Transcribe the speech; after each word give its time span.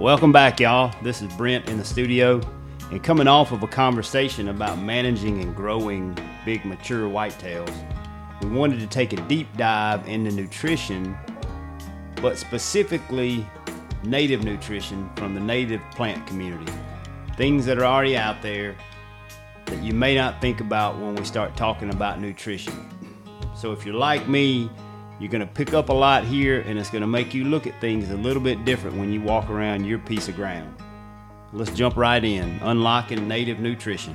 Welcome 0.00 0.32
back, 0.32 0.60
y'all. 0.60 0.94
This 1.02 1.20
is 1.20 1.30
Brent 1.34 1.68
in 1.68 1.76
the 1.76 1.84
studio, 1.84 2.40
and 2.90 3.04
coming 3.04 3.28
off 3.28 3.52
of 3.52 3.62
a 3.62 3.66
conversation 3.66 4.48
about 4.48 4.78
managing 4.78 5.42
and 5.42 5.54
growing 5.54 6.16
big 6.46 6.64
mature 6.64 7.06
whitetails, 7.06 7.70
we 8.40 8.48
wanted 8.48 8.80
to 8.80 8.86
take 8.86 9.12
a 9.12 9.16
deep 9.28 9.54
dive 9.58 10.08
into 10.08 10.30
nutrition, 10.30 11.14
but 12.22 12.38
specifically 12.38 13.46
native 14.02 14.42
nutrition 14.42 15.10
from 15.16 15.34
the 15.34 15.40
native 15.40 15.82
plant 15.90 16.26
community. 16.26 16.72
Things 17.36 17.66
that 17.66 17.76
are 17.76 17.84
already 17.84 18.16
out 18.16 18.40
there 18.40 18.76
that 19.66 19.82
you 19.82 19.92
may 19.92 20.14
not 20.14 20.40
think 20.40 20.62
about 20.62 20.96
when 20.96 21.14
we 21.14 21.26
start 21.26 21.58
talking 21.58 21.90
about 21.90 22.22
nutrition. 22.22 22.88
So 23.54 23.70
if 23.72 23.84
you're 23.84 23.96
like 23.96 24.26
me, 24.26 24.70
you're 25.20 25.28
going 25.30 25.46
to 25.46 25.46
pick 25.46 25.74
up 25.74 25.90
a 25.90 25.92
lot 25.92 26.24
here 26.24 26.62
and 26.62 26.78
it's 26.78 26.88
going 26.88 27.02
to 27.02 27.06
make 27.06 27.34
you 27.34 27.44
look 27.44 27.66
at 27.66 27.78
things 27.78 28.10
a 28.10 28.16
little 28.16 28.42
bit 28.42 28.64
different 28.64 28.96
when 28.96 29.12
you 29.12 29.20
walk 29.20 29.50
around 29.50 29.84
your 29.84 29.98
piece 29.98 30.28
of 30.28 30.34
ground. 30.34 30.74
Let's 31.52 31.70
jump 31.72 31.98
right 31.98 32.24
in. 32.24 32.58
Unlocking 32.62 33.28
native 33.28 33.60
nutrition. 33.60 34.14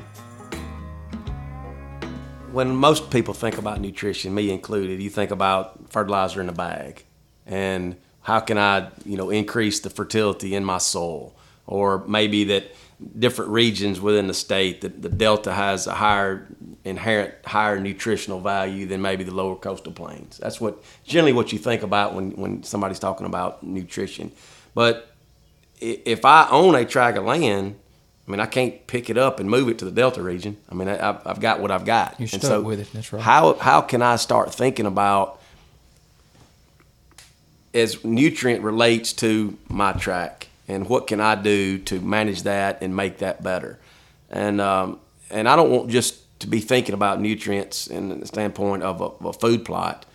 When 2.52 2.76
most 2.76 3.12
people 3.12 3.36
think 3.36 3.60
about 3.60 3.82
nutrition, 3.82 4.34
me 4.34 4.50
included, 4.50 5.00
you 5.00 5.12
think 5.12 5.30
about 5.30 5.92
fertilizer 5.92 6.42
in 6.42 6.50
a 6.50 6.54
bag 6.54 7.06
and 7.46 7.98
how 8.22 8.40
can 8.40 8.58
I, 8.58 8.90
you 9.06 9.16
know, 9.16 9.30
increase 9.30 9.82
the 9.82 9.92
fertility 9.92 10.56
in 10.56 10.66
my 10.66 10.80
soil 10.80 11.36
or 11.68 12.04
maybe 12.08 12.46
that 12.46 12.72
different 13.20 13.52
regions 13.52 14.00
within 14.00 14.28
the 14.28 14.34
state 14.34 14.82
that 14.82 15.02
the 15.02 15.10
delta 15.10 15.52
has 15.52 15.86
a 15.88 15.94
higher 15.94 16.48
inherent 16.86 17.34
higher 17.46 17.80
nutritional 17.80 18.40
value 18.40 18.86
than 18.86 19.02
maybe 19.02 19.24
the 19.24 19.34
lower 19.34 19.56
coastal 19.56 19.92
plains. 19.92 20.38
That's 20.38 20.62
what 20.62 20.82
generally 21.04 21.34
what 21.34 21.52
you 21.52 21.60
think 21.60 21.84
about 21.84 22.14
when, 22.14 22.32
when 22.32 22.64
somebody's 22.64 23.00
talking 23.00 23.26
about 23.26 23.64
nutrition. 23.64 24.32
But 24.74 25.12
if 25.82 26.24
I 26.24 26.48
own 26.50 26.76
a 26.76 26.86
tract 26.86 27.18
of 27.18 27.26
land, 27.26 27.76
I 28.28 28.32
mean, 28.32 28.40
I 28.40 28.46
can't 28.46 28.86
pick 28.88 29.10
it 29.10 29.18
up 29.18 29.40
and 29.40 29.50
move 29.50 29.68
it 29.70 29.78
to 29.80 29.86
the 29.86 29.92
Delta 29.92 30.22
region. 30.22 30.58
I 30.70 30.76
mean, 30.76 30.88
I, 30.88 30.96
have 30.98 31.40
got 31.40 31.60
what 31.60 31.72
I've 31.72 31.86
got. 31.86 32.20
You're 32.20 32.28
stuck 32.28 32.42
so 32.42 32.62
with 32.62 32.80
it. 32.80 32.88
That's 32.94 33.12
right. 33.12 33.22
How 33.22 33.54
how 33.56 33.82
can 33.82 34.02
I 34.02 34.16
start 34.16 34.54
thinking 34.54 34.86
about 34.86 35.42
as 37.74 38.04
nutrient 38.06 38.64
relates 38.64 39.12
to 39.14 39.58
my 39.68 39.92
tract 39.92 40.48
and 40.68 40.90
what 40.90 41.08
can 41.08 41.20
I 41.20 41.36
do 41.36 41.78
to 41.80 42.00
manage 42.00 42.44
that 42.44 42.82
and 42.82 42.96
make 42.96 43.20
that 43.20 43.44
better? 43.44 43.80
And 44.30 44.60
um, 44.60 45.00
and 45.30 45.48
I 45.48 45.56
don't 45.56 45.72
want 45.72 45.90
just 45.90 46.40
to 46.40 46.48
be 46.48 46.60
thinking 46.60 46.94
about 46.94 47.22
nutrients 47.22 47.88
in 47.88 48.20
the 48.20 48.26
standpoint 48.26 48.84
of 48.84 49.02
a, 49.02 49.06
of 49.06 49.26
a 49.26 49.34
food 49.34 49.66
plot. 49.66 50.06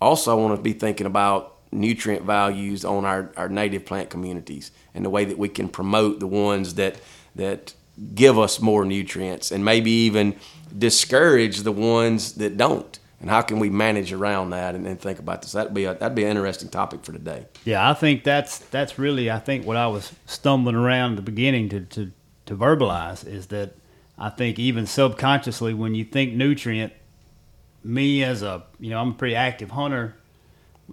Also, 0.00 0.32
I 0.32 0.34
want 0.34 0.56
to 0.56 0.62
be 0.62 0.72
thinking 0.72 1.06
about 1.06 1.56
nutrient 1.70 2.24
values 2.24 2.84
on 2.84 3.04
our, 3.04 3.30
our 3.36 3.48
native 3.48 3.86
plant 3.86 4.10
communities 4.10 4.70
and 4.94 5.04
the 5.04 5.10
way 5.10 5.24
that 5.24 5.38
we 5.38 5.48
can 5.48 5.68
promote 5.68 6.20
the 6.20 6.26
ones 6.26 6.74
that 6.74 6.96
that 7.34 7.74
give 8.14 8.38
us 8.38 8.60
more 8.60 8.84
nutrients 8.84 9.50
and 9.50 9.64
maybe 9.64 9.90
even 9.90 10.34
discourage 10.76 11.60
the 11.60 11.72
ones 11.72 12.34
that 12.34 12.56
don't 12.56 12.98
and 13.22 13.30
how 13.30 13.40
can 13.40 13.58
we 13.58 13.70
manage 13.70 14.12
around 14.12 14.50
that 14.50 14.74
and, 14.74 14.86
and 14.86 15.00
think 15.00 15.18
about 15.18 15.40
this? 15.40 15.52
That'd 15.52 15.72
be 15.72 15.86
a, 15.86 15.94
that'd 15.94 16.14
be 16.14 16.24
an 16.24 16.30
interesting 16.30 16.68
topic 16.68 17.04
for 17.04 17.12
today. 17.12 17.46
Yeah 17.64 17.88
i 17.88 17.94
think 17.94 18.24
that's 18.24 18.58
that's 18.58 18.98
really 18.98 19.30
i 19.30 19.38
think 19.38 19.64
what 19.64 19.76
i 19.76 19.86
was 19.86 20.12
stumbling 20.26 20.76
around 20.76 21.12
at 21.12 21.16
the 21.16 21.22
beginning 21.22 21.68
to, 21.70 21.80
to 21.80 22.12
to 22.46 22.56
verbalize 22.56 23.26
is 23.26 23.46
that 23.46 23.74
I 24.18 24.30
think 24.30 24.58
even 24.58 24.86
subconsciously, 24.86 25.74
when 25.74 25.94
you 25.94 26.04
think 26.04 26.34
nutrient, 26.34 26.92
me 27.84 28.22
as 28.22 28.42
a 28.42 28.64
you 28.78 28.90
know 28.90 29.00
I'm 29.00 29.10
a 29.10 29.14
pretty 29.14 29.34
active 29.34 29.70
hunter, 29.70 30.14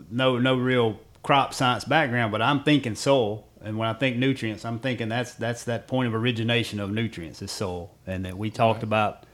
no 0.09 0.39
no 0.39 0.55
real 0.55 0.99
crop 1.21 1.53
science 1.53 1.85
background, 1.85 2.31
but 2.31 2.41
I'm 2.41 2.63
thinking 2.63 2.95
soil. 2.95 3.45
And 3.61 3.77
when 3.77 3.89
I 3.89 3.93
think 3.93 4.15
nutrients, 4.15 4.63
I'm 4.63 4.79
thinking 4.79 5.09
that's 5.09 5.33
that's 5.33 5.65
that 5.65 5.87
point 5.87 6.07
of 6.07 6.15
origination 6.15 6.79
of 6.79 6.91
nutrients 6.91 7.41
is 7.41 7.51
soil, 7.51 7.91
and 8.07 8.25
that 8.25 8.37
we 8.37 8.49
talked 8.49 8.83
about 8.83 9.25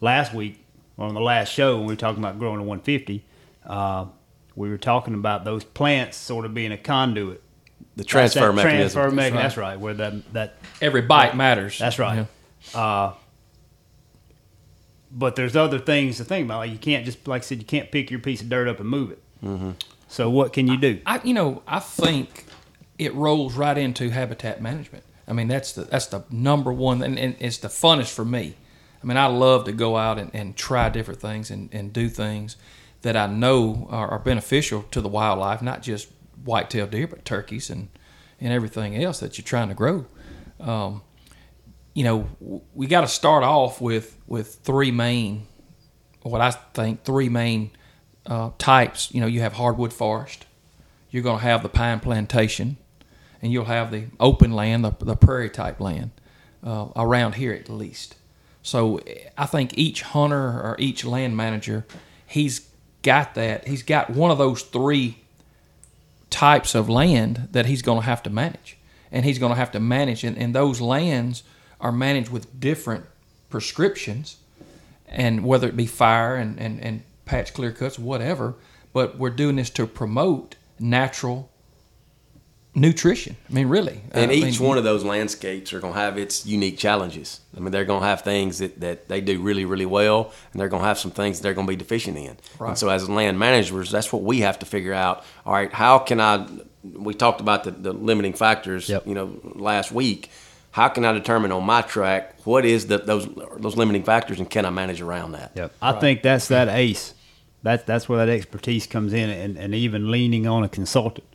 last 0.00 0.34
week 0.34 0.61
on 0.98 1.14
the 1.14 1.20
last 1.20 1.52
show 1.52 1.76
when 1.76 1.86
we 1.86 1.92
were 1.92 1.98
talking 1.98 2.22
about 2.22 2.38
growing 2.38 2.60
a 2.60 2.64
150. 2.64 3.24
Uh, 3.66 4.06
we 4.54 4.68
were 4.68 4.78
talking 4.78 5.14
about 5.14 5.44
those 5.44 5.64
plants 5.64 6.16
sort 6.16 6.44
of 6.44 6.54
being 6.54 6.72
a 6.72 6.76
conduit. 6.76 7.42
The 7.96 8.04
transfer 8.04 8.52
mechanism. 8.52 9.00
Transfer 9.00 9.14
mechanism. 9.14 9.42
That's 9.42 9.56
right. 9.56 9.78
Where 9.78 9.94
that 9.94 10.32
that 10.32 10.56
every 10.80 11.02
bite 11.02 11.36
matters. 11.36 11.78
That's 11.78 11.98
right. 11.98 12.26
Yeah. 12.74 12.80
Uh, 12.80 13.14
but 15.10 15.36
there's 15.36 15.56
other 15.56 15.78
things 15.78 16.16
to 16.16 16.24
think 16.24 16.46
about. 16.46 16.58
Like 16.58 16.70
you 16.70 16.78
can't 16.78 17.04
just, 17.04 17.26
like 17.28 17.42
I 17.42 17.44
said, 17.44 17.58
you 17.58 17.66
can't 17.66 17.90
pick 17.90 18.10
your 18.10 18.20
piece 18.20 18.40
of 18.40 18.48
dirt 18.48 18.66
up 18.66 18.80
and 18.80 18.88
move 18.88 19.10
it. 19.10 19.22
Mm-hmm. 19.44 19.72
So 20.08 20.30
what 20.30 20.52
can 20.52 20.68
you 20.68 20.76
do? 20.76 21.00
I, 21.04 21.20
you 21.22 21.34
know, 21.34 21.62
I 21.66 21.80
think 21.80 22.46
it 22.98 23.14
rolls 23.14 23.54
right 23.54 23.76
into 23.76 24.10
habitat 24.10 24.62
management. 24.62 25.04
I 25.28 25.32
mean, 25.32 25.48
that's 25.48 25.72
the 25.72 25.82
that's 25.82 26.06
the 26.06 26.24
number 26.30 26.72
one, 26.72 27.02
and, 27.02 27.18
and 27.18 27.36
it's 27.38 27.58
the 27.58 27.68
funnest 27.68 28.12
for 28.12 28.24
me. 28.24 28.54
I 29.02 29.06
mean, 29.06 29.16
I 29.16 29.26
love 29.26 29.64
to 29.64 29.72
go 29.72 29.96
out 29.96 30.18
and, 30.18 30.30
and 30.34 30.56
try 30.56 30.88
different 30.88 31.20
things 31.20 31.50
and, 31.50 31.68
and 31.72 31.92
do 31.92 32.08
things 32.08 32.56
that 33.02 33.16
I 33.16 33.26
know 33.26 33.88
are, 33.90 34.08
are 34.08 34.18
beneficial 34.18 34.84
to 34.92 35.00
the 35.00 35.08
wildlife, 35.08 35.60
not 35.60 35.82
just 35.82 36.08
white-tailed 36.44 36.90
deer, 36.90 37.06
but 37.06 37.24
turkeys 37.24 37.70
and 37.70 37.88
and 38.40 38.52
everything 38.52 38.96
else 38.96 39.20
that 39.20 39.38
you're 39.38 39.44
trying 39.44 39.68
to 39.68 39.74
grow. 39.74 40.04
Um, 40.58 41.02
you 41.94 42.02
know, 42.02 42.28
we 42.74 42.86
got 42.88 43.02
to 43.02 43.08
start 43.08 43.44
off 43.44 43.80
with 43.80 44.16
with 44.26 44.56
three 44.56 44.90
main, 44.90 45.46
what 46.22 46.40
I 46.40 46.50
think 46.50 47.04
three 47.04 47.28
main 47.28 47.70
uh, 48.26 48.50
types. 48.58 49.12
You 49.12 49.20
know, 49.20 49.26
you 49.26 49.40
have 49.40 49.52
hardwood 49.52 49.92
forest, 49.92 50.46
you're 51.10 51.22
going 51.22 51.38
to 51.38 51.44
have 51.44 51.62
the 51.62 51.68
pine 51.68 52.00
plantation, 52.00 52.78
and 53.40 53.52
you'll 53.52 53.66
have 53.66 53.90
the 53.90 54.06
open 54.18 54.52
land, 54.52 54.84
the, 54.84 54.90
the 54.98 55.16
prairie 55.16 55.50
type 55.50 55.80
land, 55.80 56.10
uh, 56.64 56.88
around 56.96 57.34
here 57.34 57.52
at 57.52 57.68
least. 57.68 58.16
So 58.62 59.00
I 59.36 59.46
think 59.46 59.76
each 59.76 60.02
hunter 60.02 60.36
or 60.36 60.76
each 60.78 61.04
land 61.04 61.36
manager, 61.36 61.84
he's 62.26 62.68
got 63.02 63.34
that. 63.34 63.66
He's 63.66 63.82
got 63.82 64.10
one 64.10 64.30
of 64.30 64.38
those 64.38 64.62
three 64.62 65.18
types 66.30 66.74
of 66.74 66.88
land 66.88 67.48
that 67.52 67.66
he's 67.66 67.82
going 67.82 68.00
to 68.00 68.06
have 68.06 68.22
to 68.22 68.30
manage, 68.30 68.78
and 69.10 69.24
he's 69.24 69.38
going 69.38 69.52
to 69.52 69.58
have 69.58 69.72
to 69.72 69.80
manage. 69.80 70.24
And, 70.24 70.38
and 70.38 70.54
those 70.54 70.80
lands 70.80 71.42
are 71.80 71.92
managed 71.92 72.30
with 72.30 72.60
different 72.60 73.04
prescriptions, 73.50 74.36
and 75.08 75.44
whether 75.44 75.68
it 75.68 75.76
be 75.76 75.86
fire 75.86 76.36
and, 76.36 76.58
and, 76.58 76.80
and 76.80 77.02
patch 77.24 77.52
clear 77.52 77.72
cuts, 77.72 77.98
whatever. 77.98 78.54
But 78.92 79.18
we're 79.18 79.30
doing 79.30 79.56
this 79.56 79.70
to 79.70 79.86
promote 79.86 80.56
natural 80.78 81.50
nutrition. 82.74 83.36
I 83.48 83.52
mean, 83.52 83.68
really. 83.68 84.00
Uh, 84.14 84.18
and 84.18 84.30
I 84.30 84.34
each 84.34 84.60
mean, 84.60 84.68
one 84.68 84.78
of 84.78 84.84
those 84.84 85.04
landscapes 85.04 85.72
are 85.72 85.80
going 85.80 85.92
to 85.94 86.00
have 86.00 86.16
its 86.16 86.46
unique 86.46 86.78
challenges. 86.78 87.40
I 87.56 87.60
mean, 87.60 87.70
they're 87.70 87.84
going 87.84 88.00
to 88.00 88.06
have 88.06 88.22
things 88.22 88.58
that, 88.58 88.80
that 88.80 89.08
they 89.08 89.20
do 89.20 89.40
really, 89.40 89.64
really 89.64 89.86
well, 89.86 90.32
and 90.52 90.60
they're 90.60 90.68
going 90.68 90.82
to 90.82 90.88
have 90.88 90.98
some 90.98 91.10
things 91.10 91.40
they're 91.40 91.54
going 91.54 91.66
to 91.66 91.72
be 91.72 91.76
deficient 91.76 92.16
in. 92.16 92.36
Right. 92.58 92.70
And 92.70 92.78
so, 92.78 92.88
as 92.88 93.08
land 93.08 93.38
managers, 93.38 93.90
that's 93.90 94.12
what 94.12 94.22
we 94.22 94.40
have 94.40 94.58
to 94.60 94.66
figure 94.66 94.94
out. 94.94 95.24
All 95.44 95.52
right, 95.52 95.72
how 95.72 95.98
can 95.98 96.20
I? 96.20 96.48
We 96.82 97.14
talked 97.14 97.40
about 97.40 97.64
the, 97.64 97.70
the 97.70 97.92
limiting 97.92 98.32
factors, 98.32 98.88
yep. 98.88 99.06
you 99.06 99.14
know, 99.14 99.38
last 99.54 99.92
week 99.92 100.30
how 100.72 100.88
can 100.88 101.04
I 101.04 101.12
determine 101.12 101.52
on 101.52 101.64
my 101.64 101.82
track 101.82 102.34
what 102.44 102.64
is 102.64 102.86
the, 102.86 102.98
those 102.98 103.28
those 103.58 103.76
limiting 103.76 104.02
factors 104.02 104.38
and 104.38 104.50
can 104.50 104.64
I 104.64 104.70
manage 104.70 105.00
around 105.00 105.32
that? 105.32 105.52
Yep. 105.54 105.72
I 105.80 105.92
right. 105.92 106.00
think 106.00 106.22
that's 106.22 106.48
that 106.48 106.68
ace. 106.68 107.14
That's 107.62 107.84
that's 107.84 108.08
where 108.08 108.24
that 108.24 108.32
expertise 108.32 108.86
comes 108.86 109.12
in, 109.12 109.30
and, 109.30 109.56
and 109.56 109.74
even 109.74 110.10
leaning 110.10 110.48
on 110.48 110.64
a 110.64 110.68
consultant 110.68 111.26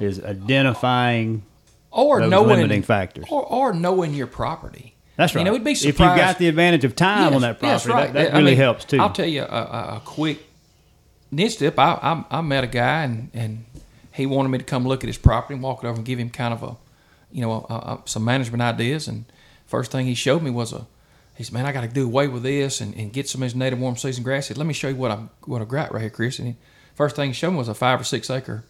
is 0.00 0.22
identifying 0.22 1.42
or 1.90 2.20
those 2.20 2.30
knowing 2.30 2.56
limiting 2.56 2.82
factors, 2.82 3.26
or, 3.30 3.44
or 3.44 3.72
knowing 3.72 4.14
your 4.14 4.26
property. 4.26 4.94
That's 5.16 5.34
right. 5.34 5.40
You 5.40 5.44
know, 5.46 5.54
it'd 5.54 5.64
be 5.64 5.74
surprised. 5.74 5.94
if 5.94 6.00
you've 6.00 6.16
got 6.16 6.38
the 6.38 6.48
advantage 6.48 6.84
of 6.84 6.94
time 6.94 7.32
yes, 7.32 7.34
on 7.34 7.40
that 7.42 7.58
property. 7.58 7.92
Right. 7.92 8.12
That, 8.12 8.32
that 8.32 8.36
really 8.36 8.52
mean, 8.52 8.56
helps 8.56 8.84
too. 8.84 8.98
I'll 9.00 9.12
tell 9.12 9.26
you 9.26 9.42
a, 9.42 9.46
a, 9.46 9.96
a 9.96 10.02
quick 10.04 10.44
niche 11.30 11.58
tip. 11.58 11.78
I, 11.78 11.92
I, 11.92 12.38
I 12.38 12.40
met 12.42 12.64
a 12.64 12.68
guy 12.68 13.04
and 13.04 13.30
and 13.32 13.64
he 14.12 14.26
wanted 14.26 14.50
me 14.50 14.58
to 14.58 14.64
come 14.64 14.86
look 14.86 15.04
at 15.04 15.08
his 15.08 15.18
property 15.18 15.54
and 15.54 15.62
walk 15.62 15.84
it 15.84 15.86
over 15.86 15.96
and 15.96 16.04
give 16.04 16.18
him 16.18 16.30
kind 16.30 16.52
of 16.52 16.62
a 16.62 16.76
you 17.36 17.42
know, 17.42 17.66
uh, 17.68 17.74
uh, 17.74 17.98
some 18.04 18.24
management 18.24 18.62
ideas. 18.62 19.08
And 19.08 19.26
first 19.66 19.92
thing 19.92 20.06
he 20.06 20.14
showed 20.14 20.42
me 20.42 20.50
was 20.50 20.72
a, 20.72 20.86
he 21.36 21.44
said, 21.44 21.52
man, 21.52 21.66
I 21.66 21.72
got 21.72 21.82
to 21.82 21.88
do 21.88 22.06
away 22.06 22.28
with 22.28 22.42
this 22.42 22.80
and, 22.80 22.94
and 22.94 23.12
get 23.12 23.28
some 23.28 23.42
of 23.42 23.46
his 23.46 23.54
native 23.54 23.78
warm 23.78 23.96
season 23.96 24.24
grass. 24.24 24.46
He 24.46 24.54
said, 24.54 24.58
let 24.58 24.66
me 24.66 24.72
show 24.72 24.88
you 24.88 24.96
what 24.96 25.10
I'm 25.10 25.28
what 25.44 25.60
I 25.60 25.66
got 25.66 25.92
right 25.92 26.00
here, 26.00 26.10
Chris. 26.10 26.38
And 26.38 26.48
he, 26.48 26.56
first 26.94 27.14
thing 27.14 27.28
he 27.28 27.34
showed 27.34 27.50
me 27.50 27.58
was 27.58 27.68
a 27.68 27.74
five 27.74 28.00
or 28.00 28.04
six 28.04 28.30
acre 28.30 28.64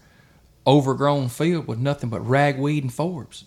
overgrown 0.67 1.29
field 1.29 1.67
with 1.67 1.79
nothing 1.79 2.11
but 2.11 2.21
ragweed 2.21 2.83
and 2.83 2.93
forbs. 2.93 3.45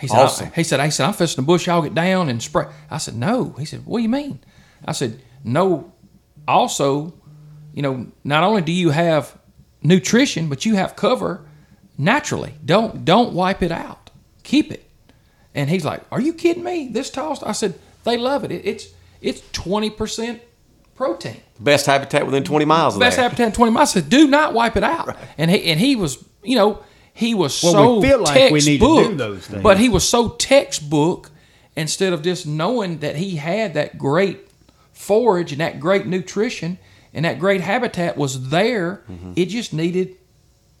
He 0.00 0.06
said, 0.08 0.18
awesome. 0.18 0.52
he 0.54 0.64
said, 0.64 0.80
he 0.80 0.90
said, 0.90 1.06
I'm 1.06 1.12
fixing 1.12 1.42
the 1.42 1.46
bush 1.46 1.66
hog 1.66 1.84
get 1.84 1.94
down 1.94 2.28
and 2.28 2.42
spray. 2.42 2.66
I 2.90 2.98
said, 2.98 3.16
no. 3.16 3.50
He 3.58 3.64
said, 3.66 3.84
what 3.84 3.98
do 3.98 4.02
you 4.02 4.08
mean? 4.08 4.40
I 4.84 4.92
said, 4.92 5.20
no. 5.44 5.92
Also, 6.48 7.12
you 7.74 7.82
know, 7.82 8.06
not 8.24 8.42
only 8.44 8.62
do 8.62 8.72
you 8.72 8.90
have 8.90 9.36
nutrition, 9.82 10.48
but 10.48 10.64
you 10.64 10.74
have 10.76 10.96
cover 10.96 11.44
naturally. 11.98 12.54
Don't 12.64 13.04
don't 13.04 13.34
wipe 13.34 13.62
it 13.62 13.70
out 13.70 14.00
keep 14.50 14.72
it. 14.72 14.84
And 15.54 15.70
he's 15.70 15.84
like, 15.84 16.02
"Are 16.10 16.20
you 16.20 16.32
kidding 16.32 16.64
me? 16.64 16.88
This 16.88 17.10
tossed?" 17.10 17.42
I 17.44 17.52
said, 17.52 17.74
"They 18.04 18.16
love 18.16 18.44
it. 18.44 18.50
it 18.50 18.64
it's 18.64 18.88
it's 19.20 19.42
twenty 19.52 19.90
percent 19.90 20.42
protein. 20.94 21.40
Best 21.58 21.86
habitat 21.86 22.26
within 22.26 22.44
twenty 22.44 22.64
miles. 22.64 22.94
Of 22.94 23.00
Best 23.00 23.16
there. 23.16 23.24
habitat 23.24 23.46
in 23.46 23.52
twenty 23.52 23.72
miles." 23.72 23.90
I 23.90 24.00
said, 24.00 24.10
"Do 24.10 24.28
not 24.28 24.54
wipe 24.54 24.76
it 24.76 24.84
out." 24.84 25.06
Right. 25.08 25.16
And 25.38 25.50
he 25.50 25.64
and 25.70 25.80
he 25.80 25.96
was, 25.96 26.24
you 26.42 26.56
know, 26.56 26.82
he 27.12 27.34
was 27.34 27.62
Well, 27.62 27.72
so 27.72 27.98
we 27.98 28.08
feel 28.08 28.20
like 28.20 28.50
we 28.50 28.60
need 28.60 28.78
to 28.78 28.78
do 28.78 28.94
textbook, 28.96 29.18
those 29.18 29.46
things. 29.46 29.62
but 29.62 29.78
he 29.78 29.88
was 29.88 30.08
so 30.08 30.30
textbook 30.30 31.30
instead 31.76 32.12
of 32.12 32.22
just 32.22 32.46
knowing 32.46 32.98
that 32.98 33.16
he 33.16 33.36
had 33.36 33.74
that 33.74 33.98
great 33.98 34.48
forage 34.92 35.52
and 35.52 35.60
that 35.60 35.80
great 35.80 36.06
nutrition 36.06 36.78
and 37.12 37.24
that 37.24 37.38
great 37.38 37.60
habitat 37.60 38.16
was 38.16 38.50
there. 38.50 39.02
Mm-hmm. 39.10 39.32
It 39.36 39.46
just 39.46 39.72
needed 39.72 40.16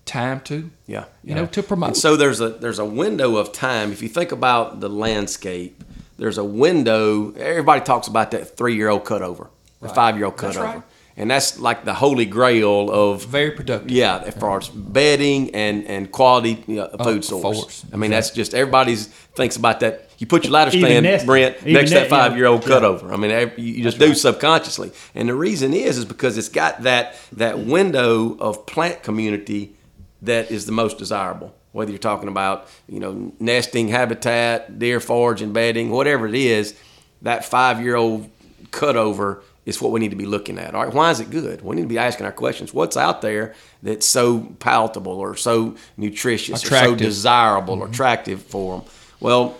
time 0.06 0.40
to 0.40 0.70
Yeah, 0.86 1.04
you 1.22 1.34
know 1.34 1.46
to 1.46 1.62
promote. 1.62 1.88
And 1.88 1.96
so 1.96 2.16
there's 2.16 2.40
a 2.40 2.48
there's 2.50 2.78
a 2.78 2.84
window 2.84 3.36
of 3.36 3.52
time. 3.52 3.92
If 3.92 4.02
you 4.02 4.08
think 4.08 4.32
about 4.32 4.80
the 4.80 4.88
landscape, 4.88 5.82
there's 6.18 6.38
a 6.38 6.44
window. 6.44 7.32
Everybody 7.32 7.82
talks 7.82 8.08
about 8.08 8.30
that 8.32 8.56
three 8.56 8.74
year 8.76 8.88
old 8.88 9.04
cutover, 9.04 9.48
the 9.80 9.88
five 9.88 10.16
year 10.16 10.26
old 10.26 10.36
cutover, 10.36 10.74
right. 10.74 10.82
And 11.20 11.30
that's 11.30 11.60
like 11.60 11.84
the 11.84 11.92
holy 11.92 12.24
grail 12.24 12.90
of 12.90 13.26
very 13.26 13.50
productive. 13.50 13.90
yeah, 13.90 14.22
as 14.24 14.34
far 14.34 14.56
as 14.56 14.70
bedding 14.70 15.54
and 15.54 15.84
and 15.84 16.10
quality 16.10 16.64
you 16.66 16.76
know, 16.76 16.88
food 17.04 17.18
of 17.18 17.24
source. 17.26 17.42
course. 17.42 17.84
I 17.92 17.96
mean, 17.96 18.10
that's 18.10 18.30
just 18.30 18.54
everybody's 18.54 19.06
thinks 19.06 19.56
about 19.56 19.80
that. 19.80 20.08
You 20.16 20.26
put 20.26 20.44
your 20.44 20.52
ladder 20.52 20.74
Even 20.74 20.88
stand, 20.88 21.04
nesting. 21.04 21.26
Brent, 21.26 21.66
next 21.66 21.90
to 21.90 21.96
that 21.96 22.08
five 22.08 22.38
year 22.38 22.46
old 22.46 22.62
cutover. 22.62 23.12
I 23.12 23.16
mean, 23.16 23.52
you 23.58 23.74
you 23.74 23.82
just 23.82 23.98
do 23.98 24.14
subconsciously, 24.14 24.92
and 25.14 25.28
the 25.28 25.34
reason 25.34 25.74
is 25.74 25.98
is 25.98 26.06
because 26.06 26.38
it's 26.38 26.48
got 26.48 26.84
that 26.84 27.16
that 27.32 27.58
window 27.58 28.36
of 28.38 28.64
plant 28.64 29.02
community 29.02 29.76
that 30.22 30.50
is 30.50 30.64
the 30.64 30.72
most 30.72 30.96
desirable. 30.96 31.54
Whether 31.72 31.90
you're 31.90 31.98
talking 31.98 32.30
about 32.30 32.66
you 32.88 32.98
know 32.98 33.32
nesting 33.38 33.88
habitat, 33.88 34.78
deer 34.78 35.00
forage 35.00 35.42
and 35.42 35.52
bedding, 35.52 35.90
whatever 35.90 36.26
it 36.26 36.34
is, 36.34 36.74
that 37.20 37.44
five 37.44 37.82
year 37.82 37.96
old 37.96 38.30
cutover 38.70 39.42
is 39.66 39.80
what 39.80 39.92
we 39.92 40.00
need 40.00 40.10
to 40.10 40.16
be 40.16 40.26
looking 40.26 40.58
at. 40.58 40.74
All 40.74 40.84
right, 40.84 40.92
why 40.94 41.10
is 41.10 41.20
it 41.20 41.30
good? 41.30 41.62
We 41.62 41.76
need 41.76 41.82
to 41.82 41.88
be 41.88 41.98
asking 41.98 42.26
our 42.26 42.32
questions. 42.32 42.72
What's 42.72 42.96
out 42.96 43.20
there 43.22 43.54
that's 43.82 44.06
so 44.06 44.40
palatable 44.58 45.12
or 45.12 45.36
so 45.36 45.76
nutritious 45.96 46.64
or 46.64 46.66
so 46.68 46.76
Attractive. 46.76 46.98
desirable 46.98 47.80
or 47.82 47.86
attractive 47.88 48.42
for 48.42 48.78
them? 48.78 48.88
Well, 49.20 49.56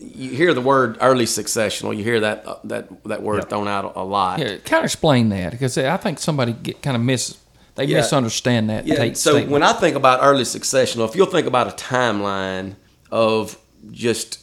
you 0.00 0.30
hear 0.30 0.52
the 0.54 0.60
word 0.60 0.98
early 1.00 1.24
successional. 1.26 1.96
You 1.96 2.04
hear 2.04 2.20
that 2.20 2.46
uh, 2.46 2.56
that 2.64 3.04
that 3.04 3.22
word 3.22 3.38
Yep. 3.38 3.48
thrown 3.50 3.68
out 3.68 3.92
a 3.96 4.02
lot. 4.04 4.38
Yeah, 4.38 4.56
kind 4.58 4.78
of 4.80 4.84
explain 4.84 5.28
that 5.30 5.50
because 5.52 5.76
I 5.78 5.96
think 5.96 6.18
somebody 6.18 6.52
get 6.52 6.82
kind 6.82 6.96
of 6.96 7.02
miss 7.02 7.36
they 7.76 7.84
Yeah. 7.84 7.98
misunderstand 7.98 8.70
that. 8.70 8.86
Yeah. 8.86 9.12
So 9.14 9.32
statement. 9.32 9.50
when 9.50 9.62
I 9.62 9.72
think 9.74 9.96
about 9.96 10.20
early 10.22 10.44
successional, 10.44 11.08
if 11.08 11.14
you'll 11.16 11.26
think 11.26 11.46
about 11.46 11.68
a 11.68 11.72
timeline 11.84 12.74
of 13.10 13.58
just 13.90 14.40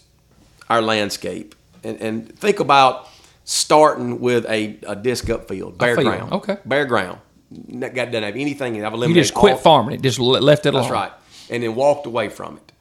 our 0.69 0.81
landscape 0.81 1.55
and, 1.83 1.99
and 2.01 2.37
think 2.39 2.59
about 2.59 3.07
starting 3.43 4.19
with 4.19 4.45
a, 4.45 4.77
a 4.87 4.95
disc 4.95 5.29
up 5.29 5.47
field, 5.47 5.77
bare 5.77 5.95
field, 5.95 6.07
ground. 6.07 6.31
okay. 6.33 6.57
Bare 6.65 6.85
ground. 6.85 7.19
That 7.51 7.93
guy 7.93 8.05
doesn't 8.05 8.23
have 8.23 8.35
anything. 8.35 8.83
I've 8.83 8.93
you 8.95 9.13
just 9.13 9.33
quit 9.33 9.53
all- 9.53 9.59
farming 9.59 9.95
it, 9.95 10.01
just 10.01 10.19
left 10.19 10.65
it 10.65 10.69
alone. 10.73 10.83
That's 10.83 10.91
right. 10.91 11.11
And 11.49 11.61
then 11.63 11.75
walked 11.75 12.05
away 12.07 12.29
from 12.29 12.57
it. 12.57 12.71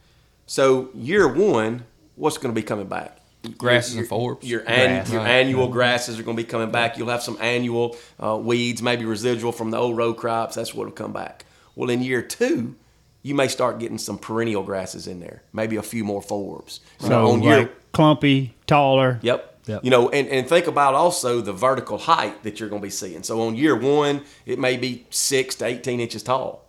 So 0.46 0.90
year 0.94 1.28
one, 1.28 1.84
what's 2.16 2.38
going 2.38 2.54
to 2.54 2.58
be 2.58 2.64
coming 2.64 2.86
back? 2.86 3.18
Grasses 3.58 3.94
your, 3.96 4.02
and 4.04 4.10
forbs. 4.10 4.38
Your, 4.44 4.60
an, 4.60 4.66
Grass. 4.66 5.10
your 5.10 5.20
Right. 5.20 5.30
annual 5.30 5.66
grasses 5.68 6.18
are 6.18 6.22
going 6.22 6.36
to 6.36 6.42
be 6.42 6.48
coming 6.48 6.70
back. 6.70 6.96
You'll 6.96 7.08
have 7.08 7.22
some 7.24 7.36
annual 7.40 7.96
uh, 8.22 8.36
weeds, 8.40 8.80
maybe 8.82 9.04
residual 9.04 9.50
from 9.50 9.72
the 9.72 9.78
old 9.78 9.96
row 9.96 10.14
crops. 10.14 10.54
That's 10.54 10.72
what 10.72 10.84
will 10.86 10.92
come 10.92 11.12
back. 11.12 11.44
Well, 11.74 11.90
in 11.90 12.02
year 12.02 12.22
two, 12.22 12.76
you 13.22 13.34
may 13.34 13.48
start 13.48 13.80
getting 13.80 13.98
some 13.98 14.16
perennial 14.16 14.62
grasses 14.62 15.08
in 15.08 15.18
there, 15.18 15.42
maybe 15.52 15.74
a 15.76 15.82
few 15.82 16.04
more 16.04 16.22
forbs. 16.22 16.78
You 17.00 17.08
know, 17.08 17.26
So 17.26 17.32
on 17.32 17.42
year, 17.42 17.70
clumpy, 17.92 18.54
taller. 18.68 19.18
Yep. 19.22 19.51
Yep. 19.66 19.84
You 19.84 19.90
know, 19.90 20.08
and, 20.10 20.28
and 20.28 20.48
think 20.48 20.66
about 20.66 20.94
also 20.94 21.40
the 21.40 21.52
vertical 21.52 21.98
height 21.98 22.42
that 22.42 22.58
you're 22.58 22.68
going 22.68 22.82
to 22.82 22.86
be 22.86 22.90
seeing. 22.90 23.22
So 23.22 23.40
on 23.42 23.54
year 23.54 23.76
one, 23.76 24.22
it 24.44 24.58
may 24.58 24.76
be 24.76 25.06
six 25.10 25.54
to 25.56 25.66
18 25.66 26.00
inches 26.00 26.22
tall. 26.22 26.64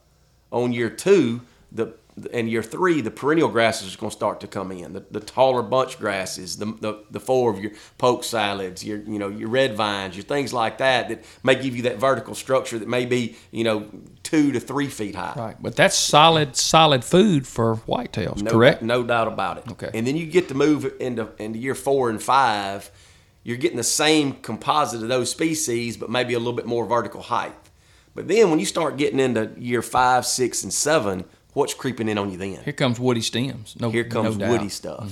On 0.51 0.71
year 0.71 0.89
two, 0.89 1.41
the 1.71 1.95
and 2.31 2.49
year 2.49 2.61
three, 2.61 3.01
the 3.01 3.11
perennial 3.11 3.49
grasses 3.49 3.93
are 3.93 3.97
going 3.97 4.11
to 4.11 4.15
start 4.15 4.39
to 4.41 4.47
come 4.47 4.71
in. 4.71 4.93
The, 4.93 5.03
the 5.09 5.19
taller 5.19 5.63
bunch 5.63 5.97
grasses, 5.97 6.57
the, 6.57 6.65
the 6.65 7.03
the 7.09 7.19
four 7.19 7.51
of 7.51 7.59
your 7.59 7.71
poke 7.97 8.23
salads, 8.23 8.83
your 8.83 8.99
you 8.99 9.17
know 9.17 9.29
your 9.29 9.49
red 9.49 9.75
vines, 9.75 10.15
your 10.15 10.23
things 10.23 10.53
like 10.53 10.77
that 10.77 11.09
that 11.09 11.25
may 11.43 11.55
give 11.55 11.75
you 11.75 11.81
that 11.83 11.97
vertical 11.97 12.35
structure 12.35 12.77
that 12.77 12.87
may 12.87 13.05
be 13.05 13.35
you 13.51 13.63
know 13.63 13.89
two 14.33 14.51
to 14.51 14.59
three 14.59 14.87
feet 14.87 15.13
high. 15.13 15.33
Right, 15.35 15.55
but 15.61 15.75
that's 15.75 15.95
solid, 15.95 16.55
solid 16.55 17.03
food 17.03 17.45
for 17.45 17.75
whitetails, 17.75 18.41
No, 18.41 18.49
correct? 18.51 18.81
No 18.81 19.03
doubt 19.03 19.27
about 19.27 19.59
it. 19.59 19.71
Okay. 19.73 19.91
And 19.93 20.07
then 20.07 20.15
you 20.15 20.25
get 20.25 20.47
to 20.47 20.55
move 20.55 20.91
into 20.99 21.29
into 21.37 21.59
year 21.59 21.75
four 21.75 22.09
and 22.09 22.21
five, 22.21 22.89
you're 23.43 23.57
getting 23.57 23.77
the 23.77 23.83
same 23.83 24.33
composite 24.33 25.03
of 25.03 25.09
those 25.09 25.29
species, 25.29 25.97
but 25.97 26.09
maybe 26.09 26.33
a 26.33 26.39
little 26.39 26.53
bit 26.53 26.65
more 26.65 26.85
vertical 26.85 27.21
height. 27.21 27.53
But 28.15 28.27
then 28.27 28.49
when 28.49 28.59
you 28.59 28.65
start 28.65 28.97
getting 28.97 29.19
into 29.19 29.51
year 29.57 29.81
five, 29.81 30.25
six, 30.25 30.63
and 30.63 30.73
seven, 30.73 31.25
what's 31.53 31.73
creeping 31.73 32.07
in 32.09 32.17
on 32.17 32.31
you 32.31 32.37
then? 32.37 32.63
Here 32.63 32.73
comes 32.73 32.99
woody 32.99 33.21
stems. 33.21 33.75
No, 33.79 33.91
Here 33.91 34.03
comes 34.03 34.37
no. 34.37 34.45
Mm-hmm. 34.45 34.51
woody 34.51 34.69
stuff. 34.69 35.11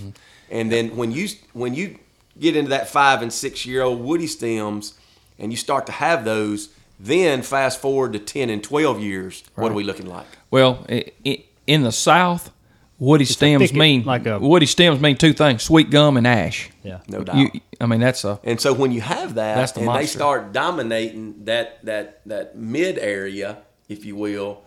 And 0.50 0.72
then 0.72 0.96
when 0.96 1.12
you 1.12 1.28
when 1.54 1.76
you 1.76 2.00
get 2.40 2.56
into 2.56 2.70
that 2.70 2.90
five 2.90 3.22
and 3.22 3.32
six 3.32 3.66
year 3.68 3.84
old 3.84 4.02
woody 4.02 4.28
stems, 4.28 4.96
and 5.38 5.52
you 5.52 5.58
start 5.58 5.86
to 5.88 5.92
have 5.92 6.26
those, 6.26 6.70
then 7.04 7.42
fast 7.42 7.82
forward 7.82 8.14
to 8.14 8.20
ten 8.20 8.50
and 8.50 8.64
twelve 8.64 9.00
years, 9.00 9.44
what 9.56 9.72
are 9.72 9.76
we 9.76 9.84
looking 9.84 10.08
like? 10.08 10.28
Well, 10.50 10.86
i 10.90 11.12
i 11.26 11.44
in 11.68 11.84
the 11.84 11.92
South, 11.92 12.52
woody 13.00 13.26
stems 13.26 13.62
thicket, 13.62 13.78
mean 13.78 14.04
like 14.04 14.26
a- 14.26 14.40
woody 14.40 14.66
stems 14.66 15.00
mean 15.00 15.18
two 15.18 15.34
things: 15.34 15.64
sweet 15.64 15.90
gum 15.90 16.18
and 16.18 16.28
ash. 16.28 16.70
Yeah. 16.84 17.00
No 17.08 17.24
doubt. 17.24 17.36
You, 17.36 17.50
I 17.80 17.86
mean, 17.86 18.00
that's 18.00 18.24
a 18.24 18.40
And 18.44 18.60
so 18.62 18.74
when 18.74 18.92
you 18.92 19.02
have 19.02 19.36
that, 19.36 19.56
That's 19.56 19.72
the 19.72 19.82
and 19.82 19.96
they 19.96 20.06
start 20.06 20.54
dominating 20.54 21.46
that 21.46 21.84
that 21.86 22.22
that 22.28 22.56
mid 22.56 22.98
area, 23.00 23.58
if 23.90 24.06
you 24.06 24.16
will, 24.16 24.64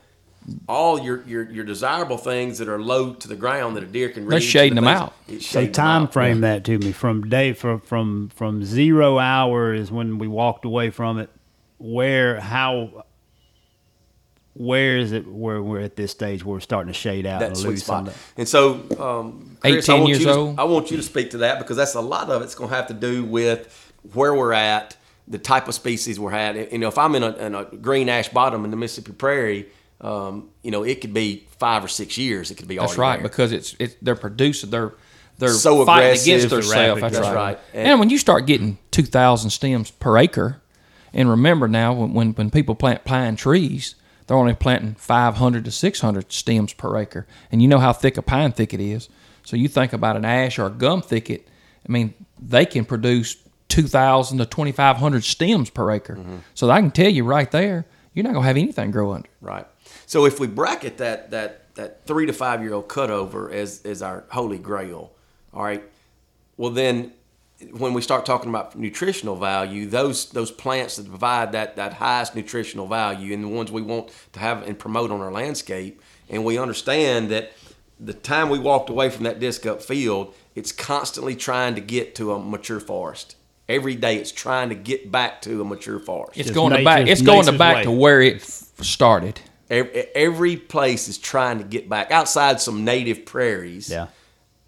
all 0.69 1.01
your, 1.01 1.23
your 1.27 1.51
your 1.51 1.65
desirable 1.65 2.19
things 2.19 2.59
that 2.59 2.69
are 2.69 2.81
low 2.81 3.15
to 3.15 3.29
the 3.29 3.37
ground 3.37 3.77
that 3.77 3.83
a 3.83 3.87
deer 3.87 4.09
can 4.09 4.25
reach. 4.25 4.31
They're 4.31 4.41
shading 4.41 4.75
them 4.75 4.89
out. 4.89 5.15
So 5.41 5.67
time 5.67 6.09
frame 6.09 6.41
that 6.41 6.65
to 6.65 6.79
me 6.79 6.93
from 6.93 7.29
day 7.29 7.53
from 7.53 7.81
from 7.81 8.31
from 8.35 8.65
zero 8.65 9.19
hour 9.19 9.73
is 9.73 9.91
when 9.91 10.19
we 10.19 10.29
walked 10.29 10.65
away 10.65 10.91
from 10.91 11.19
it. 11.19 11.31
Where 11.85 12.41
how 12.41 13.05
where 14.55 14.97
is 14.97 15.13
it 15.13 15.27
where 15.27 15.61
we're 15.63 15.81
at 15.81 15.97
this 15.97 16.13
stage 16.13 16.45
where 16.45 16.55
we're 16.55 16.61
starting 16.61 16.93
to 16.93 16.99
shade 16.99 17.27
out 17.27 17.41
that 17.41 17.49
and 17.49 17.57
sweet 17.57 17.71
lose 17.71 17.85
some 17.85 18.07
spot. 18.07 18.15
of 18.15 18.35
that? 18.35 18.41
And 18.41 18.49
so, 18.49 18.73
um, 18.99 19.57
Chris, 19.61 19.89
I 19.89 19.95
18 19.95 20.01
want 20.01 20.09
years 20.09 20.21
you 20.21 20.27
to, 20.27 20.33
old. 20.35 20.59
I 20.61 20.65
want 20.65 20.91
you 20.91 20.97
to 20.97 21.03
speak 21.03 21.31
to 21.33 21.39
that 21.39 21.59
because 21.59 21.77
that's 21.77 21.95
a 21.95 22.01
lot 22.01 22.31
of 22.31 22.41
it's 22.43 22.55
going 22.55 22.71
to 22.71 22.77
have 22.77 22.87
to 22.87 22.95
do 22.95 23.25
with 23.25 23.93
where 24.13 24.33
we're 24.35 24.53
at, 24.53 24.97
the 25.27 25.39
type 25.39 25.67
of 25.69 25.75
species 25.75 26.21
we're 26.21 26.33
at. 26.33 26.73
You 26.73 26.79
know, 26.79 26.89
if 26.89 26.97
I'm 26.99 27.15
in 27.17 27.23
a, 27.23 27.33
in 27.37 27.55
a 27.55 27.65
green 27.65 28.09
ash 28.09 28.29
bottom 28.29 28.65
in 28.65 28.71
the 28.71 28.77
Mississippi 28.77 29.13
Prairie, 29.13 29.67
um, 30.01 30.51
you 30.63 30.71
know, 30.71 30.85
it 30.85 31.01
could 31.01 31.13
be 31.15 31.47
five 31.59 31.85
or 31.85 31.89
six 31.89 32.17
years. 32.17 32.51
It 32.51 32.55
could 32.55 32.69
be 32.69 32.77
that's 32.79 32.97
right 32.97 33.17
there. 33.17 33.23
because 33.25 33.51
it's 33.53 33.75
it 33.79 33.97
they're 34.03 34.15
producing 34.17 34.71
they're 34.71 34.95
they're 35.39 35.49
So 35.51 35.85
fighting 35.85 36.05
aggressive, 36.13 36.27
against 36.27 36.51
themselves. 36.51 37.03
rapid 37.03 37.15
That's 37.15 37.27
right. 37.27 37.35
Right. 37.35 37.59
And, 37.73 37.89
And- 37.89 38.01
when 38.01 38.09
you 38.11 38.19
start 38.19 38.47
getting 38.47 38.79
two 38.91 39.03
thousand 39.03 39.51
stems 39.51 39.91
per 39.91 40.17
acre, 40.17 40.61
and 41.15 41.31
remember 41.31 41.69
now 41.69 41.95
when, 41.95 42.13
when 42.13 42.33
when 42.33 42.51
people 42.51 42.75
plant 42.75 43.05
pine 43.05 43.37
trees, 43.37 43.95
they're 44.27 44.37
only 44.37 44.55
planting 44.55 44.95
five 44.95 45.37
hundred 45.37 45.65
to 45.65 45.71
six 45.71 46.01
hundred 46.01 46.31
stems 46.33 46.75
per 46.75 46.99
acre, 46.99 47.27
and 47.51 47.63
you 47.63 47.69
know 47.69 47.79
how 47.79 47.93
thick 47.93 48.19
a 48.19 48.23
pine 48.23 48.53
thicket 48.53 48.81
is. 48.81 49.09
So 49.45 49.57
you 49.57 49.69
think 49.69 49.93
about 49.93 50.17
an 50.17 50.25
ash 50.25 50.59
or 50.59 50.67
a 50.67 50.71
gum 50.71 51.01
thicket. 51.01 51.49
I 51.89 51.93
mean, 51.93 52.15
they 52.41 52.67
can 52.67 52.85
produce 52.85 53.37
two 53.69 53.87
thousand 53.87 54.39
to 54.39 54.47
twenty 54.47 54.73
five 54.73 54.97
hundred 54.97 55.25
stems 55.25 55.71
per 55.71 55.91
acre. 55.91 56.17
Mm-hmm. 56.17 56.37
So 56.55 56.71
I 56.71 56.81
can 56.81 56.91
tell 56.91 57.11
you 57.11 57.25
right 57.25 57.51
there, 57.51 57.87
you're 58.13 58.25
not 58.25 58.35
gonna 58.35 58.47
have 58.47 58.57
anything 58.57 58.91
grow 58.91 59.13
under. 59.13 59.29
Right. 59.41 59.67
So 60.07 60.27
if 60.27 60.41
we 60.41 60.47
bracket 60.47 60.99
that 60.99 61.31
that 61.31 61.75
that 61.75 62.07
three 62.07 62.27
to 62.27 62.33
five 62.33 62.63
year 62.63 62.75
old 62.75 62.89
cutover 62.89 63.53
as 63.53 63.83
as 63.85 64.03
our 64.03 64.25
holy 64.31 64.59
grail, 64.59 65.13
all 65.53 65.65
right. 65.65 65.85
Well 66.57 66.71
then, 66.71 67.13
when 67.73 67.95
we 67.95 68.03
start 68.03 68.27
talking 68.27 68.51
about 68.51 68.77
nutritional 68.77 69.37
value, 69.37 69.87
those 69.87 70.31
those 70.31 70.51
plants 70.51 70.97
that 70.97 71.09
provide 71.09 71.53
that 71.53 71.77
that 71.77 71.95
highest 71.95 72.35
nutritional 72.35 72.87
value 72.87 73.33
and 73.33 73.45
the 73.45 73.49
ones 73.49 73.71
we 73.71 73.83
want 73.83 74.11
to 74.33 74.41
have 74.41 74.67
and 74.67 74.79
promote 74.79 75.11
on 75.11 75.21
our 75.21 75.33
landscape, 75.33 76.03
and 76.29 76.45
we 76.45 76.59
understand 76.59 77.31
that 77.31 77.53
the 78.01 78.13
time 78.13 78.49
we 78.49 78.59
walked 78.59 78.91
away 78.91 79.09
from 79.09 79.25
that 79.25 79.39
disc 79.39 79.65
up 79.67 79.83
field, 79.83 80.35
it's 80.55 80.73
constantly 80.73 81.37
trying 81.37 81.75
to 81.77 81.81
get 81.81 82.15
to 82.17 82.33
a 82.33 82.39
mature 82.39 82.81
forest. 82.81 83.37
Every 83.69 83.95
day, 83.95 84.17
it's 84.17 84.33
trying 84.33 84.69
to 84.69 84.75
get 84.75 85.11
back 85.11 85.41
to 85.43 85.63
a 85.63 85.65
mature 85.65 85.99
forest. 85.99 86.37
It's 86.37 86.49
Just 86.49 86.55
going 86.55 86.77
to 86.77 86.85
back. 86.85 87.07
It's 87.07 87.23
going 87.23 87.47
to 87.47 87.53
back 87.53 87.77
way. 87.77 87.83
to 87.85 87.91
where 87.91 88.21
it 88.21 88.43
started. 88.43 89.41
Every, 89.71 89.93
every 90.15 90.57
place 90.57 91.09
is 91.09 91.17
trying 91.17 91.59
to 91.59 91.65
get 91.65 91.89
back 91.89 92.11
outside 92.11 92.61
some 92.61 92.85
native 92.85 93.25
prairies. 93.25 93.89
Yeah. 93.89 94.09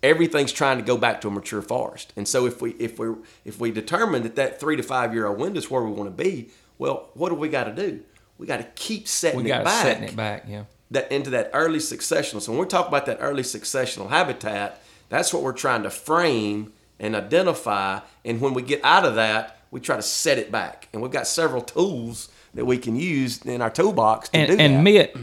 Everything's 0.03 0.53
trying 0.53 0.77
to 0.79 0.85
go 0.85 0.97
back 0.97 1.21
to 1.23 1.29
a 1.29 1.31
mature 1.31 1.63
forest. 1.63 2.13
And 2.17 2.29
so 2.29 2.47
if 2.47 2.61
we 2.61 2.73
if 2.73 2.99
we 2.99 3.15
if 3.45 3.59
we 3.59 3.71
determine 3.71 4.23
that 4.23 4.37
that 4.37 4.61
three 4.61 4.77
to 4.77 4.83
five 4.83 5.15
year 5.15 5.27
old 5.27 5.39
window 5.39 5.59
is 5.59 5.71
where 5.71 5.83
we 5.83 5.91
want 5.91 6.17
to 6.17 6.25
be, 6.25 6.51
well, 6.79 7.11
what 7.15 7.31
do 7.31 7.35
we 7.35 7.49
got 7.49 7.65
to 7.65 7.75
do? 7.75 8.01
We 8.39 8.47
got 8.47 8.59
to 8.59 8.67
keep 8.75 9.09
setting 9.09 9.43
We 9.43 9.47
it 9.47 9.49
got 9.49 9.59
to 9.59 9.65
back 9.65 9.83
setting 9.83 10.05
it 10.05 10.17
back. 10.17 10.45
Yeah. 10.47 10.65
that 10.91 11.11
into 11.11 11.31
that 11.31 11.51
early 11.55 11.79
successional. 11.79 12.41
So 12.41 12.53
when 12.53 12.61
we 12.61 12.67
talk 12.67 12.89
about 12.89 13.07
that 13.07 13.19
early 13.21 13.43
successional 13.43 14.11
habitat, 14.11 14.83
that's 15.09 15.33
what 15.33 15.43
we're 15.43 15.53
trying 15.53 15.83
to 15.85 15.91
frame 15.91 16.73
and 17.01 17.17
identify. 17.17 18.01
And 18.25 18.41
when 18.41 18.55
we 18.55 18.63
get 18.63 18.85
out 18.85 19.05
of 19.05 19.15
that, 19.15 19.59
we 19.71 19.81
try 19.81 19.97
to 19.97 20.03
set 20.03 20.39
it 20.39 20.53
back. 20.53 20.89
And 20.93 21.03
we've 21.03 21.11
got 21.11 21.27
several 21.27 21.63
tools 21.63 22.29
that 22.55 22.65
we 22.65 22.79
can 22.79 22.97
use 22.97 23.43
in 23.45 23.61
our 23.61 23.71
toolbox 23.71 24.29
to 24.31 24.37
and 24.37 24.49
do 24.49 24.57
and 24.59 24.77
that. 24.77 24.83
Mitt, 24.83 25.17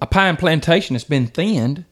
a 0.00 0.06
pine 0.06 0.36
plantation 0.36 0.94
that's 0.94 1.04
been 1.04 1.26
thinned 1.26 1.84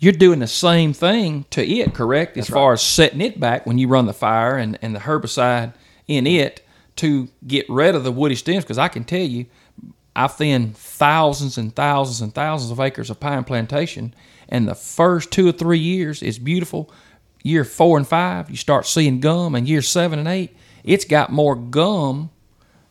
you're 0.00 0.14
doing 0.14 0.38
the 0.38 0.46
same 0.46 0.94
thing 0.94 1.44
to 1.50 1.64
it, 1.64 1.94
correct? 1.94 2.36
As 2.38 2.48
far 2.48 2.72
as 2.72 2.82
setting 2.82 3.20
it 3.20 3.38
back 3.38 3.66
when 3.66 3.76
you 3.78 3.86
run 3.86 4.06
the 4.06 4.14
fire 4.14 4.56
and, 4.56 4.78
and 4.80 4.96
the 4.96 5.00
herbicide 5.00 5.74
in 6.08 6.26
it 6.26 6.66
to 6.96 7.28
get 7.46 7.68
rid 7.68 7.94
of 7.94 8.02
the 8.02 8.10
woody 8.10 8.34
stems. 8.34 8.64
Because 8.64 8.78
I 8.78 8.88
can 8.88 9.04
tell 9.04 9.20
you, 9.20 9.44
I've 10.16 10.34
thinned 10.34 10.76
thousands 10.76 11.58
and 11.58 11.76
thousands 11.76 12.22
and 12.22 12.34
thousands 12.34 12.72
of 12.72 12.80
acres 12.80 13.10
of 13.10 13.20
pine 13.20 13.44
plantation, 13.44 14.14
and 14.48 14.66
the 14.66 14.74
first 14.74 15.30
two 15.30 15.46
or 15.48 15.52
three 15.52 15.78
years 15.78 16.22
is 16.22 16.38
beautiful. 16.38 16.90
Year 17.42 17.64
four 17.64 17.96
and 17.96 18.08
five, 18.08 18.50
you 18.50 18.56
start 18.56 18.86
seeing 18.86 19.20
gum, 19.20 19.54
and 19.54 19.68
year 19.68 19.82
seven 19.82 20.18
and 20.18 20.28
eight, 20.28 20.56
it's 20.82 21.04
got 21.04 21.30
more 21.30 21.54
gum 21.54 22.30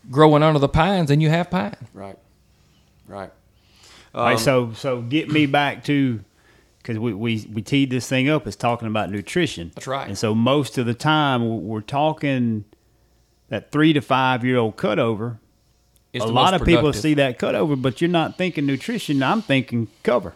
growing 0.10 0.42
under 0.44 0.60
the 0.60 0.70
pines 0.70 1.10
than 1.10 1.22
you 1.22 1.30
have 1.30 1.50
pine. 1.50 1.76
Right. 1.94 2.18
Right. 3.08 3.32
All 4.14 4.24
right, 4.24 4.34
um, 4.34 4.40
so 4.40 4.74
so 4.74 5.02
get 5.02 5.30
me 5.30 5.46
back 5.46 5.84
to 5.86 6.24
because 6.90 7.00
we, 7.00 7.14
we 7.14 7.48
we 7.54 7.62
teed 7.62 7.92
this 7.92 8.10
thing 8.10 8.30
up 8.30 8.48
as 8.48 8.56
talking 8.56 8.88
about 8.88 9.12
nutrition. 9.12 9.72
That's 9.76 9.86
right. 9.86 10.08
And 10.08 10.18
so 10.18 10.34
most 10.34 10.80
of 10.80 10.88
the 10.88 10.96
time 10.96 11.68
we're- 11.68 11.84
talking 11.86 12.66
that 13.50 13.72
three 13.72 13.94
to 13.94 14.02
five 14.02 14.44
year 14.44 14.58
old 14.58 14.76
cutover. 14.76 15.38
It's 16.14 16.26
a 16.26 16.28
the 16.28 16.34
lot 16.34 16.56
of 16.56 16.66
people 16.66 16.92
see 16.94 17.14
that 17.16 17.38
cutover, 17.38 17.80
but 17.80 18.02
you're 18.02 18.10
not 18.10 18.40
thinking 18.40 18.66
nutrition. 18.66 19.22
I'm 19.22 19.44
thinking 19.44 19.88
cover. 20.02 20.34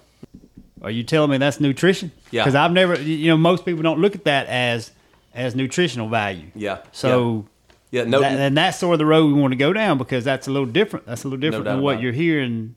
Are 0.83 0.91
you 0.91 1.03
telling 1.03 1.31
me 1.31 1.39
that's 1.39 1.59
nutrition? 1.59 2.11
Yeah. 2.29 2.43
Because 2.43 2.53
I've 2.53 2.71
never, 2.71 3.01
you 3.01 3.29
know, 3.29 3.37
most 3.37 3.65
people 3.65 3.81
don't 3.81 3.99
look 3.99 4.13
at 4.13 4.25
that 4.25 4.45
as 4.45 4.91
as 5.33 5.55
nutritional 5.55 6.07
value. 6.07 6.51
Yeah. 6.53 6.83
So. 6.91 7.47
Yeah. 7.89 8.03
No. 8.03 8.21
that, 8.21 8.39
and 8.39 8.55
that's 8.55 8.77
sort 8.77 8.93
of 8.93 8.99
the 8.99 9.07
road 9.07 9.25
we 9.25 9.33
want 9.33 9.53
to 9.53 9.57
go 9.57 9.73
down 9.73 9.97
because 9.97 10.23
that's 10.23 10.47
a 10.47 10.51
little 10.51 10.67
different. 10.67 11.07
That's 11.07 11.23
a 11.23 11.27
little 11.27 11.39
different 11.39 11.65
doubt 11.65 11.75
than 11.75 11.83
what 11.83 11.99
you're 11.99 12.11
hearing. 12.11 12.75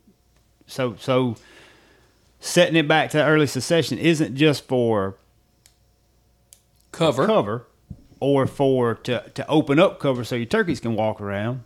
So, 0.66 0.96
so 0.98 1.36
setting 2.40 2.76
it 2.76 2.86
back 2.86 3.10
to 3.10 3.24
early 3.24 3.46
succession 3.46 3.98
isn't 3.98 4.34
just 4.36 4.66
for 4.66 5.16
cover. 6.92 7.26
cover 7.26 7.66
or 8.20 8.46
for 8.46 8.94
to, 8.94 9.22
to 9.34 9.46
open 9.48 9.78
up 9.78 9.98
cover 9.98 10.24
so 10.24 10.34
your 10.36 10.46
turkeys 10.46 10.80
can 10.80 10.94
walk 10.94 11.20
around. 11.20 11.62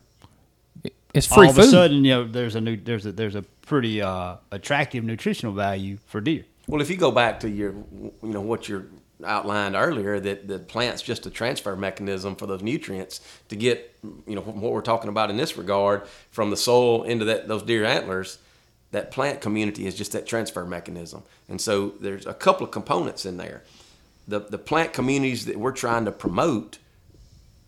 It's 1.12 1.26
free 1.26 1.48
All 1.48 1.52
food. 1.52 1.62
of 1.62 1.66
a 1.66 1.70
sudden, 1.70 2.04
you 2.04 2.12
know, 2.12 2.24
there's 2.24 2.54
a 2.54 2.60
new 2.60 2.76
there's 2.76 3.04
a 3.04 3.12
there's 3.12 3.34
a 3.34 3.42
pretty 3.42 4.00
uh, 4.00 4.36
attractive 4.52 5.02
nutritional 5.04 5.52
value 5.52 5.98
for 6.06 6.20
deer. 6.20 6.44
Well, 6.68 6.80
if 6.80 6.88
you 6.88 6.96
go 6.96 7.10
back 7.10 7.40
to 7.40 7.50
your, 7.50 7.72
you 7.72 8.14
know, 8.22 8.40
what 8.40 8.68
you 8.68 8.88
outlined 9.24 9.74
earlier, 9.74 10.20
that 10.20 10.46
the 10.46 10.60
plant's 10.60 11.02
just 11.02 11.26
a 11.26 11.30
transfer 11.30 11.74
mechanism 11.74 12.36
for 12.36 12.46
those 12.46 12.62
nutrients 12.62 13.20
to 13.48 13.56
get, 13.56 13.92
you 14.26 14.36
know, 14.36 14.40
what 14.40 14.72
we're 14.72 14.80
talking 14.80 15.08
about 15.08 15.30
in 15.30 15.36
this 15.36 15.56
regard 15.56 16.06
from 16.30 16.50
the 16.50 16.56
soil 16.56 17.02
into 17.02 17.24
that 17.24 17.48
those 17.48 17.64
deer 17.64 17.84
antlers. 17.84 18.38
That 18.92 19.12
plant 19.12 19.40
community 19.40 19.86
is 19.86 19.94
just 19.94 20.12
that 20.12 20.26
transfer 20.26 20.64
mechanism, 20.64 21.22
and 21.48 21.60
so 21.60 21.94
there's 22.00 22.26
a 22.26 22.34
couple 22.34 22.66
of 22.66 22.72
components 22.72 23.24
in 23.24 23.36
there. 23.36 23.62
The 24.26 24.40
the 24.40 24.58
plant 24.58 24.92
communities 24.92 25.46
that 25.46 25.56
we're 25.56 25.72
trying 25.72 26.06
to 26.06 26.12
promote 26.12 26.78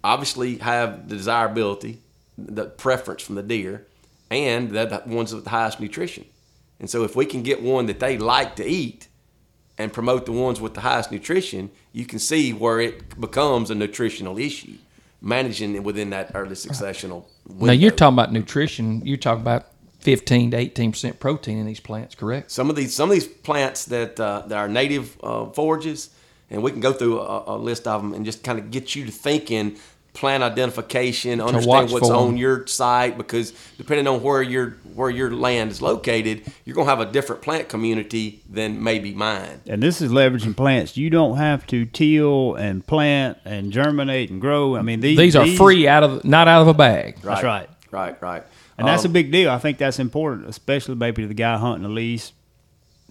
obviously 0.03 0.59
have 0.59 1.09
the 1.09 1.17
desirability, 1.17 2.01
the 2.37 2.67
preference 2.67 3.23
from 3.23 3.37
the 3.37 3.43
deer, 3.43 3.87
and 4.31 4.71
they're 4.71 4.87
the 4.87 5.03
ones 5.07 5.35
with 5.35 5.45
the 5.45 5.51
highest 5.51 5.79
nutrition. 5.81 6.25
And 6.81 6.91
so 6.91 7.05
if 7.05 7.15
we 7.15 7.27
can 7.27 7.43
get 7.43 7.63
one 7.63 7.87
that 7.87 8.01
they 8.01 8.19
like 8.19 8.57
to 8.57 8.67
eat 8.67 9.07
and 9.79 9.93
promote 9.93 10.27
the 10.27 10.33
ones 10.33 10.61
with 10.61 10.75
the 10.75 10.81
highest 10.81 11.13
nutrition, 11.13 11.71
you 11.93 12.05
can 12.05 12.19
see 12.19 12.53
where 12.53 12.81
it 12.81 13.21
becomes 13.21 13.71
a 13.71 13.75
nutritional 13.75 14.39
issue, 14.39 14.77
managing 15.21 15.81
within 15.85 16.11
that 16.11 16.33
early 16.35 16.57
successional 16.57 17.25
window. 17.47 17.67
Now 17.67 17.73
you're 17.73 17.93
talking 17.93 18.15
about 18.15 18.33
nutrition. 18.33 19.07
You're 19.07 19.17
talking 19.17 19.43
about 19.43 19.67
15 20.03 20.51
to 20.53 20.57
18 20.57 20.93
percent 20.93 21.21
protein 21.21 21.59
in 21.59 21.67
these 21.67 21.81
plants, 21.81 22.15
correct? 22.15 22.51
some 22.51 22.69
of 22.71 22.77
these 22.77 22.95
some 22.95 23.09
of 23.11 23.15
these 23.15 23.27
plants 23.27 23.85
that 23.87 24.19
uh, 24.21 24.43
that 24.47 24.59
are 24.59 24.69
native 24.69 25.17
uh, 25.23 25.47
forages, 25.47 26.11
and 26.51 26.63
we 26.63 26.71
can 26.71 26.81
go 26.81 26.93
through 26.93 27.21
a, 27.21 27.45
a 27.47 27.57
list 27.57 27.87
of 27.87 28.03
them 28.03 28.13
and 28.15 28.25
just 28.25 28.43
kind 28.45 28.59
of 28.59 28.71
get 28.71 28.95
you 28.95 29.05
to 29.07 29.13
thinking 29.13 29.77
plant 30.15 30.43
identification, 30.43 31.41
understand 31.41 31.91
what's 31.91 32.07
for 32.07 32.13
'em. 32.15 32.21
on 32.29 32.37
your 32.37 32.67
site 32.67 33.17
because 33.17 33.55
depending 33.79 34.07
on 34.07 34.23
where 34.23 34.43
your 34.43 34.77
where 34.95 35.09
your 35.09 35.31
land 35.31 35.71
is 35.71 35.81
located, 35.81 36.43
you're 36.67 36.77
gonna 36.77 36.91
have 36.91 37.01
a 37.01 37.11
different 37.11 37.41
plant 37.41 37.71
community 37.71 38.43
than 38.51 38.83
maybe 38.83 39.15
mine. 39.15 39.61
And 39.67 39.83
this 39.83 40.03
is 40.03 40.13
leveraging 40.13 40.55
plants. 40.55 40.99
You 40.99 41.09
don't 41.09 41.39
have 41.39 41.67
to 41.69 41.87
till 41.87 42.55
and 42.57 42.87
plant 42.87 43.39
and 43.47 43.73
germinate 43.73 44.29
and 44.29 44.39
grow. 44.39 44.77
I 44.77 44.83
mean, 44.83 45.01
these 45.01 45.17
These 45.17 45.35
are 45.37 45.47
free 45.47 45.89
out 45.89 46.03
of 46.03 46.25
not 46.27 46.47
out 46.47 46.61
of 46.61 46.69
a 46.69 46.75
bag. 46.75 47.17
That's 47.23 47.43
right. 47.43 47.69
Right, 47.91 48.21
right. 48.23 48.43
And 48.83 48.89
that's 48.89 49.05
a 49.05 49.09
Um, 49.09 49.13
big 49.13 49.31
deal. 49.33 49.51
I 49.51 49.59
think 49.59 49.79
that's 49.79 49.99
important, 49.99 50.49
especially 50.49 50.95
maybe 50.95 51.23
to 51.23 51.29
the 51.29 51.35
guy 51.35 51.57
hunting 51.59 51.83
the 51.83 51.89
lease. 51.89 52.33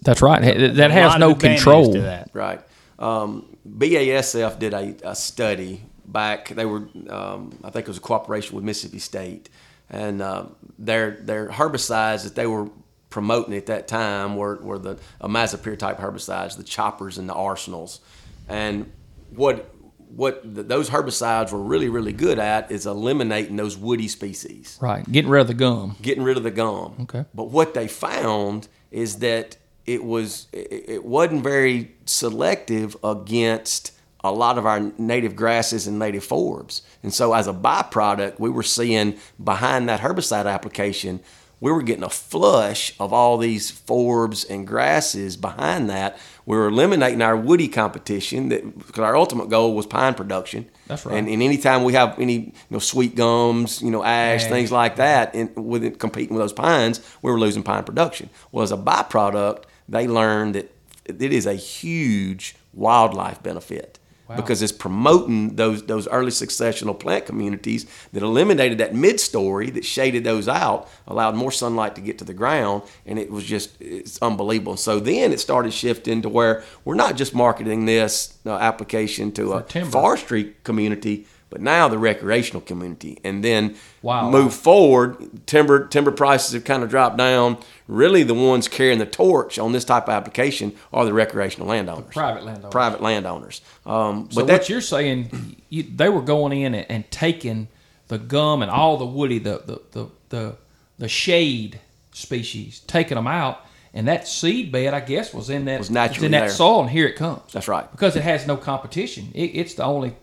That's 0.02 0.20
right. 0.22 0.40
That 0.76 0.90
A 0.90 0.92
has 0.94 1.18
no 1.18 1.34
control. 1.34 1.92
to 1.92 2.00
that. 2.02 2.30
Right. 2.32 2.60
Um, 2.98 3.56
BASF 3.68 4.58
did 4.58 4.74
a, 4.74 4.94
a 5.04 5.14
study 5.14 5.82
back. 6.06 6.48
They 6.48 6.64
were, 6.66 6.88
um, 7.08 7.56
I 7.64 7.70
think 7.70 7.86
it 7.86 7.88
was 7.88 7.98
a 7.98 8.00
cooperation 8.00 8.56
with 8.56 8.64
Mississippi 8.64 8.98
State, 8.98 9.48
and 9.90 10.20
uh, 10.20 10.46
their 10.78 11.12
their 11.22 11.48
herbicides 11.48 12.24
that 12.24 12.34
they 12.34 12.46
were 12.46 12.68
promoting 13.10 13.54
at 13.54 13.66
that 13.66 13.86
time 13.88 14.36
were, 14.36 14.56
were 14.62 14.78
the 14.78 14.98
imazapyr 15.20 15.78
type 15.78 15.98
herbicides, 15.98 16.56
the 16.56 16.62
choppers 16.64 17.18
and 17.18 17.28
the 17.28 17.34
arsenals, 17.34 18.00
and 18.48 18.90
what 19.34 19.72
what 20.16 20.42
th 20.54 20.66
those 20.66 20.90
herbicides 20.90 21.52
were 21.52 21.62
really 21.72 21.88
really 21.88 22.12
good 22.12 22.38
at 22.38 22.70
is 22.70 22.86
eliminating 22.86 23.56
those 23.56 23.76
woody 23.76 24.08
species 24.08 24.78
Right. 24.80 25.04
Getting 25.10 25.30
rid 25.30 25.40
of 25.42 25.46
the 25.48 25.54
gum. 25.66 25.96
getting 26.02 26.24
rid 26.24 26.36
of 26.36 26.42
the 26.42 26.50
gum. 26.50 26.88
Okay. 27.04 27.24
But 27.34 27.46
what 27.50 27.74
they 27.74 27.88
found 27.88 28.68
is 28.90 29.16
that 29.16 29.56
it 29.86 30.02
was 30.04 30.48
it 30.52 30.84
it 30.96 31.04
wasn't 31.04 31.42
very 31.42 31.76
selective 32.04 32.96
against 33.02 33.92
a 34.24 34.30
lot 34.30 34.56
of 34.58 34.64
our 34.66 34.80
native 34.98 35.34
grasses 35.34 35.86
and 35.88 35.98
native 35.98 36.24
forbs. 36.26 36.82
And 37.02 37.12
so 37.12 37.32
as 37.34 37.48
a 37.48 37.52
byproduct, 37.52 38.38
we 38.38 38.50
were 38.50 38.62
seeing 38.62 39.18
behind 39.42 39.88
that 39.88 40.00
herbicide 40.00 40.46
application, 40.46 41.18
we 41.60 41.72
were 41.72 41.82
getting 41.82 42.04
a 42.04 42.10
flush 42.10 42.94
of 43.00 43.12
all 43.12 43.36
these 43.38 43.72
forbs 43.72 44.48
and 44.48 44.64
grasses 44.66 45.36
behind 45.36 45.90
that. 45.90 46.16
We 46.46 46.56
were 46.56 46.68
eliminating 46.68 47.22
our 47.22 47.36
woody 47.36 47.68
competition 47.68 48.48
that 48.48 48.78
because 48.78 48.98
our 48.98 49.16
ultimate 49.16 49.48
goal 49.48 49.74
was 49.74 49.86
pine 49.86 50.14
production. 50.14 50.68
That's 50.88 51.06
right. 51.06 51.16
And, 51.16 51.28
and 51.28 51.42
anytime 51.42 51.84
we 51.84 51.92
have 51.92 52.18
any 52.18 52.34
you 52.34 52.52
know 52.70 52.78
sweet 52.78 53.14
gums, 53.14 53.80
you 53.80 53.90
know 53.90 54.02
ash, 54.02 54.42
Ash. 54.44 54.48
things 54.48 54.72
like 54.72 54.96
that, 54.96 55.34
in, 55.34 55.52
with 55.54 55.84
it 55.84 55.98
competing 55.98 56.34
with 56.34 56.42
those 56.42 56.52
pines, 56.52 57.00
we 57.22 57.30
were 57.30 57.38
losing 57.38 57.62
pine 57.62 57.84
production. 57.84 58.28
Well, 58.50 58.62
as 58.62 58.72
a 58.72 58.76
byproduct, 58.76 59.64
they 59.88 60.08
learned 60.08 60.54
that 60.56 60.74
it 61.04 61.32
is 61.32 61.46
a 61.46 61.54
huge 61.54 62.56
wildlife 62.72 63.42
benefit 63.42 63.98
because 64.36 64.62
it's 64.62 64.72
promoting 64.72 65.56
those 65.56 65.82
those 65.84 66.06
early 66.08 66.30
successional 66.30 66.98
plant 66.98 67.26
communities 67.26 67.86
that 68.12 68.22
eliminated 68.22 68.78
that 68.78 68.94
mid 68.94 69.20
story 69.20 69.70
that 69.70 69.84
shaded 69.84 70.24
those 70.24 70.48
out, 70.48 70.88
allowed 71.06 71.34
more 71.34 71.52
sunlight 71.52 71.94
to 71.94 72.00
get 72.00 72.18
to 72.18 72.24
the 72.24 72.34
ground, 72.34 72.82
and 73.06 73.18
it 73.18 73.30
was 73.30 73.44
just 73.44 73.80
it's 73.80 74.18
unbelievable. 74.22 74.76
So 74.76 75.00
then 75.00 75.32
it 75.32 75.40
started 75.40 75.72
shifting 75.72 76.22
to 76.22 76.28
where 76.28 76.62
we're 76.84 76.94
not 76.94 77.16
just 77.16 77.34
marketing 77.34 77.86
this 77.86 78.34
uh, 78.46 78.52
application 78.56 79.32
to 79.32 79.54
a 79.54 79.62
timber. 79.62 79.90
forestry 79.90 80.54
community, 80.64 81.26
but 81.50 81.60
now 81.60 81.88
the 81.88 81.98
recreational 81.98 82.60
community, 82.62 83.18
and 83.24 83.42
then 83.44 83.74
Wow. 84.02 84.30
move 84.30 84.52
forward. 84.52 85.46
Timber 85.46 85.86
timber 85.86 86.10
prices 86.10 86.52
have 86.54 86.64
kind 86.64 86.82
of 86.82 86.88
dropped 86.90 87.16
down. 87.16 87.58
Really, 87.92 88.22
the 88.22 88.34
ones 88.34 88.68
carrying 88.68 88.98
the 88.98 89.06
torch 89.06 89.58
on 89.58 89.72
this 89.72 89.84
type 89.84 90.04
of 90.04 90.10
application 90.10 90.72
are 90.92 91.04
the 91.04 91.12
recreational 91.12 91.68
landowners, 91.68 92.12
private 92.12 92.44
landowners. 92.44 92.70
private 92.72 93.02
landowners. 93.02 93.60
Um, 93.84 94.28
So 94.30 94.40
but 94.40 94.52
what 94.52 94.68
you're 94.68 94.80
saying, 94.80 95.56
you, 95.68 95.82
they 95.84 96.08
were 96.08 96.22
going 96.22 96.52
in 96.58 96.74
and, 96.74 96.86
and 96.90 97.10
taking 97.10 97.68
the 98.08 98.18
gum 98.18 98.62
and 98.62 98.70
all 98.70 98.96
the 98.96 99.06
woody, 99.06 99.38
the 99.38 99.62
the, 99.66 99.80
the 99.92 100.06
the 100.30 100.56
the 100.98 101.08
shade 101.08 101.80
species, 102.12 102.80
taking 102.86 103.16
them 103.16 103.26
out, 103.26 103.60
and 103.94 104.08
that 104.08 104.26
seed 104.28 104.72
bed, 104.72 104.94
I 104.94 105.00
guess, 105.00 105.32
was 105.34 105.50
in 105.50 105.64
that 105.66 105.78
Was 105.78 105.90
naturally 105.90 106.26
in 106.26 106.32
that 106.32 106.40
there. 106.40 106.48
soil, 106.50 106.80
and 106.82 106.90
here 106.90 107.06
it 107.06 107.16
comes. 107.16 107.52
That's 107.52 107.68
right. 107.68 107.90
Because 107.90 108.16
it 108.16 108.22
has 108.22 108.46
no 108.46 108.56
competition. 108.56 109.30
It, 109.34 109.50
it's 109.54 109.74
the 109.74 109.84
only 109.84 110.14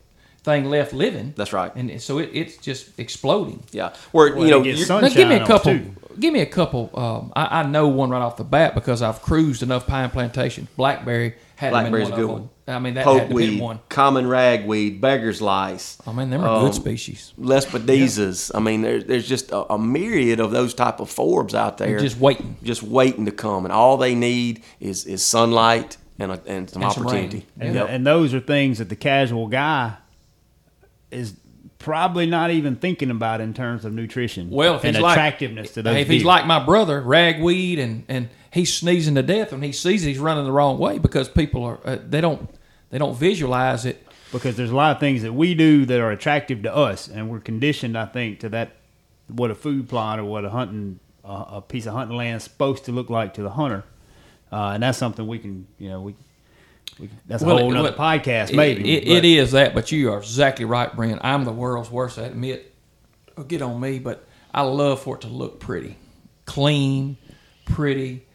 thing 0.44 0.66
left 0.66 0.94
living. 0.94 1.34
That's 1.36 1.54
right. 1.54 1.72
And 1.76 2.02
so 2.02 2.18
it, 2.20 2.30
it's 2.34 2.58
just 2.58 3.00
exploding. 3.00 3.64
yeah. 3.72 3.94
Where 4.12 4.34
Well, 4.36 4.46
you 4.46 4.52
know 4.52 4.62
it 4.62 4.64
gets 4.66 4.78
you're- 4.80 4.88
sun- 4.88 5.02
Now 5.04 5.10
give 5.10 5.28
me 5.28 5.36
a 5.36 5.46
couple. 5.46 5.74
too. 5.74 5.96
Give 6.20 6.34
me 6.34 6.42
a 6.42 6.46
couple. 6.46 6.90
Um, 6.94 7.32
I, 7.36 7.60
I 7.62 7.64
know 7.64 7.88
one 7.88 8.10
right 8.10 8.22
off 8.22 8.36
the 8.36 8.44
bat 8.44 8.76
because 8.76 9.02
I've 9.02 9.22
cruised 9.22 9.64
enough 9.64 9.88
pine 9.88 10.10
plantation. 10.10 10.68
Blackberry 10.76 11.36
had 11.56 11.72
them 11.74 11.86
in 11.86 11.92
Blackberry's 11.92 12.10
one 12.10 12.14
a 12.14 12.22
good 12.22 12.30
one. 12.32 12.50
I 12.68 12.80
mean 12.80 12.94
that 12.96 13.06
had 13.06 13.30
to 13.30 13.36
be 13.36 13.60
one. 13.60 13.80
common 13.90 14.28
ragweed, 14.28 15.00
beggar's 15.02 15.42
lice. 15.42 15.98
I 16.06 16.12
mean 16.12 16.30
them 16.30 16.44
are 16.44 16.48
Um, 16.58 16.66
good 16.66 16.76
species. 16.76 17.34
Lespedezas. 17.40 18.52
I 18.54 18.60
mean, 18.60 18.82
there, 18.82 19.02
there's 19.02 19.28
just 19.28 19.52
a, 19.52 19.74
a 19.74 19.80
myriad 19.80 20.40
of 20.40 20.52
those 20.52 20.74
type 20.74 21.00
of 21.00 21.10
forbs 21.10 21.54
out 21.54 21.78
there, 21.78 21.88
They're 21.90 22.00
just 22.00 22.18
waiting. 22.20 22.58
just 22.64 22.84
waiting 22.84 23.26
to 23.26 23.32
come, 23.32 23.66
and 23.66 23.72
all 23.72 23.98
they 23.98 24.16
need 24.16 24.64
is 24.80 25.06
is 25.06 25.24
sunlight 25.24 25.98
and 26.20 26.32
a, 26.34 26.42
and 26.46 26.70
some 26.70 26.82
And 26.84 26.92
opportunity. 26.92 27.38
rain. 27.38 27.46
And, 27.60 27.76
Yep. 27.76 27.88
and 27.90 28.06
those 28.08 28.34
are 28.34 28.40
things 28.42 28.80
that 28.80 28.90
the 28.90 28.96
casual 28.96 29.48
guy 29.48 29.94
is 31.12 31.34
probably 31.78 32.26
not 32.26 32.52
even 32.52 32.76
thinking 32.76 33.10
about 33.10 33.40
in 33.42 33.54
terms 33.54 33.86
of 33.86 33.94
nutrition 33.94 34.50
Well, 34.50 34.76
if 34.76 34.84
and 34.84 34.96
he's 34.96 35.02
like- 35.04 35.14
attractiveness 35.18 35.74
to 35.74 35.82
those 35.82 35.96
if 35.98 36.08
he's 36.10 36.26
like 36.26 36.46
my 36.46 36.64
brother, 36.64 37.02
ragweed 37.02 37.80
and 37.80 38.04
and 38.08 38.30
he's 38.52 38.74
sneezing 38.74 39.16
to 39.16 39.24
death 39.24 39.52
when 39.52 39.62
he 39.62 39.72
sees 39.72 40.04
it, 40.06 40.10
he's 40.10 40.20
running 40.20 40.44
the 40.44 40.52
wrong 40.52 40.78
way 40.78 40.98
because 41.00 41.30
people 41.30 41.64
are 41.64 41.80
uh, 41.86 41.98
they 42.08 42.22
don't 42.22 42.50
they 42.90 42.98
don't 42.98 43.16
visualize 43.18 43.86
it. 43.86 44.06
because 44.32 44.56
there's 44.58 44.72
a 44.72 44.76
lot 44.76 44.92
of 44.96 45.00
things 45.00 45.22
that 45.24 45.34
we 45.34 45.56
do 45.56 45.86
that 45.86 46.00
are 46.00 46.12
attractive 46.12 46.62
to 46.64 46.76
us, 46.76 47.08
and 47.08 47.30
we're 47.30 47.40
conditioned, 47.40 47.98
I 47.98 48.06
think, 48.06 48.40
to 48.42 48.50
that 48.50 48.74
what 49.28 49.50
a 49.52 49.56
food 49.56 49.88
plot 49.90 50.20
or 50.20 50.26
what 50.26 50.44
a 50.46 50.50
hunting 50.50 51.00
uh, 51.24 51.46
a 51.58 51.62
piece 51.62 51.86
of 51.86 51.94
hunting 51.94 52.18
land 52.18 52.38
is 52.38 52.44
supposed 52.44 52.86
to 52.86 52.92
look 52.92 53.10
like 53.10 53.34
to 53.36 53.42
the 53.44 53.52
hunter, 53.52 53.84
uh, 54.52 54.72
and 54.74 54.84
that's 54.84 54.98
something 54.98 55.26
we 55.28 55.40
can, 55.40 55.68
you 55.78 55.90
know, 55.90 56.02
we, 56.02 56.16
that's 57.28 57.44
a 57.44 57.46
Well, 57.46 57.58
whole 57.58 57.78
other 57.78 57.92
podcast, 57.94 58.54
maybe. 58.54 58.98
it, 58.98 59.06
but- 59.06 59.18
it 59.18 59.26
is 59.26 59.52
that, 59.52 59.74
but 59.74 59.92
you 59.92 60.12
are 60.12 60.18
exactly 60.20 60.66
right, 60.66 60.94
Brent. 60.96 61.20
I'm 61.24 61.46
the 61.46 61.52
world's 61.52 61.90
worst 61.92 62.18
at 62.18 62.32
admit. 62.32 62.74
It'll 63.32 63.44
get 63.46 63.62
on 63.62 63.80
me, 63.80 64.00
but 64.00 64.26
I 64.54 64.62
love 64.64 65.02
for 65.02 65.16
it 65.16 65.22
to 65.22 65.28
look 65.28 65.60
pretty, 65.60 65.96
clean, 66.46 67.18
pretty. 67.66 68.26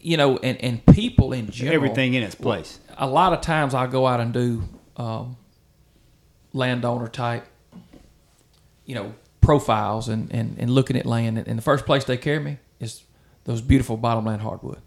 You 0.00 0.16
know, 0.16 0.36
and, 0.38 0.60
and 0.62 0.84
people 0.86 1.32
in 1.32 1.50
general. 1.50 1.76
everything 1.76 2.14
in 2.14 2.22
its 2.24 2.34
place. 2.34 2.80
a 2.98 3.06
lot 3.06 3.32
of 3.32 3.40
times 3.40 3.72
I'll 3.72 3.86
go 3.86 4.04
out 4.06 4.18
and 4.18 4.32
do 4.32 4.64
um, 4.96 5.36
landowner 6.52 7.06
type, 7.08 7.46
you 8.84 8.94
know, 8.96 9.14
profiles 9.40 10.08
and, 10.08 10.32
and, 10.34 10.56
and 10.58 10.70
looking 10.70 10.96
at 10.96 11.06
land. 11.06 11.38
And, 11.38 11.46
and 11.46 11.56
the 11.56 11.62
first 11.62 11.86
place 11.86 12.04
they 12.04 12.16
carry 12.16 12.40
me 12.40 12.58
is 12.80 13.04
those 13.44 13.60
beautiful 13.62 13.96
bottomland 13.96 14.42
hardwood. 14.42 14.80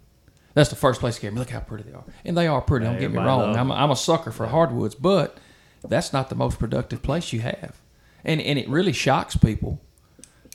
That's 0.56 0.70
the 0.70 0.76
first 0.76 1.00
place 1.00 1.16
they 1.16 1.20
carry 1.20 1.34
me. 1.34 1.38
Look 1.38 1.50
how 1.50 1.60
pretty 1.60 1.84
they 1.84 1.92
are. 1.92 2.04
And 2.24 2.34
they 2.34 2.46
are 2.46 2.62
pretty, 2.62 2.86
don't 2.86 2.98
get 2.98 3.12
me 3.12 3.18
wrong. 3.18 3.54
I'm 3.54 3.70
a, 3.70 3.74
I'm 3.74 3.90
a 3.90 3.96
sucker 3.96 4.30
for 4.32 4.46
hardwoods, 4.46 4.94
but 4.94 5.36
that's 5.86 6.14
not 6.14 6.30
the 6.30 6.34
most 6.34 6.58
productive 6.58 7.02
place 7.02 7.30
you 7.30 7.40
have. 7.40 7.78
And, 8.24 8.40
and 8.40 8.58
it 8.58 8.66
really 8.66 8.94
shocks 8.94 9.36
people 9.36 9.82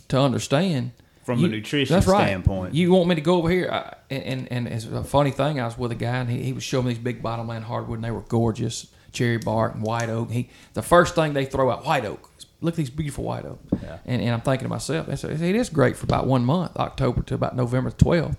to 0.08 0.20
understand 0.20 0.94
From 1.24 1.46
a 1.46 1.48
nutrition 1.48 1.94
that's 1.94 2.08
right. 2.08 2.24
standpoint. 2.26 2.74
You 2.74 2.92
want 2.94 3.10
me 3.10 3.16
to 3.16 3.22
go 3.22 3.36
over 3.36 3.50
here? 3.52 3.70
I, 3.72 3.94
and 4.10 4.52
and 4.52 4.68
it's 4.68 4.86
a 4.86 5.04
funny 5.04 5.30
thing. 5.30 5.60
I 5.60 5.66
was 5.66 5.78
with 5.78 5.92
a 5.92 5.96
guy 5.96 6.18
and 6.18 6.32
he, 6.32 6.42
he 6.42 6.54
was 6.54 6.64
showing 6.64 6.88
me 6.88 6.94
these 6.94 7.04
big 7.04 7.22
bottomland 7.22 7.66
hardwood 7.66 8.00
and 8.00 8.04
they 8.04 8.10
were 8.10 8.22
gorgeous, 8.22 8.88
cherry 9.12 9.38
bark 9.38 9.76
and 9.76 9.84
white 9.84 10.10
oak. 10.10 10.32
He 10.32 10.50
the 10.74 10.82
first 10.82 11.14
thing 11.14 11.34
they 11.34 11.46
throw 11.46 11.70
out 11.70 11.86
white 11.86 12.06
oak. 12.06 12.28
Look 12.60 12.74
at 12.74 12.78
these 12.78 12.90
beautiful 12.90 13.24
white 13.24 13.46
oak. 13.46 13.60
Yeah. 13.84 14.00
And, 14.06 14.20
and 14.20 14.32
I'm 14.32 14.42
thinking 14.42 14.66
to 14.66 14.70
myself, 14.70 15.08
it 15.08 15.42
is 15.42 15.70
great 15.70 15.96
for 15.96 16.06
about 16.06 16.26
one 16.26 16.44
month, 16.44 16.76
October 16.78 17.22
to 17.22 17.36
about 17.36 17.56
November 17.56 17.92
12th. 17.92 18.38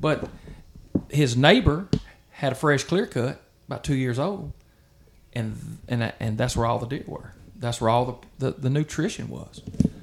But 0.00 0.28
his 1.12 1.36
neighbor 1.36 1.88
had 2.30 2.52
a 2.52 2.54
fresh 2.54 2.84
clear 2.84 3.06
cut, 3.06 3.40
about 3.66 3.84
two 3.84 3.94
years 3.94 4.18
old, 4.18 4.52
and 5.32 5.78
and 5.88 6.12
and 6.18 6.38
that's 6.38 6.56
where 6.56 6.66
all 6.66 6.78
the 6.78 6.86
deer 6.86 7.04
were. 7.06 7.32
That's 7.56 7.80
where 7.80 7.90
all 7.90 8.26
the, 8.38 8.50
the, 8.50 8.58
the 8.58 8.70
nutrition 8.70 9.28
was. 9.28 9.62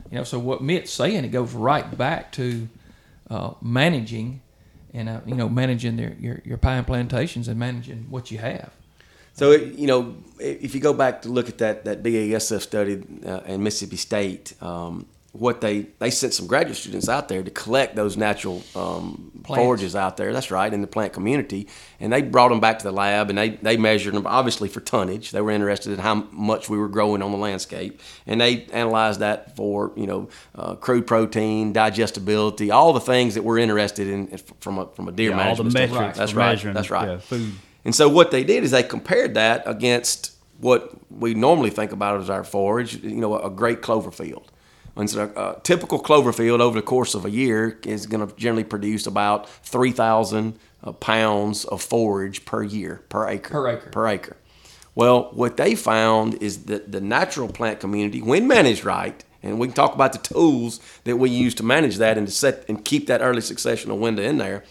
You 0.09 0.17
know, 0.17 0.23
so 0.23 0.39
what 0.39 0.61
Mitt's 0.61 0.93
saying, 0.93 1.25
it 1.25 1.29
goes 1.29 1.53
right 1.53 1.97
back 1.97 2.31
to 2.33 2.69
uh, 3.29 3.51
managing 3.61 4.41
and 4.93 5.09
uh, 5.09 5.19
you 5.25 5.35
know 5.35 5.49
managing 5.49 5.97
their, 5.97 6.15
your 6.19 6.41
your 6.45 6.57
pine 6.57 6.85
plantations 6.85 7.47
and 7.47 7.59
managing 7.59 8.05
what 8.09 8.31
you 8.31 8.37
have. 8.37 8.71
So 9.33 9.51
it, 9.51 9.75
you 9.75 9.87
know, 9.87 10.15
if 10.39 10.73
you 10.73 10.81
go 10.81 10.93
back 10.93 11.21
to 11.23 11.29
look 11.29 11.49
at 11.49 11.57
that 11.59 11.85
that 11.85 12.03
BASF 12.03 12.61
study 12.61 13.03
uh, 13.25 13.41
in 13.45 13.63
Mississippi 13.63 13.97
State, 13.97 14.53
um, 14.61 15.05
what 15.31 15.62
they 15.62 15.81
they 16.00 16.09
sent 16.09 16.33
some 16.33 16.48
graduate 16.48 16.75
students 16.75 17.07
out 17.07 17.27
there 17.27 17.43
to 17.43 17.51
collect 17.51 17.95
those 17.95 18.17
natural 18.17 18.63
um, 18.75 19.31
forages 19.45 19.95
out 19.95 20.17
there. 20.17 20.33
That's 20.33 20.50
right 20.50 20.74
in 20.74 20.81
the 20.81 20.88
plant 20.88 21.13
community, 21.13 21.67
and 22.00 22.12
they 22.12 22.24
brought 22.24 22.50
them 22.50 22.59
back 22.59 22.79
to 22.79 22.83
the 22.83 22.91
lab 22.91 23.29
and 23.29 23.38
they 23.38 23.50
they 23.50 23.77
measured 23.77 24.15
them 24.15 24.25
obviously 24.25 24.69
for 24.69 24.79
tonnage. 24.79 25.31
They 25.31 25.41
were 25.41 25.51
interested 25.51 25.93
in 25.93 26.00
how 26.00 26.15
much 26.31 26.67
we 26.67 26.77
were 26.77 26.88
growing 26.88 27.21
on 27.21 27.31
the 27.31 27.38
landscape, 27.38 28.01
and 28.25 28.41
they 28.41 28.63
analyzed 28.74 29.19
that 29.19 29.55
for 29.55 29.91
you 29.95 30.07
know 30.07 30.29
uh, 30.55 30.75
crude 30.75 31.05
protein, 31.05 31.74
digestibility, 31.74 32.71
all 32.71 32.93
the 32.93 33.00
things 33.00 33.36
that 33.36 33.43
we're 33.43 33.59
interested 33.59 34.07
in 34.07 34.36
from 34.59 34.79
a 34.79 34.88
from 34.88 35.07
a 35.07 35.12
deer 35.12 35.29
Yeah, 35.29 35.48
all 35.48 35.55
the 35.55 35.63
metrics 35.65 36.17
That's 36.17 36.33
right. 36.33 36.59
That's 36.62 36.89
right. 36.89 37.07
yeah, 37.07 37.17
food. 37.19 37.53
And 37.86 37.95
so 37.95 38.09
what 38.09 38.31
they 38.31 38.43
did 38.43 38.63
is 38.63 38.71
they 38.71 38.83
compared 38.83 39.36
that 39.36 39.63
against 39.65 40.36
what 40.60 40.91
we 41.12 41.34
normally 41.34 41.69
think 41.69 41.91
about 41.91 42.19
as 42.19 42.30
our 42.30 42.43
forage, 42.43 43.01
you 43.03 43.21
know, 43.21 43.39
a 43.39 43.49
great 43.49 43.82
clover 43.82 44.12
field. 44.12 44.51
And 44.95 45.10
so 45.10 45.32
a 45.36 45.62
typical 45.62 45.99
clover 45.99 46.34
field 46.34 46.62
over 46.62 46.80
the 46.80 46.86
course 46.86 47.13
of 47.15 47.25
a 47.25 47.30
year 47.30 47.80
is 47.86 48.06
going 48.06 48.28
to 48.28 48.36
generally 48.36 48.63
produce 48.63 49.08
about 49.08 49.49
3,000 49.49 50.60
uh, 50.84 50.91
pounds 50.93 51.65
of 51.65 51.82
forage 51.82 52.45
per 52.45 52.63
year, 52.63 53.04
per 53.10 53.28
acre. 53.28 53.49
Per 53.49 53.67
acre. 53.69 53.89
Per 53.89 54.08
acre. 54.08 54.38
Well, 54.95 55.30
what 55.34 55.58
they 55.58 55.75
found 55.75 56.36
is 56.41 56.65
that 56.65 56.91
the 56.91 57.02
natural 57.02 57.47
plant 57.47 57.80
community, 57.80 58.21
when 58.21 58.47
managed 58.47 58.84
right, 58.84 59.23
and 59.41 59.60
we 59.60 59.67
can 59.67 59.75
talk 59.75 59.93
about 59.93 60.12
the 60.12 60.19
tools 60.19 60.82
that 61.06 61.15
we 61.15 61.30
use 61.30 61.56
to 61.56 61.63
manage 61.63 61.97
that 61.97 62.17
and 62.17 62.28
to 62.28 62.34
set 62.34 62.65
and 62.67 62.84
keep 62.84 63.08
that 63.08 63.21
early 63.21 63.41
successional 63.41 63.97
window 63.97 64.23
in 64.23 64.38
there, 64.38 64.63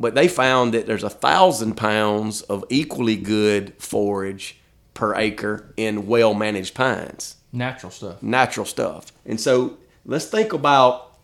but 0.00 0.14
they 0.14 0.26
found 0.28 0.74
that 0.74 0.86
there's 0.86 1.04
a 1.04 1.10
thousand 1.10 1.76
pounds 1.76 2.42
of 2.42 2.64
equally 2.68 3.16
good 3.16 3.72
forage 3.78 4.58
per 4.94 5.14
acre 5.14 5.72
in 5.76 6.08
well 6.08 6.34
managed 6.34 6.74
pines 6.74 7.37
Natural 7.52 7.90
stuff. 7.90 8.22
natural 8.22 8.66
stuff. 8.66 9.12
And 9.24 9.40
so 9.40 9.78
let's 10.04 10.26
think 10.26 10.52
about 10.52 11.16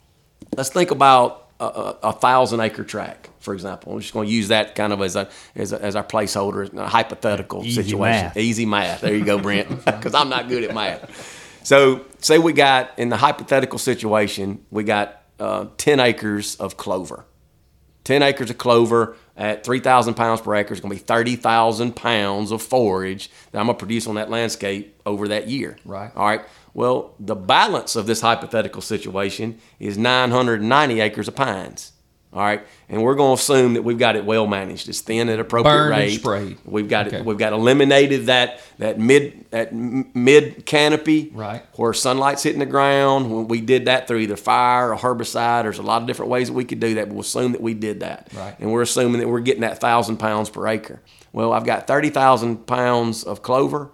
let's 0.56 0.70
think 0.70 0.90
about 0.90 1.48
a, 1.60 1.64
a, 1.64 1.98
a 2.04 2.12
thousand 2.12 2.60
acre 2.60 2.84
tract 2.84 3.28
for 3.40 3.52
example. 3.52 3.92
I'm 3.92 4.00
just 4.00 4.12
going 4.14 4.26
to 4.26 4.32
use 4.32 4.48
that 4.48 4.74
kind 4.74 4.92
of 4.92 5.02
as 5.02 5.16
a 5.16 5.28
as, 5.54 5.72
a, 5.72 5.82
as 5.82 5.96
our 5.96 6.04
placeholder 6.04 6.72
a 6.78 6.88
hypothetical 6.88 7.62
Easy 7.62 7.82
situation. 7.82 8.00
math. 8.26 8.36
easy 8.38 8.64
math. 8.66 9.02
There 9.02 9.14
you 9.14 9.24
go 9.24 9.38
brent 9.38 9.68
because 9.84 10.14
i'm 10.14 10.28
not 10.30 10.48
good 10.48 10.64
at 10.64 10.74
math. 10.74 11.40
So 11.62 12.04
say 12.20 12.38
we 12.38 12.52
got 12.54 12.98
in 12.98 13.08
the 13.10 13.16
hypothetical 13.18 13.78
situation 13.78 14.64
we 14.70 14.84
got 14.84 15.20
uh, 15.40 15.66
10 15.76 16.00
acres 16.00 16.56
of 16.56 16.76
clover. 16.76 17.24
10 18.04 18.22
acres 18.22 18.50
of 18.50 18.56
clover 18.58 19.16
at 19.36 19.64
3,000 19.64 20.14
pounds 20.14 20.40
per 20.40 20.54
acre 20.54 20.74
is 20.74 20.80
going 20.80 20.94
to 20.94 21.00
be 21.00 21.04
30,000 21.04 21.96
pounds 21.96 22.52
of 22.52 22.62
forage 22.62 23.30
that 23.50 23.58
I'm 23.58 23.66
going 23.66 23.76
to 23.76 23.78
produce 23.78 24.06
on 24.06 24.14
that 24.14 24.30
landscape 24.30 25.00
over 25.04 25.28
that 25.28 25.48
year. 25.48 25.76
Right. 25.84 26.10
All 26.14 26.26
right. 26.26 26.42
Well, 26.72 27.14
the 27.18 27.34
balance 27.34 27.96
of 27.96 28.06
this 28.06 28.20
hypothetical 28.20 28.82
situation 28.82 29.60
is 29.78 29.96
990 29.96 31.00
acres 31.00 31.28
of 31.28 31.36
pines. 31.36 31.92
All 32.34 32.40
right. 32.40 32.66
And 32.88 33.00
we're 33.02 33.14
going 33.14 33.36
to 33.36 33.40
assume 33.40 33.74
that 33.74 33.82
we've 33.82 33.98
got 33.98 34.16
it 34.16 34.24
well 34.24 34.48
managed. 34.48 34.88
It's 34.88 35.00
thin 35.00 35.28
at 35.28 35.38
appropriate 35.38 35.74
and 35.82 35.90
rate. 35.90 36.18
sprayed. 36.18 36.58
We've 36.64 36.88
got 36.88 37.06
Okay. 37.06 37.18
it. 37.18 37.24
We've 37.24 37.38
got 37.38 37.52
eliminated 37.52 38.26
that 38.26 38.60
that 38.78 38.98
mid 38.98 39.44
that 39.52 39.72
mid 39.72 40.66
canopy 40.66 41.30
Right. 41.32 41.62
where 41.76 41.92
sunlight's 41.92 42.42
hitting 42.42 42.58
the 42.58 42.66
ground. 42.66 43.30
When 43.32 43.46
we 43.46 43.60
did 43.60 43.84
that 43.84 44.08
through 44.08 44.18
either 44.18 44.36
fire 44.36 44.92
or 44.92 44.96
herbicide, 44.98 45.62
there's 45.62 45.78
a 45.78 45.82
lot 45.82 46.02
of 46.02 46.08
different 46.08 46.30
ways 46.32 46.48
that 46.48 46.54
we 46.54 46.64
could 46.64 46.80
do 46.80 46.94
that. 46.96 47.06
But 47.06 47.14
we'll 47.14 47.20
assume 47.20 47.52
that 47.52 47.60
we 47.62 47.72
did 47.72 48.00
that, 48.00 48.28
Right. 48.36 48.54
and 48.58 48.72
we're 48.72 48.82
assuming 48.82 49.20
that 49.20 49.28
we're 49.28 49.38
getting 49.40 49.60
that 49.62 49.78
thousand 49.80 50.16
pounds 50.16 50.50
per 50.50 50.66
acre. 50.66 51.00
Well, 51.32 51.52
I've 51.52 51.64
got 51.64 51.86
thirty 51.86 52.10
thousand 52.10 52.66
pounds 52.66 53.22
of 53.22 53.42
clover. 53.42 53.90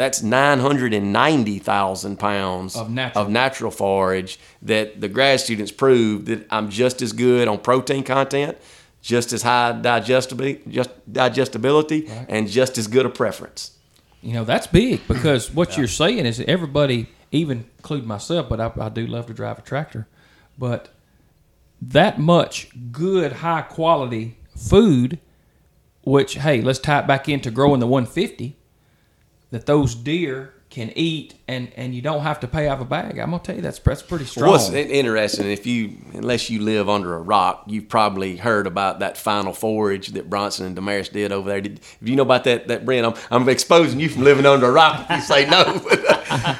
That's 0.00 0.22
nine 0.22 0.60
hundred 0.60 0.94
and 0.94 1.12
ninety 1.12 1.58
thousand 1.58 2.18
pounds 2.18 2.74
Of 2.74 2.88
natural. 2.88 3.22
of 3.22 3.30
natural 3.30 3.70
forage 3.70 4.38
that 4.62 4.98
the 4.98 5.08
grad 5.08 5.40
students 5.40 5.70
proved 5.70 6.24
that 6.28 6.46
I'm 6.50 6.70
just 6.70 7.02
as 7.02 7.12
good 7.12 7.48
on 7.48 7.58
protein 7.58 8.02
content, 8.02 8.56
just 9.02 9.34
as 9.34 9.42
high 9.42 9.72
digestibility, 9.72 10.62
just 10.70 10.88
digestibility, 11.12 12.08
and 12.30 12.48
just 12.48 12.78
as 12.78 12.86
good 12.86 13.04
a 13.04 13.10
preference. 13.10 13.72
You 14.22 14.32
know, 14.32 14.44
that's 14.44 14.66
big 14.66 15.06
because 15.14 15.50
what 15.52 15.76
you're 15.76 15.86
saying 15.86 16.24
is 16.24 16.38
that 16.38 16.48
everybody, 16.48 17.10
even 17.30 17.66
including 17.76 18.08
myself, 18.08 18.48
but 18.48 18.58
I, 18.58 18.72
I 18.80 18.88
do 18.88 19.06
love 19.06 19.26
to 19.26 19.34
drive 19.34 19.58
a 19.58 19.62
tractor, 19.62 20.08
but 20.56 20.88
that 21.82 22.18
much 22.18 22.68
good, 22.90 23.32
high 23.32 23.60
quality 23.60 24.38
food, 24.56 25.18
which, 26.04 26.36
hey, 26.36 26.62
let's 26.62 26.78
tie 26.78 27.00
it 27.00 27.06
back 27.06 27.28
into 27.28 27.50
growing 27.50 27.80
the 27.80 27.86
150, 27.86 28.56
that 29.50 29.66
those 29.66 29.94
deer 29.94 30.54
can 30.70 30.92
eat 30.94 31.34
and, 31.48 31.68
and 31.74 31.92
you 31.92 32.00
don't 32.00 32.20
have 32.22 32.38
to 32.38 32.46
pay 32.46 32.68
off 32.68 32.80
a 32.80 32.84
bag. 32.84 33.18
I'm 33.18 33.30
going 33.30 33.40
to 33.40 33.46
tell 33.46 33.56
you, 33.56 33.60
that's, 33.60 33.80
that's 33.80 34.02
pretty 34.02 34.24
strong. 34.24 34.50
What's 34.50 34.68
in- 34.68 34.88
interesting, 34.88 35.50
if 35.50 35.66
you, 35.66 35.96
unless 36.14 36.48
you 36.48 36.60
live 36.62 36.88
under 36.88 37.14
a 37.14 37.20
rock, 37.20 37.64
you've 37.66 37.88
probably 37.88 38.36
heard 38.36 38.68
about 38.68 39.00
that 39.00 39.16
final 39.18 39.52
forage 39.52 40.08
that 40.08 40.30
Bronson 40.30 40.66
and 40.66 40.76
Demarais 40.76 41.10
did 41.10 41.32
over 41.32 41.48
there. 41.48 41.60
Did, 41.60 41.80
if 41.80 41.98
you 42.08 42.14
know 42.14 42.22
about 42.22 42.44
that, 42.44 42.68
that 42.68 42.84
Brent, 42.84 43.04
I'm, 43.04 43.14
I'm 43.32 43.48
exposing 43.48 43.98
you 43.98 44.08
from 44.08 44.22
living 44.22 44.46
under 44.46 44.66
a 44.66 44.70
rock 44.70 45.06
if 45.10 45.16
you 45.16 45.22
say 45.22 45.50
no. 45.50 45.64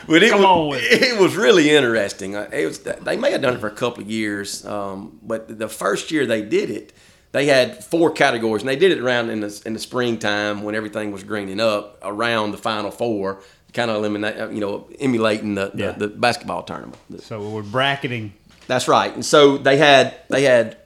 but 0.08 0.22
it, 0.24 0.30
Come 0.30 0.40
was, 0.40 0.44
on 0.46 0.68
with 0.70 0.82
it. 0.82 1.02
it 1.02 1.20
was 1.20 1.36
really 1.36 1.70
interesting. 1.70 2.34
Uh, 2.34 2.50
It 2.52 2.66
was, 2.66 2.80
they 2.80 3.16
may 3.16 3.30
have 3.30 3.42
done 3.42 3.54
it 3.54 3.60
for 3.60 3.68
a 3.68 3.74
couple 3.76 4.02
of 4.02 4.10
years, 4.10 4.66
um, 4.66 5.20
but 5.22 5.56
the 5.56 5.68
first 5.68 6.10
year 6.10 6.26
they 6.26 6.42
did 6.42 6.68
it, 6.70 6.92
they 7.32 7.46
had 7.46 7.84
four 7.84 8.10
categories, 8.10 8.62
and 8.62 8.68
they 8.68 8.76
did 8.76 8.90
it 8.92 8.98
around 9.00 9.30
in 9.30 9.40
the 9.40 9.62
in 9.66 9.72
the 9.72 9.78
springtime 9.78 10.62
when 10.62 10.74
everything 10.74 11.12
was 11.12 11.22
greening 11.22 11.60
up 11.60 11.98
around 12.02 12.52
the 12.52 12.58
final 12.58 12.90
four, 12.90 13.40
kind 13.72 13.90
of 13.90 13.96
eliminate, 13.98 14.36
uh, 14.38 14.48
you 14.48 14.60
know, 14.60 14.88
emulating 14.98 15.54
the, 15.54 15.70
Yeah. 15.74 15.92
the, 15.92 16.08
the 16.08 16.16
basketball 16.16 16.62
tournament. 16.64 16.98
So 17.20 17.40
we're 17.50 17.62
bracketing. 17.62 18.32
That's 18.66 18.88
right. 18.88 19.14
And 19.14 19.24
so 19.24 19.58
they 19.58 19.76
had 19.76 20.14
they 20.28 20.42
had 20.42 20.76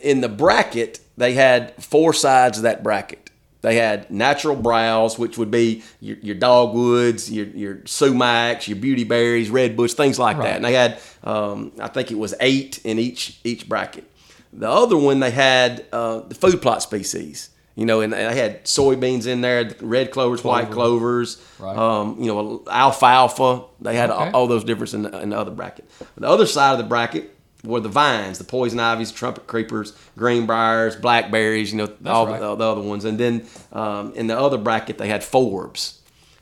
in 0.00 0.20
the 0.20 0.28
bracket 0.28 1.00
they 1.18 1.32
had 1.34 1.72
four 1.82 2.12
sides 2.12 2.58
of 2.58 2.62
that 2.64 2.82
bracket. 2.82 3.30
They 3.62 3.76
had 3.76 4.10
natural 4.10 4.54
browse, 4.54 5.18
which 5.18 5.38
would 5.38 5.50
be 5.50 5.82
your, 6.00 6.16
your 6.18 6.34
dogwoods, 6.36 7.30
your 7.32 7.46
your 7.46 7.74
sumacs, 7.86 8.68
your 8.68 8.76
beauty 8.76 9.04
berries, 9.04 9.50
red 9.50 9.76
bush, 9.76 9.94
things 9.94 10.18
like 10.18 10.36
Right. 10.36 10.44
that. 10.48 10.56
And 10.56 10.64
they 10.64 10.74
had 10.74 10.98
um, 11.24 11.72
I 11.80 11.88
think 11.88 12.10
it 12.10 12.18
was 12.18 12.34
eight 12.40 12.78
in 12.84 12.98
each 12.98 13.38
each 13.44 13.68
bracket. 13.68 14.04
The 14.58 14.68
other 14.70 14.96
one 14.96 15.20
they 15.20 15.30
had 15.30 15.84
uh, 15.92 16.20
the 16.20 16.34
food 16.34 16.60
plot 16.62 16.82
species. 16.82 17.50
You 17.78 17.84
know, 17.84 18.00
and 18.00 18.10
they 18.10 18.34
had 18.34 18.64
soybeans 18.64 19.26
in 19.26 19.42
there, 19.42 19.70
red 19.82 20.10
clovers, 20.10 20.42
white 20.42 20.70
clovers, 20.70 21.36
Right. 21.58 21.76
um, 21.76 22.16
you 22.18 22.32
know, 22.32 22.62
alfalfa. 22.70 23.64
They 23.82 23.94
had 23.94 24.10
Okay. 24.10 24.28
all, 24.28 24.34
all 24.34 24.46
those 24.46 24.64
difference 24.64 24.94
in 24.94 25.02
the, 25.02 25.20
in 25.20 25.28
the 25.28 25.38
other 25.38 25.50
bracket. 25.50 25.84
The 26.16 26.26
other 26.26 26.46
side 26.46 26.72
of 26.72 26.78
the 26.78 26.84
bracket 26.84 27.36
were 27.64 27.80
the 27.80 27.90
vines, 27.90 28.38
the 28.38 28.44
poison 28.44 28.80
ivies, 28.80 29.12
trumpet 29.12 29.46
creepers, 29.46 29.92
greenbriers, 30.16 30.96
blackberries. 30.96 31.70
You 31.72 31.78
know, 31.78 31.92
all 32.06 32.26
right. 32.26 32.40
the, 32.40 32.54
the 32.54 32.64
other 32.64 32.80
ones. 32.80 33.04
And 33.04 33.18
then 33.18 33.46
um, 33.74 34.14
in 34.14 34.26
the 34.26 34.38
other 34.38 34.56
bracket 34.56 34.96
they 34.96 35.08
had 35.08 35.20
forbs. 35.20 35.98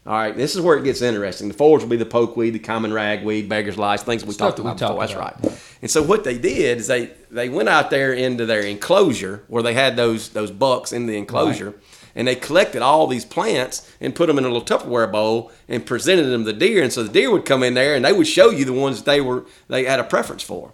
All 0.06 0.12
right, 0.12 0.36
this 0.36 0.54
is 0.54 0.60
where 0.60 0.76
it 0.76 0.84
gets 0.84 1.00
interesting. 1.00 1.48
The 1.48 1.54
forbs 1.54 1.80
will 1.80 1.88
be 1.88 1.96
the 1.96 2.04
pokeweed, 2.04 2.52
the 2.52 2.58
common 2.58 2.92
ragweed, 2.92 3.48
beggar's 3.48 3.78
lice, 3.78 4.02
things 4.02 4.22
we 4.22 4.34
Stuff 4.34 4.50
talked 4.56 4.58
we 4.58 4.62
about 4.70 4.78
talked 4.78 5.00
before. 5.00 5.18
about. 5.22 5.40
That's 5.40 5.52
right. 5.52 5.62
And 5.80 5.90
so 5.90 6.02
what 6.02 6.24
they 6.24 6.36
did 6.36 6.78
is 6.78 6.88
they 6.88 7.10
they 7.30 7.48
went 7.48 7.70
out 7.70 7.88
there 7.90 8.12
into 8.12 8.44
their 8.44 8.60
enclosure 8.60 9.44
where 9.48 9.62
they 9.62 9.72
had 9.72 9.96
those 9.96 10.28
those 10.30 10.50
bucks 10.50 10.92
in 10.92 11.06
the 11.06 11.16
enclosure, 11.16 11.74
and 12.14 12.28
they 12.28 12.36
collected 12.36 12.82
all 12.82 13.06
these 13.06 13.24
plants 13.24 13.90
and 13.98 14.14
put 14.14 14.26
them 14.26 14.36
in 14.36 14.44
a 14.44 14.48
little 14.50 14.62
Tupperware 14.62 15.10
bowl 15.10 15.50
and 15.70 15.86
presented 15.86 16.24
them 16.24 16.44
to 16.44 16.52
the 16.52 16.58
deer. 16.58 16.82
And 16.82 16.92
so 16.92 17.02
the 17.02 17.12
deer 17.12 17.30
would 17.30 17.46
come 17.46 17.62
in 17.62 17.72
there 17.72 17.94
and 17.94 18.04
they 18.04 18.12
would 18.12 18.26
show 18.26 18.50
you 18.50 18.66
the 18.66 18.74
ones 18.74 18.98
that 19.02 19.10
they 19.10 19.22
were 19.22 19.46
they 19.68 19.84
had 19.84 20.00
a 20.00 20.04
preference 20.04 20.42
for. 20.42 20.70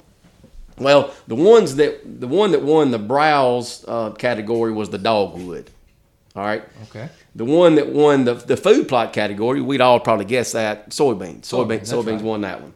Well, 0.76 1.14
the 1.28 1.36
ones 1.36 1.76
that 1.76 2.20
the 2.20 2.26
one 2.26 2.50
that 2.50 2.62
won 2.62 2.90
the 2.90 2.98
browse 2.98 3.84
uh, 3.86 4.10
category 4.10 4.72
was 4.72 4.90
the 4.90 4.98
dogwood. 4.98 5.70
All 6.34 6.42
right. 6.44 6.64
Okay. 6.88 7.08
The 7.34 7.44
one 7.44 7.76
that 7.76 7.88
won 7.90 8.24
the, 8.24 8.34
the 8.34 8.56
food 8.56 8.88
plot 8.88 9.12
category, 9.12 9.60
we'd 9.60 9.80
all 9.80 10.00
probably 10.00 10.24
guess 10.24 10.52
that 10.52 10.90
soybeans. 10.90 11.42
Soybeans, 11.42 11.82
Soybeans, 11.82 11.92
soybeans 12.04 12.12
right. 12.14 12.22
won 12.22 12.40
that 12.40 12.60
one. 12.60 12.74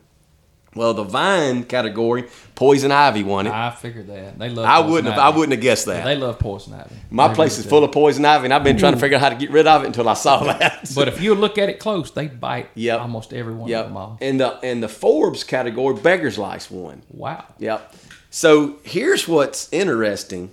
Well, 0.77 0.93
the 0.93 1.05
vine 1.05 1.63
category, 1.65 2.29
poison 2.57 2.91
ivy 2.91 3.23
won 3.23 3.47
it. 3.47 3.53
I 3.53 3.71
figured 3.71 4.09
that 4.09 4.39
they 4.41 4.49
love. 4.49 4.65
I 4.65 4.81
wouldn't 4.81 5.13
have. 5.15 5.19
I 5.23 5.29
wouldn't 5.29 5.53
have 5.53 5.61
guessed 5.61 5.87
Yeah, 5.87 5.95
that. 5.95 6.05
they 6.05 6.17
love 6.17 6.41
poison 6.41 6.73
ivy. 6.75 6.97
My 7.11 7.29
They 7.29 7.35
place 7.35 7.53
really 7.53 7.59
is 7.61 7.65
do. 7.65 7.71
full 7.71 7.85
of 7.85 7.93
poison 7.93 8.25
ivy, 8.25 8.47
and 8.47 8.55
I've 8.55 8.65
been 8.65 8.77
trying 8.77 8.95
to 8.95 8.99
figure 8.99 9.17
out 9.17 9.21
how 9.23 9.29
to 9.29 9.37
get 9.37 9.51
rid 9.51 9.69
of 9.69 9.85
it 9.85 9.87
until 9.87 10.09
I 10.09 10.15
saw 10.15 10.43
that. 10.45 10.91
But 10.97 11.07
if 11.07 11.21
you 11.21 11.37
look 11.37 11.59
at 11.59 11.69
it 11.69 11.79
close, 11.79 12.11
they 12.11 12.27
bite 12.27 12.71
Yep. 12.75 13.01
almost 13.01 13.33
every 13.33 13.55
one 13.55 13.69
yep. 13.69 13.83
of 13.85 13.91
them 13.91 13.97
all. 13.97 14.19
And 14.21 14.41
the 14.41 14.59
and 14.65 14.83
the 14.83 14.89
forbs 14.89 15.47
category, 15.47 15.95
beggars 15.95 16.39
lice 16.39 16.69
won. 16.71 17.03
Wow. 17.09 17.45
Yep. 17.59 17.95
So 18.31 18.79
here's 18.83 19.29
what's 19.29 19.73
interesting. 19.73 20.51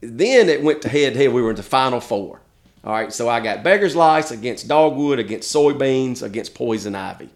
Then 0.00 0.48
it 0.48 0.62
went 0.62 0.80
to 0.82 0.88
head 0.88 1.12
to 1.12 1.18
head. 1.18 1.32
We 1.34 1.42
were 1.42 1.50
in 1.50 1.56
the 1.56 1.62
final 1.62 2.00
four. 2.00 2.40
All 2.84 2.92
right. 2.92 3.12
So 3.12 3.28
I 3.28 3.40
got 3.40 3.62
beggars 3.62 3.94
lice 3.94 4.30
against 4.30 4.68
dogwood, 4.68 5.18
against 5.18 5.54
soybeans, 5.54 6.22
against 6.22 6.54
poison 6.54 6.94
ivy. 6.94 7.28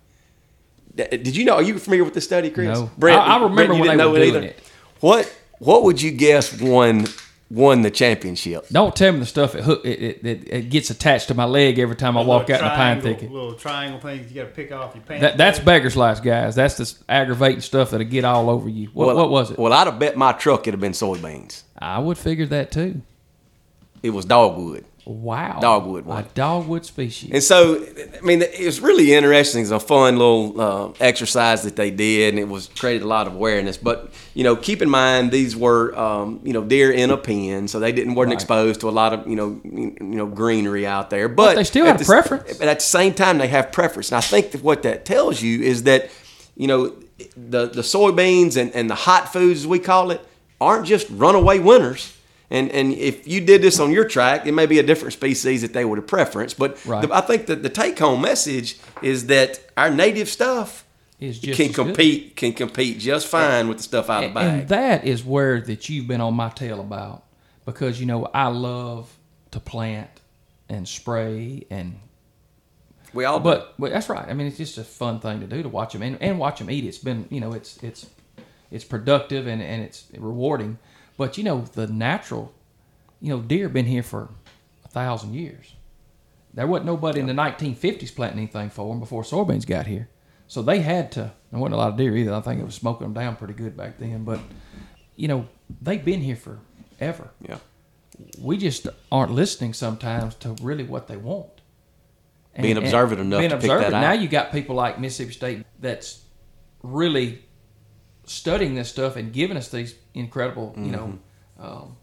D- 0.94 1.02
uh, 1.04 1.08
Did 1.10 1.36
you 1.36 1.44
know? 1.44 1.54
Are 1.56 1.62
you 1.62 1.78
familiar 1.78 2.04
with 2.04 2.14
this 2.14 2.24
study, 2.24 2.50
Chris? 2.50 2.78
No. 2.78 2.90
I- 3.02 3.36
I 3.36 3.42
remember 3.42 3.74
you 3.74 3.80
when 3.80 3.88
they 3.90 3.96
know 3.96 4.10
were 4.10 4.16
it 4.18 4.20
doing 4.20 4.34
either? 4.36 4.46
it. 4.48 4.58
What 5.00 5.34
What 5.58 5.82
would 5.84 6.00
you 6.00 6.12
guess 6.12 6.58
won 6.60 7.06
won 7.50 7.82
the 7.82 7.90
championship? 7.90 8.66
Don't 8.70 8.96
tell 8.96 9.12
me 9.12 9.18
the 9.20 9.26
stuff 9.26 9.52
that 9.52 9.62
hook, 9.62 9.82
it, 9.84 10.00
it, 10.02 10.26
it, 10.26 10.48
it 10.48 10.70
gets 10.70 10.88
attached 10.90 11.28
to 11.28 11.34
my 11.34 11.44
leg 11.44 11.78
every 11.78 11.94
time 11.94 12.16
I 12.16 12.22
walk 12.22 12.48
out 12.50 12.60
in 12.60 12.66
a 12.66 12.70
pine 12.70 13.00
thicket. 13.02 13.30
Little 13.30 13.52
triangle 13.54 14.00
things 14.00 14.30
you 14.32 14.36
got 14.42 14.48
to 14.48 14.54
pick 14.54 14.72
off 14.72 14.94
your 14.94 15.04
pants. 15.04 15.20
That, 15.22 15.36
that's 15.36 15.58
beggar's 15.58 15.94
lice, 15.96 16.20
guys. 16.20 16.54
That's 16.54 16.76
the 16.78 16.92
aggravating 17.08 17.60
stuff 17.60 17.90
that'll 17.90 18.06
get 18.06 18.24
all 18.24 18.48
over 18.48 18.68
you. 18.68 18.88
What, 18.94 19.14
what 19.14 19.30
was 19.30 19.50
it? 19.50 19.58
Well, 19.58 19.72
I'd 19.72 19.86
have 19.86 19.98
bet 19.98 20.16
my 20.16 20.32
truck 20.32 20.62
it'd 20.62 20.74
have 20.74 20.80
been 20.80 20.92
soybeans. 20.92 21.62
I 21.78 21.98
would 21.98 22.16
figure 22.18 22.46
that 22.46 22.72
too. 22.72 23.02
It 24.02 24.10
was 24.10 24.24
dogwood. 24.24 24.84
Wow. 25.06 25.58
Dogwood 25.60 26.06
A 26.08 26.24
dogwood 26.34 26.86
species. 26.86 27.30
And 27.30 27.42
so, 27.42 27.84
I 28.16 28.20
mean, 28.22 28.40
it 28.40 28.64
was 28.64 28.80
really 28.80 29.12
interesting. 29.12 29.60
It's 29.60 29.70
a 29.70 29.78
fun 29.78 30.16
little 30.16 30.58
uh, 30.60 30.92
exercise 30.98 31.62
that 31.64 31.76
they 31.76 31.90
did, 31.90 32.30
and 32.32 32.38
it 32.38 32.48
was 32.48 32.68
created 32.68 33.02
a 33.02 33.06
lot 33.06 33.26
of 33.26 33.34
awareness. 33.34 33.76
But 33.76 34.10
you 34.32 34.44
know, 34.44 34.56
keep 34.56 34.80
in 34.80 34.88
mind 34.88 35.30
these 35.30 35.54
were 35.54 35.94
um, 35.98 36.40
you 36.42 36.54
know 36.54 36.64
deer 36.64 36.90
in 36.90 37.10
a 37.10 37.18
pen, 37.18 37.68
so 37.68 37.78
they 37.80 37.92
didn't 37.92 38.14
weren't 38.14 38.28
Right. 38.30 38.34
exposed 38.34 38.80
to 38.80 38.88
a 38.88 38.90
lot 38.90 39.12
of 39.12 39.26
you 39.28 39.36
know 39.36 39.60
you 39.62 39.94
know 40.00 40.26
greenery 40.26 40.86
out 40.86 41.10
there. 41.10 41.28
But, 41.28 41.56
they 41.56 41.64
still 41.64 41.84
have 41.84 41.98
the- 41.98 42.06
preference. 42.06 42.56
But 42.56 42.68
at 42.68 42.78
the 42.78 42.84
same 42.86 43.12
time, 43.12 43.36
they 43.36 43.48
have 43.48 43.72
preference, 43.72 44.10
and 44.10 44.16
I 44.16 44.22
think 44.22 44.52
that 44.52 44.62
what 44.62 44.82
that 44.84 45.04
tells 45.04 45.42
you 45.42 45.60
is 45.62 45.82
that 45.82 46.08
you 46.56 46.66
know 46.66 46.94
the 47.36 47.66
the 47.66 47.82
soybeans 47.82 48.56
and, 48.56 48.72
and 48.74 48.88
the 48.88 48.94
hot 48.94 49.32
foods 49.32 49.60
as 49.60 49.66
we 49.66 49.78
call 49.80 50.10
it 50.12 50.20
aren't 50.62 50.86
just 50.86 51.08
runaway 51.10 51.58
winners. 51.58 52.16
And, 52.50 52.70
and 52.72 52.92
if 52.92 53.26
you 53.26 53.40
did 53.40 53.62
this 53.62 53.80
on 53.80 53.90
your 53.90 54.04
track, 54.06 54.46
it 54.46 54.52
may 54.52 54.66
be 54.66 54.78
a 54.78 54.82
different 54.82 55.14
species 55.14 55.62
that 55.62 55.72
they 55.72 55.84
would 55.84 55.98
have 55.98 56.06
preferenced. 56.06 56.58
But 56.58 56.84
Right. 56.86 57.06
the, 57.06 57.14
I 57.14 57.20
think 57.22 57.46
that 57.46 57.62
the 57.62 57.68
take 57.70 57.98
home 57.98 58.20
message 58.20 58.78
is 59.02 59.26
that 59.26 59.60
our 59.76 59.90
native 59.90 60.28
stuff 60.28 60.84
Is 61.20 61.38
just 61.38 61.56
can 61.56 61.70
as 61.70 61.76
good. 61.76 61.86
compete 61.86 62.36
can 62.36 62.52
compete 62.52 62.98
just 62.98 63.26
fine 63.28 63.66
with 63.68 63.78
the 63.78 63.82
stuff 63.82 64.10
out 64.10 64.24
of 64.24 64.30
the 64.30 64.34
bag. 64.34 64.60
and 64.60 64.68
that 64.68 65.04
is 65.04 65.24
where 65.24 65.60
that 65.62 65.88
you've 65.88 66.06
been 66.06 66.20
on 66.20 66.34
my 66.34 66.50
tail 66.50 66.80
about 66.80 67.24
because 67.64 67.98
you 67.98 68.04
know 68.06 68.26
I 68.34 68.48
love 68.48 69.10
to 69.52 69.58
plant 69.60 70.10
and 70.68 70.86
spray 70.86 71.64
and 71.70 71.98
we 73.14 73.24
all 73.24 73.40
but 73.40 73.74
but 73.78 73.90
that's 73.92 74.08
right. 74.08 74.28
I 74.28 74.34
mean, 74.34 74.48
it's 74.48 74.58
just 74.58 74.76
a 74.76 74.84
fun 74.84 75.20
thing 75.20 75.40
to 75.40 75.46
do 75.46 75.62
to 75.62 75.68
watch 75.68 75.92
them 75.92 76.02
and, 76.02 76.20
and 76.20 76.38
watch 76.38 76.58
them 76.58 76.70
eat. 76.70 76.84
It's 76.84 76.98
been 76.98 77.26
you 77.30 77.40
know 77.40 77.52
it's 77.52 77.82
it's 77.82 78.06
it's 78.70 78.84
productive 78.84 79.46
and, 79.46 79.62
and 79.62 79.82
it's 79.82 80.04
rewarding. 80.18 80.78
But 81.16 81.38
you 81.38 81.44
know 81.44 81.62
the 81.62 81.86
natural, 81.86 82.52
you 83.20 83.28
know, 83.30 83.40
deer 83.40 83.68
been 83.68 83.86
here 83.86 84.02
for 84.02 84.30
a 84.84 84.88
thousand 84.88 85.34
years. 85.34 85.74
There 86.52 86.66
wasn't 86.66 86.86
nobody 86.86 87.20
in 87.20 87.26
the 87.26 87.32
1950s 87.32 88.14
planting 88.14 88.38
anything 88.38 88.70
for 88.70 88.88
them 88.88 89.00
before 89.00 89.22
soybeans 89.22 89.66
got 89.66 89.86
here. 89.86 90.08
So 90.46 90.62
they 90.62 90.80
had 90.80 91.10
to. 91.12 91.32
There 91.50 91.60
wasn't 91.60 91.74
a 91.74 91.78
lot 91.78 91.88
of 91.90 91.96
deer 91.96 92.16
either. 92.16 92.32
I 92.34 92.40
think 92.40 92.60
it 92.60 92.64
was 92.64 92.74
smoking 92.74 93.06
them 93.06 93.14
down 93.14 93.36
pretty 93.36 93.54
good 93.54 93.76
back 93.76 93.98
then. 93.98 94.24
But 94.24 94.40
you 95.16 95.28
know 95.28 95.48
they've 95.82 96.04
been 96.04 96.20
here 96.20 96.36
forever. 96.36 97.30
yeah. 97.40 97.58
We 98.40 98.56
just 98.56 98.86
aren't 99.10 99.32
listening 99.32 99.72
sometimes 99.72 100.36
to 100.36 100.54
really 100.62 100.84
what 100.84 101.08
they 101.08 101.16
want. 101.16 101.48
And- 102.54 102.62
Being 102.62 102.76
observant 102.76 103.20
enough 103.20 103.40
being 103.40 103.50
to 103.50 103.56
pick 103.56 103.64
observant. 103.64 103.90
that 103.90 104.00
Now 104.00 104.12
you 104.12 104.28
got 104.28 104.52
people 104.52 104.76
like 104.76 105.00
Mississippi 105.00 105.32
State 105.32 105.66
that's 105.80 106.22
really 106.84 107.44
studying 108.26 108.74
this 108.74 108.88
stuff 108.88 109.16
and 109.16 109.32
giving 109.32 109.56
us 109.56 109.68
these 109.68 109.94
incredible, 110.14 110.74
you 110.76 110.90
know, 110.92 111.18
um, 111.60 111.96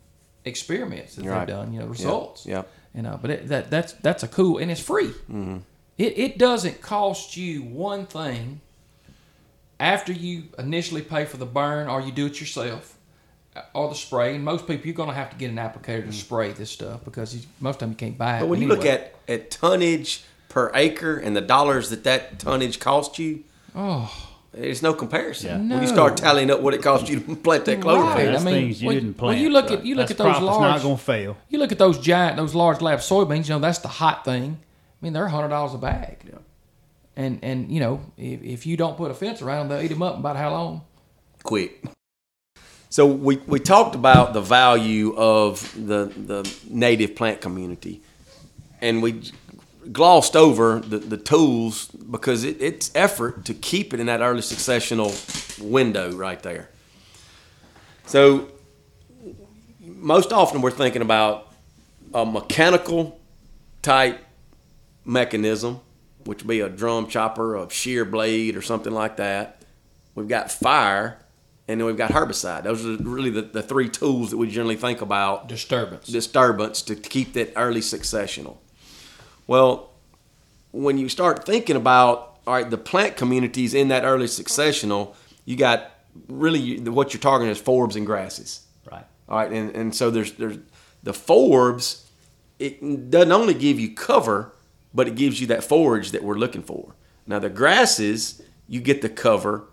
experiments 0.46 1.16
that 1.16 1.22
Mm-hmm. 1.22 1.32
Right. 1.32 1.40
they've 1.48 1.56
done, 1.56 1.74
you 1.74 1.80
know, 1.80 1.88
results. 1.88 2.46
Yep. 2.46 2.68
You 2.96 3.02
know, 3.04 3.20
but 3.22 3.32
it, 3.32 3.48
that 3.48 3.70
that's 3.70 3.94
that's 3.94 4.24
a 4.24 4.28
cool 4.28 4.58
and 4.58 4.70
it's 4.70 4.82
free. 4.82 5.08
Mm-hmm. 5.08 5.58
It 5.98 6.18
it 6.18 6.38
doesn't 6.38 6.82
cost 6.82 7.38
you 7.38 7.62
one 7.64 8.06
thing 8.06 8.60
after 9.80 10.12
you 10.12 10.44
initially 10.60 11.02
pay 11.02 11.26
for 11.26 11.38
the 11.38 11.46
burn 11.46 11.88
or 11.88 12.02
you 12.02 12.12
do 12.12 12.26
it 12.28 12.40
yourself 12.40 12.98
uh, 13.56 13.62
or 13.74 13.90
the 13.90 13.96
spray. 13.96 14.36
And 14.36 14.44
most 14.44 14.68
people 14.68 14.86
you're 14.88 14.96
going 14.96 15.10
to 15.10 15.16
have 15.16 15.30
to 15.30 15.36
get 15.38 15.50
an 15.50 15.58
applicator 15.58 16.06
to 16.06 16.14
spray 16.14 16.52
this 16.52 16.70
stuff 16.70 17.04
because 17.06 17.36
you, 17.36 17.42
most 17.60 17.76
of 17.76 17.80
the 17.80 17.86
time 17.86 17.90
you 17.92 17.96
can't 17.96 18.18
buy 18.18 18.32
it. 18.32 18.34
Mm-hmm. 18.34 18.44
But 18.44 18.50
when 18.50 18.62
you 18.62 18.68
look 18.68 18.86
at, 18.86 19.16
at 19.28 19.50
tonnage 19.52 20.24
per 20.50 20.70
acre 20.76 21.18
and 21.18 21.36
the 21.36 21.42
dollars 21.42 21.90
that 21.92 22.04
that 22.04 22.40
tonnage 22.40 22.80
cost 22.80 23.18
you, 23.18 23.44
oh. 23.76 24.28
There's 24.54 24.82
no 24.82 24.94
comparison. 24.94 25.70
Yeah. 25.70 25.76
When 25.76 25.82
you 25.84 25.88
start 25.88 26.18
tallying 26.18 26.52
up 26.52 26.60
what 26.60 26.74
it 26.74 26.82
cost 26.82 27.08
you 27.08 27.20
to 27.22 27.36
plant 27.48 27.64
that 27.66 27.80
clover 27.82 28.04
Right. 28.04 28.18
field. 28.22 28.34
That's 28.36 28.42
I 28.42 28.46
mean, 28.46 28.54
things 28.66 28.82
you 28.82 28.88
when- 28.88 28.96
didn't 28.96 29.10
when 29.10 29.14
plant. 29.18 29.40
you 29.40 29.50
look 29.50 29.72
at- 29.72 29.86
you 29.86 29.96
look 29.96 30.08
That's 30.10 30.20
at 30.20 30.26
those 30.26 30.42
large- 30.42 30.62
not 30.62 30.82
going 30.82 30.98
to 30.98 31.04
fail. 31.04 31.38
You 31.50 31.60
look 31.60 31.72
at 31.72 31.78
those 31.78 31.98
giant, 32.00 32.36
those 32.38 32.54
Large 32.54 32.82
Lad 32.82 33.00
soybeans. 33.00 33.48
You 33.48 33.56
know 33.56 33.60
that's 33.60 33.80
the 33.80 33.88
hot 33.88 34.26
thing. 34.26 34.58
I 34.62 35.06
mean, 35.06 35.14
they're 35.14 35.28
hundred 35.30 35.50
dollars 35.50 35.74
a 35.74 35.78
bag. 35.78 36.18
Yeah. 36.28 36.40
And 37.16 37.40
and 37.44 37.72
you 37.72 37.80
know 37.80 38.02
if, 38.18 38.42
if 38.44 38.66
you 38.66 38.76
don't 38.78 38.98
put 38.98 39.10
a 39.10 39.14
fence 39.14 39.42
around 39.42 39.68
them, 39.70 39.78
they'll 39.78 39.86
eat 39.86 39.90
them 39.94 40.04
up 40.04 40.16
in 40.16 40.20
about 40.20 40.36
how 40.38 40.52
long? 40.52 40.82
quick. 41.44 41.84
So 42.90 43.06
we, 43.06 43.38
we 43.48 43.60
talked 43.60 43.96
about 43.96 44.34
the 44.34 44.42
value 44.42 45.16
of 45.16 45.74
the 45.76 46.12
the 46.14 46.54
native 46.70 47.16
plant 47.16 47.40
community, 47.40 48.02
and 48.82 49.02
we 49.02 49.22
glossed 49.92 50.36
over 50.36 50.80
the, 50.80 50.98
the 50.98 51.18
tools 51.18 51.88
because 51.88 52.44
it, 52.44 52.62
it's 52.62 52.92
effort 52.96 53.46
to 53.46 53.54
keep 53.54 53.94
it 53.94 54.00
in 54.00 54.06
that 54.08 54.22
early 54.22 54.42
successional 54.42 55.12
window 55.62 56.12
right 56.12 56.42
there. 56.44 56.70
So 58.06 58.50
most 59.80 60.34
often 60.34 60.62
we're 60.62 60.72
thinking 60.72 61.02
about 61.02 61.52
a 62.14 62.26
mechanical 62.26 63.20
type 63.82 64.20
mechanism, 65.06 65.80
which 66.26 66.44
would 66.44 66.48
be 66.50 66.60
a 66.60 66.70
drum 66.70 67.08
chopper, 67.08 67.56
a 67.56 67.70
shear 67.70 68.06
blade, 68.06 68.56
or 68.56 68.62
something 68.62 68.94
like 68.94 69.18
that. 69.18 69.62
We've 70.14 70.28
got 70.28 70.52
fire, 70.52 71.20
and 71.68 71.80
then 71.80 71.88
we've 71.88 71.98
got 71.98 72.12
herbicide. 72.12 72.64
Those 72.64 72.86
are 72.86 72.98
really 72.98 73.30
the, 73.30 73.44
the 73.44 73.64
three 73.64 73.90
tools 73.90 74.32
that 74.32 74.38
we 74.38 74.50
generally 74.50 74.76
think 74.76 75.02
about 75.02 75.48
Disturbance. 75.48 76.08
disturbance 76.08 76.82
to, 76.84 76.96
to 76.96 77.10
keep 77.10 77.34
that 77.34 77.54
early 77.56 77.82
successional. 77.82 78.58
Well, 79.52 79.90
when 80.72 80.98
you 80.98 81.10
start 81.10 81.46
thinking 81.46 81.76
about 81.76 82.38
all 82.48 82.54
right, 82.54 82.70
the 82.70 82.78
plant 82.78 83.18
communities 83.18 83.74
in 83.74 83.90
that 83.90 84.06
early 84.06 84.28
successional, 84.28 85.14
you 85.44 85.58
got 85.58 85.92
really 86.30 86.80
what 86.80 87.14
you're 87.14 87.20
targeting 87.20 87.52
is 87.52 87.62
forbs 87.62 87.98
and 87.98 88.06
grasses. 88.06 88.62
Right. 88.90 89.04
All 89.28 89.40
right, 89.40 89.52
and, 89.52 89.76
and 89.76 89.94
so 89.94 90.10
there's 90.10 90.32
there's 90.36 90.58
the 91.04 91.12
forbs. 91.12 92.06
It 92.60 93.10
doesn't 93.12 93.34
only 93.34 93.54
give 93.54 93.78
you 93.78 93.94
cover, 93.94 94.54
but 94.94 95.10
it 95.10 95.16
gives 95.16 95.42
you 95.42 95.48
that 95.48 95.66
forage 95.66 96.12
that 96.12 96.24
we're 96.24 96.38
looking 96.38 96.64
for. 96.64 96.96
Now 97.28 97.40
the 97.40 97.50
grasses, 97.50 98.42
you 98.70 98.80
get 98.80 99.02
the 99.02 99.10
cover, 99.10 99.66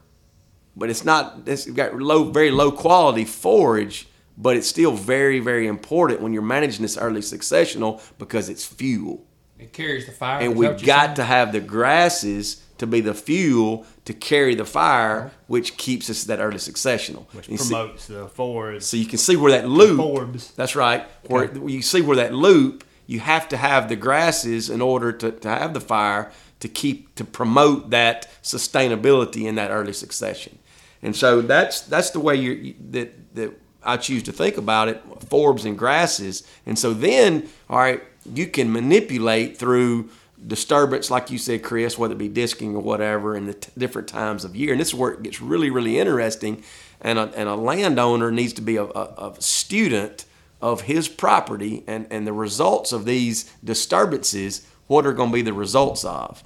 but 0.75 0.91
it's 0.91 1.05
not. 1.05 1.43
It's 1.47 1.67
got 1.67 1.95
low, 1.95 2.25
very 2.25 2.51
low 2.51 2.73
quality 2.73 3.25
forage, 3.25 4.09
but 4.37 4.57
it's 4.57 4.67
still 4.67 4.95
very, 4.95 5.39
very 5.39 5.69
important 5.69 6.21
when 6.21 6.33
you're 6.33 6.43
managing 6.43 6.83
this 6.83 6.99
early 6.99 7.21
successional 7.21 8.03
because 8.19 8.49
it's 8.49 8.67
fuel. 8.67 9.25
It 9.59 9.73
carries 9.73 10.07
the 10.07 10.13
fire. 10.13 10.41
And 10.41 10.57
we 10.57 10.67
that 10.67 10.83
got 10.85 11.05
saying? 11.07 11.17
to 11.17 11.25
have 11.25 11.53
the 11.53 11.61
grasses 11.61 12.63
to 12.79 12.87
be 12.87 13.01
the 13.01 13.15
fuel 13.15 13.85
to 14.05 14.15
carry 14.15 14.55
the 14.55 14.65
fire, 14.65 15.33
which 15.49 15.77
keeps 15.77 16.09
us 16.09 16.25
that 16.25 16.39
early 16.39 16.59
successional. 16.59 17.27
Which 17.35 17.49
You 17.49 17.57
see- 17.59 17.75
promotes 17.75 18.07
the 18.07 18.29
forwards. 18.29 18.87
so 18.87 18.97
you 18.97 19.07
can 19.07 19.19
see 19.19 19.35
where 19.37 19.51
that 19.53 19.69
loop. 19.69 19.99
forbs. 19.99 20.55
That's 20.55 20.77
right. 20.77 21.07
Where 21.27 21.51
you 21.69 21.83
see 21.83 22.01
where 22.03 22.17
that 22.17 22.33
loop, 22.35 22.85
you 23.07 23.21
have 23.21 23.49
to 23.49 23.57
have 23.57 23.89
the 23.89 23.97
grasses 23.97 24.71
in 24.71 24.81
order 24.81 25.11
to, 25.13 25.33
to 25.33 25.49
have 25.49 25.75
the 25.75 25.81
fire 25.81 26.31
to 26.61 26.69
keep 26.69 27.15
to 27.17 27.25
promote 27.25 27.91
that 27.91 28.29
sustainability 28.43 29.45
in 29.47 29.57
that 29.57 29.71
early 29.71 29.93
succession. 29.93 30.59
And 31.03 31.15
so 31.17 31.41
that's 31.41 31.81
that's 31.83 32.11
the 32.11 32.21
way 32.21 32.37
you 32.37 32.53
you- 32.53 32.75
that 32.91 33.35
that 33.35 33.61
I 33.83 33.97
choose 33.97 34.25
to 34.25 34.33
think 34.33 34.57
about 34.57 34.89
it, 34.89 35.03
forbs 35.31 35.65
and 35.65 35.79
grasses. 35.79 36.43
And 36.67 36.77
so 36.79 36.93
then, 36.93 37.49
all 37.71 37.79
right, 37.79 38.03
you 38.35 38.47
can 38.47 38.73
manipulate 38.73 39.57
through 39.57 40.11
disturbance, 40.47 41.11
like 41.11 41.31
you 41.31 41.39
said, 41.39 41.63
Chris, 41.63 41.99
whether 41.99 42.15
it 42.15 42.19
be 42.19 42.29
disking 42.29 42.77
or 42.77 42.83
whatever, 42.83 43.37
in 43.37 43.47
the 43.47 43.55
t- 43.55 43.71
different 43.77 44.09
times 44.09 44.45
of 44.45 44.55
year. 44.55 44.73
And 44.73 44.81
this 44.81 44.89
is 44.89 44.95
where 44.95 45.13
it 45.13 45.23
gets 45.23 45.41
really, 45.41 45.71
really 45.71 45.99
interesting. 45.99 46.63
And 47.01 47.19
a, 47.19 47.33
and 47.35 47.49
a 47.49 47.57
landowner 47.57 48.31
needs 48.31 48.53
to 48.55 48.63
be 48.63 48.77
a, 48.77 48.85
a, 48.85 49.33
a 49.37 49.41
student 49.41 50.25
of 50.61 50.83
his 50.83 51.09
property 51.09 51.85
and, 51.87 52.07
and 52.11 52.27
the 52.27 52.33
results 52.33 52.93
of 52.93 53.05
these 53.05 53.53
disturbances, 53.63 54.67
what 54.87 55.07
are 55.07 55.13
going 55.13 55.31
to 55.31 55.35
be 55.35 55.43
the 55.43 55.53
results 55.53 56.05
of. 56.05 56.43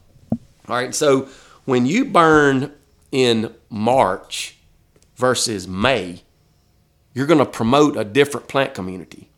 All 0.69 0.77
right, 0.77 0.95
so 0.95 1.29
when 1.65 1.87
you 1.87 2.05
burn 2.05 2.73
in 3.11 3.55
March 3.71 4.57
versus 5.17 5.67
May, 5.69 6.23
you're 7.15 7.27
going 7.27 7.39
to 7.39 7.47
promote 7.47 7.97
a 7.97 8.05
different 8.05 8.49
plant 8.49 8.75
community. 8.75 9.29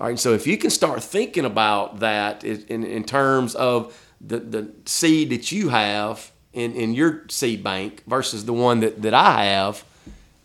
All 0.00 0.06
right, 0.06 0.18
so 0.18 0.32
if 0.32 0.46
you 0.46 0.56
can 0.56 0.70
start 0.70 1.02
thinking 1.02 1.44
about 1.44 2.00
that 2.00 2.42
in, 2.42 2.84
in, 2.84 3.04
terms 3.04 3.54
of 3.54 3.94
the, 4.18 4.38
the 4.38 4.72
seed 4.86 5.28
that 5.28 5.52
you 5.52 5.68
have 5.68 6.32
in, 6.54 6.72
in 6.72 6.94
your 6.94 7.26
seed 7.28 7.62
bank 7.62 8.02
versus 8.06 8.46
the 8.46 8.54
one 8.54 8.80
that, 8.80 9.02
that 9.02 9.12
I 9.12 9.44
have, 9.44 9.84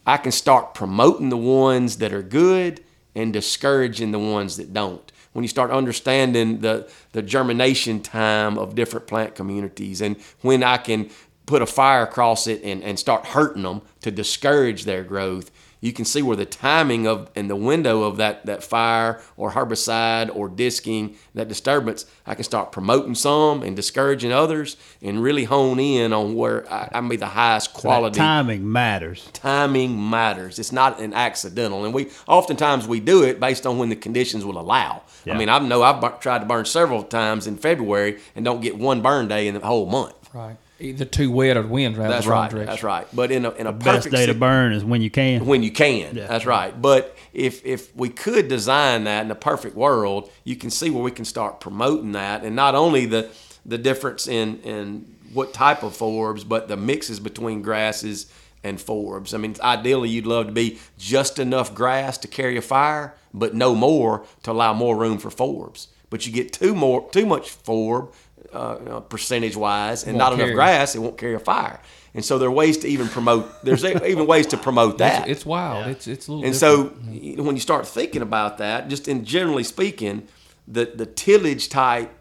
I 0.05 0.17
can 0.17 0.33
start 0.33 0.73
promoting 0.73 1.29
the 1.29 1.37
ones 1.37 1.99
that 1.99 2.11
are 2.11 2.21
good 2.21 2.83
and 3.15 3.31
discouraging 3.31 4.11
the 4.11 4.19
ones 4.19 4.57
that 4.57 4.73
don't. 4.73 5.09
When 5.31 5.43
you 5.43 5.49
start 5.49 5.71
understanding 5.71 6.59
the, 6.59 6.91
the 7.13 7.21
germination 7.21 8.01
time 8.01 8.57
of 8.57 8.75
different 8.75 9.07
plant 9.07 9.35
communities 9.35 10.01
and 10.01 10.17
when 10.41 10.63
I 10.63 10.75
can 10.75 11.09
put 11.45 11.61
a 11.61 11.65
fire 11.65 12.03
across 12.03 12.47
it 12.47 12.61
and, 12.61 12.83
and 12.83 12.99
start 12.99 13.25
hurting 13.27 13.63
them 13.63 13.83
to 14.01 14.11
discourage 14.11 14.83
their 14.83 15.05
growth, 15.05 15.49
you 15.85 15.93
can 15.93 16.03
see 16.05 16.21
where 16.21 16.35
the 16.35 16.45
timing 16.45 17.05
of 17.07 17.29
and 17.35 17.49
the 17.49 17.55
window 17.55 18.03
of 18.03 18.17
that, 18.17 18.45
that 18.47 18.63
fire 18.63 19.21
or 19.37 19.51
herbicide 19.51 20.35
or 20.35 20.49
disking, 20.49 21.15
that 21.35 21.47
disturbance, 21.47 22.05
I 22.25 22.33
can 22.33 22.43
start 22.43 22.71
promoting 22.71 23.13
some 23.15 23.61
and 23.61 23.75
discouraging 23.75 24.31
others 24.31 24.77
and 25.01 25.21
really 25.21 25.43
hone 25.43 25.79
in 25.79 26.11
on 26.13 26.33
where 26.35 26.67
I, 26.71 26.85
I 26.85 26.99
can 26.99 27.07
be 27.09 27.17
the 27.17 27.27
highest 27.27 27.73
That 27.73 27.81
quality 27.81 28.17
timing 28.19 28.71
matters. 28.71 29.29
timing 29.33 30.09
matters. 30.09 30.57
It's 30.57 30.71
not 30.71 30.99
an 30.99 31.13
accidental, 31.13 31.85
and 31.85 31.93
we 31.93 32.09
oftentimes 32.27 32.87
we 32.87 32.99
do 32.99 33.23
it 33.23 33.39
based 33.39 33.65
on 33.67 33.77
when 33.77 33.89
the 33.89 33.95
conditions 33.95 34.43
will 34.43 34.59
allow. 34.59 35.03
Yeah. 35.25 35.35
I 35.35 35.37
mean, 35.37 35.49
I 35.49 35.59
know 35.59 35.83
I've 35.83 36.01
bur- 36.01 36.17
tried 36.19 36.39
to 36.39 36.45
burn 36.45 36.65
several 36.65 37.03
times 37.03 37.47
in 37.47 37.57
February 37.57 38.19
and 38.35 38.43
don't 38.43 38.61
get 38.61 38.77
one 38.77 39.01
burn 39.01 39.27
day 39.27 39.47
in 39.47 39.53
the 39.53 39.59
whole 39.59 39.85
month. 39.85 40.15
right. 40.33 40.57
Either 40.79 41.05
too 41.05 41.31
wet 41.31 41.55
or 41.55 41.61
the 41.61 41.67
wind's 41.69 41.97
right 41.97 42.09
That's 42.09 42.25
the 42.25 42.31
right. 42.31 42.51
direction. 42.51 42.65
That's 42.69 42.83
right. 42.83 43.07
But 43.13 43.31
in 43.31 43.45
a 43.45 43.51
in 43.51 43.65
a 43.67 43.71
Best 43.71 43.85
perfect 44.05 44.15
day 44.15 44.25
to 44.25 44.33
burn 44.33 44.73
is 44.73 44.83
when 44.83 45.01
you 45.01 45.09
can. 45.09 45.45
when 45.45 45.63
you 45.63 45.71
can. 45.71 46.15
Yeah. 46.15 46.27
That's 46.27 46.45
right. 46.45 46.79
But 46.81 47.15
if 47.33 47.65
if 47.65 47.95
we 47.95 48.09
could 48.09 48.47
design 48.49 49.05
that 49.05 49.23
in 49.25 49.31
a 49.31 49.35
perfect 49.35 49.75
world, 49.75 50.29
you 50.43 50.55
can 50.57 50.69
see 50.69 50.89
where 50.89 51.03
we 51.03 51.11
can 51.11 51.23
start 51.25 51.59
promoting 51.61 52.11
that, 52.11 52.43
and 52.43 52.55
not 52.55 52.75
only 52.75 53.05
the 53.05 53.29
the 53.65 53.77
difference 53.77 54.27
in 54.27 54.59
in 54.61 55.15
what 55.33 55.53
type 55.53 55.81
of 55.83 55.93
forbs, 55.97 56.47
but 56.47 56.67
the 56.67 56.77
mixes 56.77 57.19
between 57.19 57.61
grasses 57.61 58.27
and 58.63 58.77
forbs. 58.79 59.33
I 59.33 59.37
mean, 59.37 59.55
ideally, 59.61 60.09
you'd 60.09 60.25
love 60.25 60.47
to 60.47 60.51
be 60.51 60.79
just 60.97 61.39
enough 61.39 61.73
grass 61.75 62.17
to 62.19 62.27
carry 62.27 62.57
a 62.57 62.61
fire, 62.61 63.15
but 63.33 63.53
no 63.53 63.75
more 63.75 64.25
to 64.43 64.51
allow 64.51 64.73
more 64.73 64.97
room 64.97 65.19
for 65.19 65.29
forbs. 65.29 65.87
But 66.09 66.25
you 66.25 66.31
get 66.33 66.51
too 66.53 66.73
more 66.75 67.09
too 67.11 67.25
much 67.25 67.49
forb 67.49 68.11
uh, 68.55 68.77
you 68.79 68.89
know, 68.89 69.01
percentage 69.01 69.55
wise, 69.55 70.03
and 70.03 70.17
Won't 70.17 70.31
not 70.31 70.39
enough 70.39 70.55
grass, 70.55 70.95
it 70.95 70.99
won't 70.99 71.17
carry 71.17 71.35
a 71.35 71.39
fire. 71.39 71.79
And 72.13 72.23
so 72.23 72.39
there 72.39 72.47
are 72.47 72.51
ways 72.51 72.77
to 72.79 72.87
even 72.87 73.09
promote. 73.09 73.63
There's 73.63 73.83
even 73.83 74.25
ways 74.25 74.47
to 74.47 74.57
promote 74.57 74.99
that. 74.99 75.23
It's, 75.23 75.39
it's 75.39 75.45
wild. 75.45 75.87
It's 75.87 76.07
it's 76.07 76.27
a 76.27 76.31
little. 76.31 76.45
And 76.45 76.53
different. 76.53 76.95
so 77.05 77.11
you 77.11 77.43
when 77.43 77.55
you 77.55 77.61
start 77.61 77.85
thinking 77.85 78.21
about 78.21 78.57
that, 78.59 78.87
just 78.87 79.07
in 79.07 79.25
generally 79.25 79.63
speaking, 79.63 80.27
the 80.67 80.85
the 80.85 81.05
tillage 81.05 81.67
type 81.67 82.11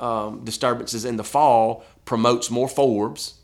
um, 0.00 0.44
disturbances 0.44 1.04
in 1.04 1.16
the 1.16 1.24
fall 1.24 1.84
promotes 2.04 2.50
more 2.50 2.68
forbs 2.68 3.34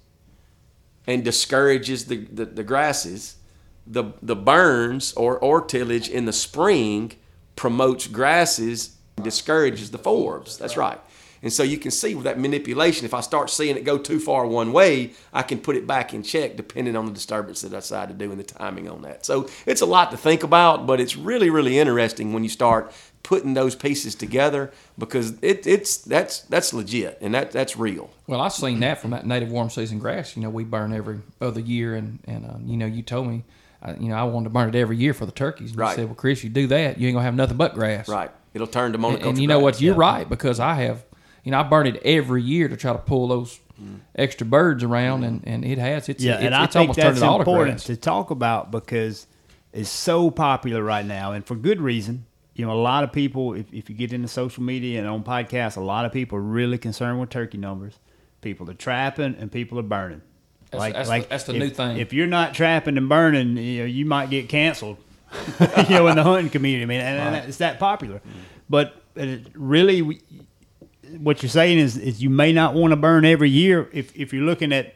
and 1.07 1.25
discourages 1.25 2.07
the, 2.07 2.19
the, 2.27 2.47
the 2.47 2.65
grasses. 2.65 3.37
The 3.87 4.13
the 4.23 4.37
burns 4.37 5.13
or, 5.15 5.39
or 5.39 5.61
tillage 5.61 6.09
in 6.09 6.25
the 6.25 6.33
spring 6.33 7.13
promotes 7.57 8.07
grasses, 8.07 8.97
discourages 9.21 9.91
the 9.91 9.99
forbs. 9.99 10.59
That's 10.59 10.77
right. 10.77 10.99
And 11.43 11.53
so 11.53 11.63
you 11.63 11.77
can 11.77 11.91
see 11.91 12.15
with 12.15 12.25
that 12.25 12.39
manipulation, 12.39 13.05
if 13.05 13.13
I 13.15 13.21
start 13.21 13.51
seeing 13.51 13.77
it 13.77 13.85
go 13.85 13.99
too 13.99 14.21
far 14.21 14.47
one 14.47 14.73
way, 14.73 15.13
I 15.33 15.43
can 15.43 15.59
put 15.59 15.77
it 15.77 15.87
back 15.87 16.15
in 16.15 16.23
check 16.23 16.57
depending 16.57 16.95
on 16.97 17.07
the 17.07 17.13
disturbance 17.13 17.63
that 17.63 17.73
I 17.73 17.77
decide 17.81 18.09
to 18.09 18.15
do 18.15 18.31
and 18.31 18.39
the 18.39 18.45
timing 18.45 18.89
on 18.89 19.03
that. 19.03 19.27
So 19.27 19.49
it's 19.67 19.81
a 19.81 19.87
lot 19.87 20.11
to 20.13 20.17
think 20.17 20.43
about, 20.45 20.87
but 20.87 21.01
it's 21.01 21.17
really, 21.17 21.51
really 21.51 21.79
interesting 21.79 22.33
when 22.33 22.43
you 22.45 22.49
start 22.49 22.93
putting 23.25 23.55
those 23.55 23.75
pieces 23.77 24.15
together 24.17 24.73
because 24.99 25.35
it, 25.43 25.67
it's 25.67 25.97
that's 25.99 26.41
that's 26.43 26.73
legit 26.73 27.19
and 27.21 27.35
that 27.35 27.53
that's 27.53 27.77
real. 27.77 28.11
Well, 28.27 28.41
I've 28.41 28.53
seen 28.53 28.81
that 28.81 29.01
from 29.01 29.11
that 29.11 29.27
native 29.27 29.51
warm 29.51 29.71
season 29.71 29.99
grass. 29.99 30.37
You 30.37 30.43
know, 30.43 30.51
we 30.51 30.65
burn 30.65 30.93
every 30.93 31.21
other 31.41 31.61
year, 31.61 31.95
and 31.95 32.19
and 32.27 32.45
uh, 32.47 32.55
you 32.65 32.77
know, 32.77 32.87
you 32.87 33.03
told 33.03 33.29
me, 33.29 33.45
uh, 33.83 33.95
you 33.99 34.09
know, 34.09 34.17
I 34.17 34.25
wanted 34.25 34.45
to 34.45 34.51
burn 34.51 34.69
it 34.69 34.75
every 34.75 34.97
year 34.97 35.15
for 35.15 35.27
the 35.27 35.33
turkeys. 35.33 35.71
And 35.71 35.79
Right. 35.79 35.91
You 35.91 35.97
said, 35.97 36.07
well, 36.07 36.15
Chris, 36.17 36.43
you 36.45 36.51
do 36.51 36.67
that, 36.69 36.99
you 36.99 37.07
ain't 37.09 37.15
gonna 37.15 37.25
have 37.25 37.35
nothing 37.35 37.57
but 37.57 37.75
grass. 37.75 38.09
Right. 38.09 38.31
It'll 38.55 38.67
turn 38.67 38.93
to 38.93 38.99
And, 38.99 39.05
monoculture. 39.19 39.27
and 39.29 39.39
you 39.41 39.47
know 39.47 39.61
grass. 39.61 39.75
what? 39.77 39.81
You're 39.81 39.95
right 39.95 40.29
because 40.29 40.59
I 40.61 40.75
have, 40.75 41.05
you 41.45 41.51
know, 41.51 41.61
I 41.61 41.63
burn 41.63 41.87
it 41.87 42.01
every 42.05 42.43
year 42.43 42.69
to 42.69 42.77
try 42.77 42.93
to 42.93 42.99
pull 42.99 43.29
those 43.29 43.59
extra 44.15 44.47
birds 44.47 44.85
around, 44.85 45.23
mm. 45.23 45.27
and, 45.27 45.43
and 45.47 45.65
it 45.65 45.79
has. 45.79 46.09
It's 46.09 46.23
Yeah, 46.23 46.35
it's, 46.35 46.45
and 46.45 46.55
I 46.55 46.65
it's 46.65 46.73
think 46.73 46.95
that's 46.95 47.21
important 47.21 47.81
to 47.81 47.97
talk 47.97 48.31
about 48.31 48.71
because 48.71 49.27
it's 49.73 49.89
so 49.89 50.31
popular 50.31 50.83
right 50.83 51.05
now, 51.05 51.33
and 51.33 51.45
for 51.45 51.55
good 51.55 51.81
reason. 51.81 52.27
You 52.55 52.67
know, 52.67 52.73
a 52.73 52.83
lot 52.83 53.03
of 53.03 53.13
people, 53.13 53.55
if, 53.55 53.73
if 53.73 53.89
you 53.89 53.97
get 53.97 54.13
into 54.13 54.29
social 54.29 54.63
media 54.63 54.99
and 54.99 55.09
on 55.09 55.25
podcasts, 55.25 55.79
a 55.79 55.81
lot 55.81 56.05
of 56.05 56.13
people 56.13 56.37
are 56.37 56.43
really 56.43 56.77
concerned 56.77 57.19
with 57.19 57.31
turkey 57.31 57.57
numbers. 57.57 57.99
People 58.43 58.69
are 58.71 58.75
trapping 58.75 59.37
and 59.37 59.51
people 59.51 59.79
are 59.79 59.83
burning. 59.83 60.21
That's- 60.71 60.93
that's 60.93 61.09
the- 61.23 61.29
that's 61.31 61.45
the 61.45 61.55
if, 61.55 61.59
new 61.59 61.71
thing. 61.71 61.97
If 61.97 62.13
you're 62.13 62.27
not 62.27 62.53
trapping 62.53 62.99
and 62.99 63.09
burning, 63.09 63.57
you 63.57 63.81
know, 63.81 63.87
you 63.87 64.05
might 64.05 64.29
get 64.29 64.51
canceled. 64.51 64.99
you 65.61 65.89
know, 65.89 66.09
in 66.09 66.17
the 66.17 66.23
hunting 66.23 66.51
community, 66.51 66.83
I 66.83 66.87
mean, 66.87 67.01
and, 67.01 67.37
and 67.37 67.49
it's 67.49 67.57
that 67.57 67.79
popular. 67.79 68.21
But 68.69 69.03
it 69.17 69.47
really, 69.55 70.03
we- 70.03 70.21
what 71.19 71.43
you're 71.43 71.51
saying 71.51 71.79
is, 71.79 71.97
is 71.97 72.23
you 72.23 72.31
may 72.31 72.53
not 72.53 72.75
want 72.75 72.93
to 72.93 72.97
burn 72.97 73.25
every 73.25 73.51
year 73.51 73.89
if, 73.93 74.15
if 74.17 74.33
you're 74.33 74.45
looking 74.45 74.73
at 74.73 74.95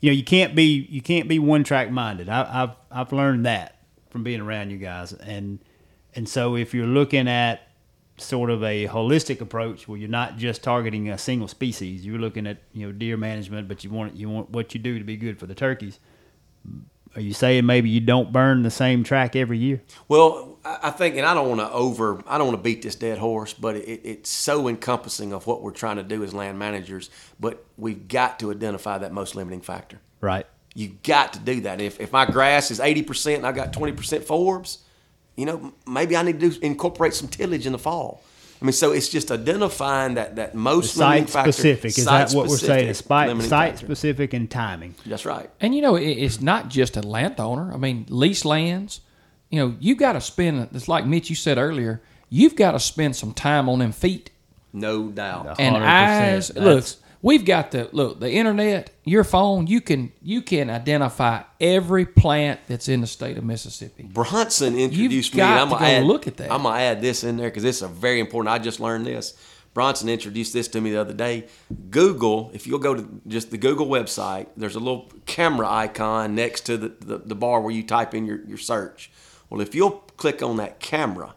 you 0.00 0.10
know 0.10 0.14
you 0.14 0.24
can't 0.24 0.54
be 0.54 0.86
you 0.90 1.00
can't 1.00 1.28
be 1.28 1.38
one 1.38 1.64
track 1.64 1.90
minded. 1.90 2.28
I, 2.28 2.62
I've 2.62 2.76
I've 2.90 3.12
learned 3.12 3.46
that 3.46 3.78
from 4.10 4.22
being 4.22 4.40
around 4.40 4.70
you 4.70 4.78
guys, 4.78 5.12
and 5.12 5.58
and 6.14 6.28
so 6.28 6.56
if 6.56 6.72
you're 6.72 6.86
looking 6.86 7.28
at 7.28 7.62
sort 8.16 8.50
of 8.50 8.62
a 8.64 8.86
holistic 8.86 9.40
approach 9.40 9.86
where 9.86 9.98
you're 9.98 10.08
not 10.08 10.36
just 10.36 10.62
targeting 10.62 11.08
a 11.08 11.18
single 11.18 11.48
species, 11.48 12.04
you're 12.04 12.18
looking 12.18 12.46
at 12.46 12.58
you 12.72 12.86
know 12.86 12.92
deer 12.92 13.16
management, 13.16 13.68
but 13.68 13.82
you 13.84 13.90
want 13.90 14.16
you 14.16 14.28
want 14.28 14.50
what 14.50 14.74
you 14.74 14.80
do 14.80 14.98
to 14.98 15.04
be 15.04 15.16
good 15.16 15.38
for 15.38 15.46
the 15.46 15.54
turkeys. 15.54 15.98
Are 17.14 17.20
you 17.20 17.32
saying 17.32 17.66
maybe 17.66 17.88
you 17.88 18.00
don't 18.00 18.32
burn 18.32 18.62
the 18.62 18.70
same 18.70 19.02
track 19.02 19.34
every 19.34 19.58
year? 19.58 19.82
Well, 20.08 20.57
I 20.68 20.88
I 20.88 20.90
think, 20.90 21.16
and 21.16 21.26
I 21.26 21.34
don't 21.34 21.48
want 21.48 21.60
to 21.60 21.70
over, 21.70 22.22
I 22.26 22.38
don't 22.38 22.48
want 22.48 22.58
to 22.58 22.62
beat 22.62 22.82
this 22.82 22.94
dead 22.94 23.18
horse, 23.18 23.52
but 23.54 23.76
it, 23.76 24.00
it's 24.04 24.30
so 24.30 24.68
encompassing 24.68 25.32
of 25.32 25.46
what 25.46 25.62
we're 25.62 25.70
trying 25.72 25.96
to 25.96 26.02
do 26.02 26.22
as 26.24 26.34
land 26.34 26.58
managers. 26.58 27.10
But 27.40 27.64
we've 27.76 28.08
got 28.08 28.38
to 28.40 28.50
identify 28.50 28.98
that 28.98 29.12
most 29.12 29.34
limiting 29.34 29.60
factor. 29.60 29.98
Right. 30.20 30.46
You 30.74 30.96
got 31.02 31.32
to 31.32 31.38
do 31.40 31.62
that. 31.62 31.80
If, 31.80 32.00
if 32.00 32.12
my 32.12 32.26
grass 32.26 32.70
is 32.70 32.78
80% 32.80 33.36
and 33.36 33.46
I 33.46 33.52
got 33.52 33.72
20% 33.72 33.94
forbs, 34.20 34.78
you 35.36 35.46
know, 35.46 35.72
maybe 35.86 36.16
I 36.16 36.22
need 36.22 36.40
to 36.40 36.50
do, 36.50 36.60
incorporate 36.60 37.14
some 37.14 37.28
tillage 37.28 37.66
in 37.66 37.72
the 37.72 37.78
fall. 37.78 38.22
I 38.60 38.64
mean, 38.64 38.72
so 38.72 38.90
it's 38.92 39.08
just 39.08 39.30
identifying 39.30 40.14
that, 40.14 40.36
that 40.36 40.54
most 40.54 40.96
limiting 40.96 41.26
Site 41.26 41.32
factor. 41.32 41.52
specific. 41.52 41.96
Is 41.98 42.04
that 42.06 42.32
what 42.32 42.48
we're 42.48 42.56
saying? 42.56 42.92
site-specific 42.92 43.06
Site, 43.06 43.28
limiting 43.28 43.48
site 43.48 43.70
factor. 43.72 43.86
specific 43.86 44.34
and 44.34 44.50
timing. 44.50 44.94
That's 45.06 45.24
right. 45.24 45.48
And 45.60 45.74
you 45.76 45.82
know, 45.82 45.94
it's 45.94 46.40
not 46.40 46.68
just 46.68 46.96
a 46.96 47.02
landowner. 47.02 47.72
I 47.72 47.76
mean, 47.76 48.06
lease 48.08 48.44
lands. 48.44 49.00
You 49.50 49.60
know, 49.60 49.76
you 49.80 49.94
got 49.94 50.12
to 50.12 50.20
spend. 50.20 50.68
It's 50.74 50.88
like 50.88 51.06
Mitch, 51.06 51.30
you 51.30 51.36
said 51.36 51.58
earlier. 51.58 52.02
You've 52.30 52.56
got 52.56 52.72
to 52.72 52.80
spend 52.80 53.16
some 53.16 53.32
time 53.32 53.68
on 53.68 53.78
them 53.78 53.92
feet 53.92 54.30
No 54.72 55.08
doubt. 55.08 55.58
and 55.58 55.76
100%. 55.76 55.80
eyes. 55.82 56.56
Look, 56.56 56.84
We've 57.20 57.44
got 57.44 57.72
the 57.72 57.88
look 57.90 58.20
the 58.20 58.30
internet, 58.30 58.90
your 59.04 59.24
phone. 59.24 59.66
You 59.66 59.80
can 59.80 60.12
you 60.22 60.40
can 60.40 60.70
identify 60.70 61.42
every 61.60 62.06
plant 62.06 62.60
that's 62.68 62.88
in 62.88 63.00
the 63.00 63.08
state 63.08 63.36
of 63.36 63.42
Mississippi. 63.42 64.04
Bronson 64.04 64.78
introduced 64.78 65.34
me. 65.34 65.38
got 65.38 65.50
and 65.50 65.60
I'm 65.62 65.68
to 65.68 65.74
gonna 65.74 65.86
go 65.86 65.92
add, 65.98 66.04
look 66.04 66.28
at 66.28 66.36
that. 66.36 66.52
I'm 66.52 66.62
gonna 66.62 66.78
add 66.78 67.02
this 67.02 67.24
in 67.24 67.36
there 67.36 67.48
because 67.50 67.64
this 67.64 67.82
is 67.82 67.90
very 67.90 68.20
important. 68.20 68.54
I 68.54 68.60
just 68.60 68.78
learned 68.78 69.04
this. 69.04 69.34
Bronson 69.74 70.08
introduced 70.08 70.52
this 70.52 70.68
to 70.68 70.80
me 70.80 70.92
the 70.92 71.00
other 71.00 71.12
day. 71.12 71.46
Google, 71.90 72.52
if 72.54 72.68
you'll 72.68 72.78
go 72.78 72.94
to 72.94 73.08
just 73.26 73.50
the 73.50 73.58
Google 73.58 73.86
website, 73.88 74.46
there's 74.56 74.76
a 74.76 74.80
little 74.80 75.10
camera 75.26 75.68
icon 75.68 76.36
next 76.36 76.62
to 76.66 76.76
the, 76.76 76.88
the, 77.00 77.18
the 77.18 77.34
bar 77.34 77.60
where 77.60 77.72
you 77.72 77.82
type 77.82 78.14
in 78.14 78.26
your, 78.26 78.40
your 78.46 78.58
search. 78.58 79.10
Well, 79.50 79.60
if 79.60 79.74
you'll 79.74 80.02
click 80.16 80.42
on 80.42 80.56
that 80.58 80.80
camera, 80.80 81.34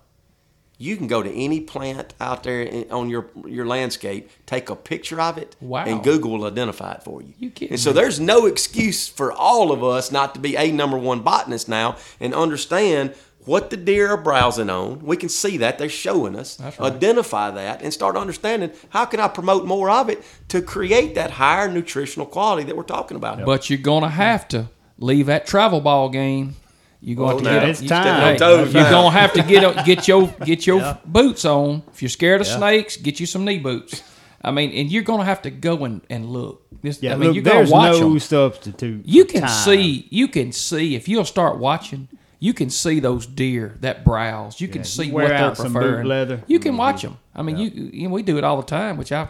you 0.78 0.98
can 0.98 1.06
go 1.08 1.22
to 1.22 1.32
any 1.32 1.62
plant 1.62 2.14
out 2.20 2.44
there 2.44 2.86
on 2.90 3.10
your 3.10 3.28
your 3.46 3.66
landscape, 3.68 4.30
take 4.46 4.70
a 4.70 4.76
picture 4.76 5.22
of 5.22 5.38
it, 5.38 5.56
Wow. 5.62 5.86
and 5.86 6.04
Google 6.04 6.32
will 6.32 6.46
identify 6.46 6.94
it 6.94 7.04
for 7.04 7.22
you. 7.22 7.34
You 7.38 7.52
kidding 7.52 7.74
and 7.74 7.80
so 7.80 7.94
there's 7.94 8.20
no 8.20 8.48
excuse 8.48 9.08
for 9.08 9.32
all 9.32 9.72
of 9.72 9.84
us 9.84 10.12
not 10.12 10.34
to 10.34 10.40
be 10.42 10.56
a 10.58 10.72
number 10.72 10.98
one 10.98 11.20
botanist 11.22 11.70
now 11.70 11.98
and 12.20 12.34
understand 12.34 13.14
what 13.46 13.70
the 13.72 13.78
deer 13.78 14.10
are 14.10 14.18
browsing 14.18 14.70
on. 14.70 15.04
We 15.04 15.18
can 15.18 15.30
see 15.30 15.58
that 15.58 15.78
they're 15.80 15.90
showing 15.90 16.36
us, 16.36 16.60
right. 16.60 16.80
identify 16.80 17.50
that, 17.52 17.82
and 17.82 17.92
start 17.94 18.16
understanding 18.16 18.72
how 18.90 19.06
can 19.06 19.20
I 19.20 19.28
promote 19.28 19.66
more 19.66 19.90
of 19.90 20.10
it 20.10 20.24
to 20.50 20.62
create 20.62 21.16
that 21.16 21.32
higher 21.32 21.68
nutritional 21.72 22.26
quality 22.28 22.64
that 22.66 22.76
we're 22.78 22.84
talking 22.84 23.18
about. 23.18 23.44
But 23.46 23.70
you're 23.70 23.80
gonna 23.80 24.10
have 24.10 24.48
to 24.50 24.70
leave 24.98 25.26
that 25.28 25.46
travel 25.48 25.82
ball 25.82 26.10
game. 26.10 26.56
You're 27.04 27.18
going 27.18 27.36
Oh, 27.36 27.40
to 27.40 27.44
get 27.44 27.70
it's 27.70 27.82
you- 27.82 27.90
time. 27.90 28.38
you're 28.40 28.70
gonna 28.90 29.10
have 29.12 29.34
to 29.34 29.42
get 29.42 29.86
get 29.86 30.08
your 30.08 30.28
get 30.46 30.68
your 30.68 30.80
Yeah. 30.80 30.98
boots 31.06 31.46
on. 31.46 31.82
If 31.94 32.02
you're 32.02 32.10
scared 32.10 32.42
of 32.42 32.48
Yeah. 32.48 32.58
snakes, 32.58 32.98
get 32.98 33.20
you 33.20 33.26
some 33.26 33.44
knee 33.44 33.58
boots. 33.58 34.04
I 34.44 34.52
mean, 34.52 34.72
and 34.72 34.92
you're 34.92 35.04
gonna 35.04 35.26
have 35.26 35.42
to 35.44 35.50
go 35.52 35.84
and, 35.86 36.02
and 36.10 36.30
look. 36.30 36.62
This, 36.82 37.02
Yeah, 37.02 37.14
I 37.14 37.16
mean, 37.16 37.28
look, 37.30 37.36
you 37.36 37.42
there's 37.44 37.70
watch 37.72 38.00
no 38.00 38.12
'em. 38.12 38.20
substitute. 38.20 39.02
You 39.06 39.26
can 39.26 39.42
time. 39.42 39.50
see, 39.50 40.08
you 40.10 40.28
can 40.28 40.52
see 40.52 40.96
if 40.96 41.08
you'll 41.08 41.26
start 41.26 41.58
watching. 41.60 42.08
You 42.40 42.54
can 42.54 42.72
see 42.72 43.00
those 43.00 43.28
deer 43.28 43.78
that 43.82 44.04
browse. 44.04 44.60
You 44.60 44.68
can 44.68 44.82
Yeah, 44.82 44.86
see 44.86 45.06
you 45.06 45.14
what 45.14 45.28
they're 45.28 45.38
out 45.38 45.58
some 45.58 45.74
boot 45.74 45.80
preferring. 45.82 46.08
leather. 46.08 46.42
You 46.48 46.58
can 46.60 46.72
mm-hmm. 46.72 46.80
watch 46.80 47.02
them. 47.04 47.18
I 47.36 47.44
mean, 47.44 47.58
you, 47.60 47.70
you 47.94 48.08
know, 48.08 48.14
we 48.14 48.24
do 48.24 48.38
it 48.40 48.44
all 48.44 48.58
the 48.58 48.64
time. 48.68 48.98
Which 48.98 49.12
I, 49.12 49.28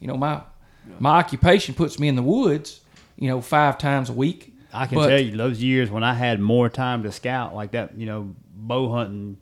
you 0.00 0.08
know, 0.08 0.16
my 0.16 0.40
my 0.98 1.18
occupation 1.18 1.74
puts 1.74 1.98
me 2.00 2.08
in 2.08 2.16
the 2.16 2.22
woods. 2.22 2.80
You 3.16 3.28
know, 3.28 3.40
five 3.40 3.78
times 3.78 4.08
a 4.10 4.12
week. 4.12 4.54
I 4.72 4.86
can 4.86 4.96
But- 4.98 5.08
tell 5.08 5.18
you 5.20 5.36
those 5.36 5.62
years 5.62 5.90
when 5.90 6.02
I 6.04 6.14
had 6.14 6.40
more 6.40 6.68
time 6.68 7.02
to 7.04 7.12
scout 7.12 7.54
like 7.54 7.70
that, 7.72 7.96
you 7.96 8.06
know, 8.06 8.34
bow 8.54 8.92
hunting. 8.92 9.38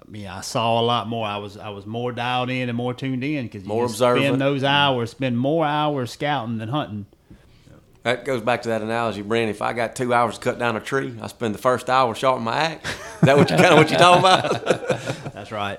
I 0.00 0.10
mean, 0.10 0.26
I 0.26 0.40
saw 0.40 0.80
a 0.80 0.84
lot 0.84 1.08
more. 1.08 1.26
I 1.26 1.36
was 1.38 1.56
I 1.56 1.68
was 1.70 1.84
more 1.84 2.12
dialed 2.12 2.48
in 2.50 2.68
and 2.68 2.76
more 2.76 2.94
tuned 2.94 3.24
in 3.24 3.46
because 3.46 3.62
you 3.62 3.68
More 3.68 3.84
just 3.86 3.96
observant. 3.96 4.26
spend 4.26 4.40
those 4.40 4.64
hours, 4.64 5.10
spend 5.10 5.38
more 5.38 5.66
hours 5.66 6.12
scouting 6.12 6.58
than 6.58 6.68
hunting. 6.68 7.06
That 8.04 8.24
goes 8.24 8.40
back 8.40 8.62
to 8.62 8.68
that 8.70 8.80
analogy, 8.80 9.20
Brent. 9.22 9.50
If 9.50 9.60
I 9.60 9.72
got 9.74 9.94
two 9.96 10.14
hours 10.14 10.38
to 10.38 10.40
cut 10.40 10.58
down 10.58 10.76
a 10.76 10.80
tree, 10.80 11.12
I 11.20 11.26
spend 11.26 11.54
the 11.54 11.58
first 11.58 11.90
hour 11.90 12.14
sharpening 12.14 12.44
my 12.46 12.56
axe. 12.56 12.88
Is 12.90 13.20
that 13.22 13.36
what 13.36 13.50
you 13.50 13.56
kind 13.56 13.68
of 13.72 13.76
what 13.78 13.90
you're 13.90 13.98
talking 13.98 14.20
about? 14.20 14.64
That's 15.34 15.52
right. 15.52 15.78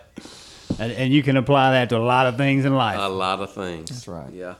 And, 0.77 0.91
and 0.91 1.13
you 1.13 1.23
can 1.23 1.37
apply 1.37 1.71
that 1.71 1.89
to 1.89 1.97
a 1.97 1.99
lot 1.99 2.27
of 2.27 2.37
things 2.37 2.65
in 2.65 2.75
life. 2.75 2.99
a 2.99 3.07
lot 3.09 3.39
of 3.39 3.53
things. 3.53 3.89
That's 3.89 4.07
right. 4.07 4.31
Yeah. 4.31 4.55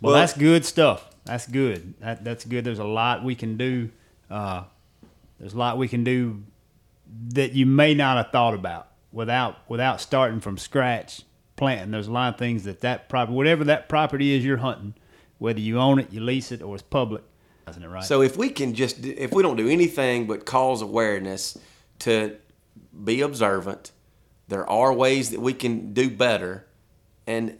Well, 0.00 0.12
Well- 0.12 0.14
that's 0.14 0.32
good 0.34 0.64
stuff. 0.64 1.04
That's 1.24 1.46
good. 1.46 1.94
That 2.00 2.24
that's 2.24 2.44
good. 2.44 2.64
There's 2.64 2.78
a 2.78 2.84
lot 2.84 3.24
we 3.24 3.34
can 3.34 3.56
do. 3.56 3.90
Uh, 4.30 4.64
there's 5.38 5.54
a 5.54 5.58
lot 5.58 5.78
we 5.78 5.88
can 5.88 6.04
do 6.04 6.42
that 7.34 7.52
you 7.52 7.66
may 7.66 7.94
not 7.94 8.16
have 8.16 8.32
thought 8.32 8.54
about 8.54 8.88
without 9.12 9.58
without 9.68 10.00
starting 10.00 10.40
from 10.40 10.58
scratch 10.58 11.22
planting. 11.56 11.90
There's 11.90 12.08
a 12.08 12.12
lot 12.12 12.34
of 12.34 12.38
things 12.38 12.64
that 12.64 12.80
that 12.80 13.08
property, 13.08 13.34
whatever 13.36 13.64
that 13.64 13.88
property 13.88 14.34
is 14.34 14.44
you're 14.44 14.58
hunting, 14.58 14.94
whether 15.38 15.60
you 15.60 15.78
own 15.78 15.98
it, 15.98 16.12
you 16.12 16.20
lease 16.20 16.52
it, 16.52 16.62
or 16.62 16.74
it's 16.74 16.82
public, 16.82 17.22
isn't 17.68 17.82
it 17.82 17.88
right? 17.88 18.04
So 18.04 18.22
if 18.22 18.36
we 18.36 18.50
can 18.50 18.74
just, 18.74 19.04
if 19.04 19.32
we 19.32 19.42
don't 19.42 19.56
do 19.56 19.68
anything 19.68 20.26
but 20.26 20.44
cause 20.44 20.82
awareness 20.82 21.56
to 22.00 22.36
be 23.04 23.20
observant, 23.20 23.92
there 24.48 24.68
are 24.68 24.92
ways 24.92 25.30
that 25.30 25.40
we 25.40 25.54
can 25.54 25.92
do 25.92 26.10
better, 26.10 26.66
and 27.26 27.58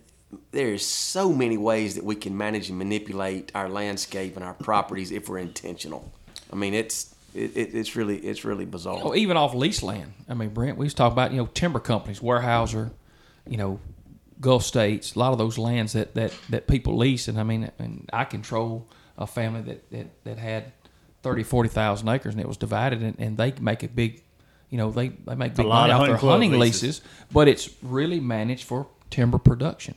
there's 0.50 0.84
so 0.84 1.32
many 1.32 1.56
ways 1.56 1.94
that 1.94 2.04
we 2.04 2.16
can 2.16 2.36
manage 2.36 2.68
and 2.68 2.78
manipulate 2.78 3.52
our 3.54 3.68
landscape 3.68 4.36
and 4.36 4.44
our 4.44 4.54
properties 4.54 5.10
if 5.10 5.28
we're 5.28 5.38
intentional. 5.38 6.12
I 6.52 6.56
mean, 6.56 6.74
it's 6.74 7.14
it, 7.34 7.56
it, 7.56 7.74
it's 7.74 7.96
really 7.96 8.18
it's 8.18 8.44
really 8.44 8.64
bizarre. 8.64 9.00
Oh, 9.02 9.14
even 9.14 9.36
off 9.36 9.54
lease 9.54 9.82
land. 9.82 10.12
I 10.28 10.34
mean, 10.34 10.50
Brent, 10.50 10.78
we 10.78 10.86
was 10.86 10.94
talking 10.94 11.12
about 11.12 11.32
you 11.32 11.38
know 11.38 11.46
timber 11.46 11.80
companies, 11.80 12.20
Weyerhaeuser, 12.20 12.90
you 13.48 13.56
know, 13.56 13.80
Gulf 14.40 14.64
States, 14.64 15.14
a 15.14 15.18
lot 15.18 15.32
of 15.32 15.38
those 15.38 15.58
lands 15.58 15.94
that 15.94 16.14
that 16.14 16.32
that 16.50 16.66
people 16.66 16.96
lease, 16.96 17.28
and 17.28 17.38
I 17.38 17.42
mean, 17.42 17.70
and 17.78 18.08
I 18.12 18.24
control 18.24 18.88
a 19.18 19.26
family 19.26 19.62
that 19.62 19.90
that, 19.90 20.24
that 20.24 20.38
had 20.38 20.72
30, 21.22 21.42
40,000 21.42 22.08
acres, 22.08 22.34
and 22.34 22.40
it 22.40 22.46
was 22.46 22.58
divided, 22.58 23.02
and, 23.02 23.16
and 23.18 23.36
they 23.38 23.54
make 23.58 23.82
a 23.82 23.88
big, 23.88 24.22
you 24.68 24.76
know, 24.76 24.90
they 24.90 25.08
they 25.08 25.34
make 25.34 25.54
big 25.54 25.66
lot 25.66 25.88
money 25.88 25.92
of 25.92 26.00
off 26.00 26.06
their 26.06 26.16
hunting 26.16 26.50
hunting 26.50 26.60
leases. 26.60 26.82
leases, 26.82 27.00
but 27.32 27.48
it's 27.48 27.70
really 27.82 28.20
managed 28.20 28.64
for 28.64 28.86
timber 29.10 29.38
production. 29.38 29.94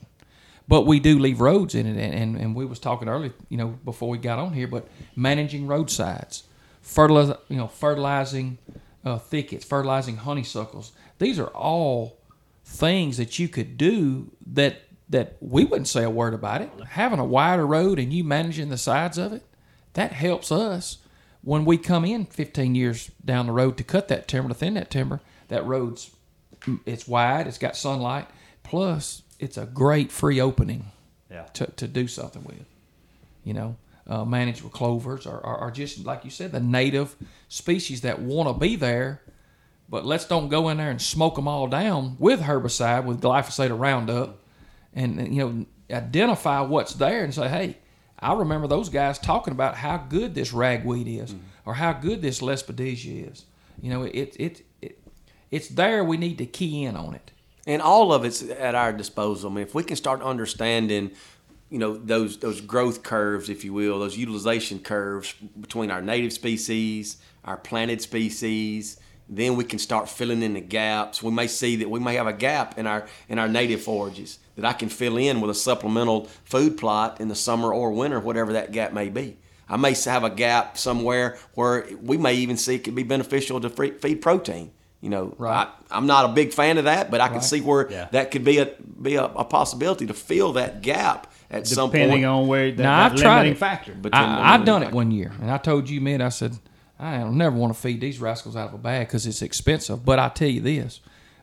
But 0.68 0.82
we 0.82 1.00
do 1.00 1.18
leave 1.18 1.40
roads 1.40 1.74
in 1.74 1.86
it, 1.86 1.98
and, 1.98 2.14
and, 2.14 2.36
and 2.36 2.54
we 2.54 2.66
was 2.66 2.78
talking 2.78 3.08
earlier, 3.08 3.32
you 3.48 3.56
know, 3.56 3.68
before 3.68 4.10
we 4.10 4.18
got 4.18 4.38
on 4.38 4.52
here, 4.52 4.68
but 4.68 4.86
managing 5.16 5.66
roadsides, 5.66 6.44
fertilize, 6.82 7.34
you 7.48 7.56
know, 7.56 7.68
fertilizing 7.68 8.58
uh, 9.04 9.18
thickets, 9.18 9.64
fertilizing 9.64 10.18
honeysuckles. 10.18 10.92
These 11.18 11.38
are 11.38 11.48
all 11.48 12.18
things 12.64 13.16
that 13.16 13.38
you 13.38 13.48
could 13.48 13.78
do 13.78 14.30
that 14.46 14.82
that 15.10 15.38
we 15.40 15.64
wouldn't 15.64 15.88
say 15.88 16.04
a 16.04 16.10
word 16.10 16.34
about 16.34 16.60
it. 16.60 16.70
Having 16.90 17.18
a 17.18 17.24
wider 17.24 17.66
road 17.66 17.98
and 17.98 18.12
you 18.12 18.22
managing 18.22 18.68
the 18.68 18.76
sides 18.76 19.16
of 19.16 19.32
it, 19.32 19.42
that 19.94 20.12
helps 20.12 20.52
us 20.52 20.98
when 21.40 21.64
we 21.64 21.78
come 21.78 22.04
in 22.04 22.26
15 22.26 22.74
years 22.74 23.10
down 23.24 23.46
the 23.46 23.52
road 23.52 23.78
to 23.78 23.84
cut 23.84 24.08
that 24.08 24.28
timber, 24.28 24.50
to 24.50 24.54
thin 24.54 24.74
that 24.74 24.90
timber. 24.90 25.20
That 25.48 25.64
road's 25.64 26.10
it's 26.84 27.08
wide, 27.08 27.46
it's 27.46 27.56
got 27.56 27.74
sunlight, 27.76 28.26
plus 28.62 29.22
it's 29.38 29.56
a 29.56 29.66
great 29.66 30.10
free 30.10 30.40
opening 30.40 30.86
yeah. 31.30 31.44
to, 31.54 31.66
to 31.66 31.88
do 31.88 32.08
something 32.08 32.44
with. 32.44 32.64
You 33.44 33.54
know, 33.54 33.76
uh, 34.06 34.24
manage 34.24 34.62
with 34.62 34.72
clovers 34.72 35.26
or, 35.26 35.38
or, 35.38 35.58
or 35.58 35.70
just 35.70 36.04
like 36.04 36.24
you 36.24 36.30
said, 36.30 36.52
the 36.52 36.60
native 36.60 37.16
species 37.48 38.02
that 38.02 38.20
want 38.20 38.48
to 38.48 38.52
be 38.52 38.76
there. 38.76 39.22
But 39.88 40.04
let's 40.04 40.26
don't 40.26 40.48
go 40.48 40.68
in 40.68 40.76
there 40.76 40.90
and 40.90 41.00
smoke 41.00 41.36
them 41.36 41.48
all 41.48 41.66
down 41.66 42.16
with 42.18 42.42
herbicide, 42.42 43.04
with 43.04 43.22
glyphosate 43.22 43.70
or 43.70 43.76
Roundup, 43.76 44.38
and 44.92 45.18
and, 45.18 45.34
you 45.34 45.44
know 45.44 45.66
identify 45.90 46.60
what's 46.60 46.94
there 46.94 47.24
and 47.24 47.34
say, 47.34 47.48
hey, 47.48 47.78
I 48.18 48.34
remember 48.34 48.66
those 48.66 48.88
guys 48.88 49.18
talking 49.18 49.52
about 49.52 49.76
how 49.76 49.96
good 49.96 50.34
this 50.34 50.52
ragweed 50.52 51.06
is, 51.06 51.34
or 51.64 51.74
how 51.74 51.92
good 51.92 52.20
this 52.20 52.40
lespedeza 52.40 53.30
is. 53.30 53.44
You 53.80 53.90
know, 53.90 54.02
it 54.02 54.36
it 54.38 54.62
it 54.82 54.98
it's 55.50 55.68
there. 55.68 56.02
We 56.02 56.16
need 56.16 56.38
to 56.38 56.46
key 56.46 56.84
in 56.84 56.96
on 56.96 57.14
it. 57.14 57.30
And 57.68 57.82
all 57.82 58.14
of 58.14 58.24
it's 58.24 58.42
at 58.42 58.74
our 58.74 58.92
disposal. 58.92 59.50
I 59.50 59.54
mean, 59.54 59.62
if 59.62 59.74
we 59.74 59.84
can 59.84 59.96
start 59.96 60.22
understanding, 60.22 61.12
you 61.70 61.78
know, 61.78 61.96
those 61.96 62.38
those 62.38 62.62
growth 62.62 63.02
curves, 63.02 63.50
if 63.50 63.62
you 63.62 63.74
will, 63.74 64.00
those 64.00 64.16
utilization 64.16 64.78
curves 64.80 65.34
between 65.60 65.90
our 65.90 66.00
native 66.00 66.32
species, 66.32 67.18
our 67.44 67.58
planted 67.58 68.00
species, 68.00 68.98
then 69.28 69.54
we 69.54 69.64
can 69.64 69.78
start 69.78 70.08
filling 70.08 70.42
in 70.42 70.54
the 70.54 70.62
gaps. 70.62 71.22
We 71.22 71.30
may 71.30 71.46
see 71.46 71.76
that 71.76 71.90
we 71.90 72.00
may 72.00 72.14
have 72.14 72.26
a 72.26 72.32
gap 72.32 72.78
in 72.78 72.86
our 72.86 73.06
in 73.28 73.38
our 73.38 73.48
native 73.48 73.82
forages 73.82 74.38
that 74.56 74.64
I 74.64 74.72
can 74.72 74.88
fill 74.88 75.18
in 75.18 75.42
with 75.42 75.50
a 75.50 75.54
supplemental 75.54 76.24
food 76.44 76.78
plot 76.78 77.20
in 77.20 77.28
the 77.28 77.34
summer 77.34 77.72
or 77.72 77.92
winter, 77.92 78.18
whatever 78.18 78.54
that 78.54 78.72
gap 78.72 78.94
may 78.94 79.10
be. 79.10 79.36
I 79.68 79.76
may 79.76 79.92
have 80.06 80.24
a 80.24 80.30
gap 80.30 80.78
somewhere 80.78 81.36
where 81.52 81.86
we 82.00 82.16
may 82.16 82.32
even 82.32 82.56
see 82.56 82.76
it 82.76 82.84
could 82.84 82.94
be 82.94 83.02
beneficial 83.02 83.60
to 83.60 83.68
feed 83.68 84.22
protein. 84.22 84.70
You 85.00 85.10
know, 85.10 85.34
Right. 85.38 85.68
I, 85.90 85.96
I'm 85.96 86.06
not 86.06 86.24
a 86.24 86.32
big 86.32 86.52
fan 86.52 86.76
of 86.78 86.84
that, 86.84 87.10
but 87.10 87.20
I 87.20 87.26
can 87.28 87.36
Right. 87.36 87.44
see 87.44 87.60
where 87.60 87.90
Yeah. 87.90 88.08
that 88.10 88.30
could 88.32 88.44
be 88.44 88.58
a 88.58 88.66
be 89.00 89.14
a, 89.14 89.24
a 89.26 89.44
possibilty 89.44 90.06
to 90.08 90.14
fill 90.14 90.54
that 90.54 90.80
gap 90.82 91.32
at 91.50 91.66
some 91.68 91.90
point. 91.90 92.02
Depending 92.02 92.24
on 92.24 92.48
where 92.48 92.70
that, 92.72 92.82
Now, 92.82 93.08
that 93.08 93.12
I've 93.12 93.18
tried 93.18 93.34
limiting 93.36 93.52
it. 93.52 93.58
factor. 93.58 93.94
But- 94.00 94.14
I've 94.14 94.64
done 94.64 94.82
it 94.82 94.92
one 94.92 95.10
year, 95.12 95.32
and 95.40 95.50
I 95.50 95.58
told 95.58 95.88
you, 95.88 96.00
man, 96.00 96.20
I 96.20 96.30
said, 96.30 96.58
I 96.98 97.18
don't 97.18 97.38
never 97.38 97.56
want 97.56 97.72
to 97.72 97.78
feed 97.80 98.00
these 98.00 98.18
rascals 98.20 98.56
out 98.56 98.68
of 98.68 98.74
a 98.74 98.78
bag 98.78 99.06
because 99.06 99.24
it's 99.24 99.40
expensive. 99.40 100.04
But 100.04 100.18
I 100.18 100.30
tell 100.30 100.48
you 100.48 100.60
this, 100.60 100.98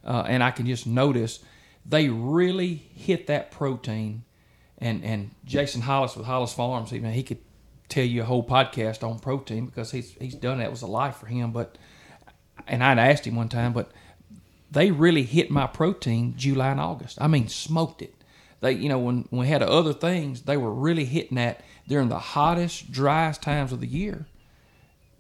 uh, 0.06 0.26
and 0.28 0.44
I 0.44 0.52
can 0.52 0.66
just 0.66 0.86
notice 0.86 1.40
they 1.86 2.10
really 2.10 2.84
hit 2.94 3.28
that 3.28 3.52
protein. 3.52 4.24
And 4.80 5.02
and 5.06 5.32
Jason 5.46 5.80
Hollis 5.82 6.18
with 6.18 6.26
Hollis 6.26 6.52
Farms, 6.52 6.92
he, 6.92 7.00
man, 7.00 7.14
he 7.14 7.24
could 7.24 7.38
tell 7.88 8.04
you 8.04 8.24
a 8.24 8.26
whole 8.26 8.44
podcast 8.46 9.08
on 9.10 9.20
protein 9.20 9.66
because 9.66 9.92
he's 9.92 10.14
he's 10.20 10.36
done 10.36 10.58
that. 10.58 10.66
It 10.66 10.72
was 10.72 10.82
a 10.82 10.88
life 10.88 11.16
for 11.16 11.28
him. 11.28 11.52
But 11.52 11.78
and 12.68 12.84
I'd 12.84 13.00
asked 13.00 13.26
him 13.26 13.36
one 13.36 13.50
time, 13.50 13.74
but 13.74 13.92
they 14.72 14.92
really 14.92 15.24
hit 15.24 15.50
my 15.52 15.68
protein 15.68 16.34
July 16.38 16.70
and 16.72 16.80
August. 16.80 17.18
I 17.22 17.28
mean, 17.28 17.48
smoked 17.48 18.02
it. 18.02 18.14
They, 18.62 18.72
you 18.74 18.90
know, 18.90 19.00
when, 19.00 19.26
when 19.30 19.42
we 19.42 19.48
had 19.48 19.62
other 19.62 19.94
things, 19.94 20.42
they 20.44 20.58
were 20.58 20.74
really 20.74 21.06
hitting 21.06 21.36
that 21.36 21.62
during 21.88 22.10
the 22.10 22.20
hottest, 22.20 22.92
driest 22.92 23.42
times 23.42 23.72
of 23.72 23.80
the 23.80 23.88
year. 23.88 24.26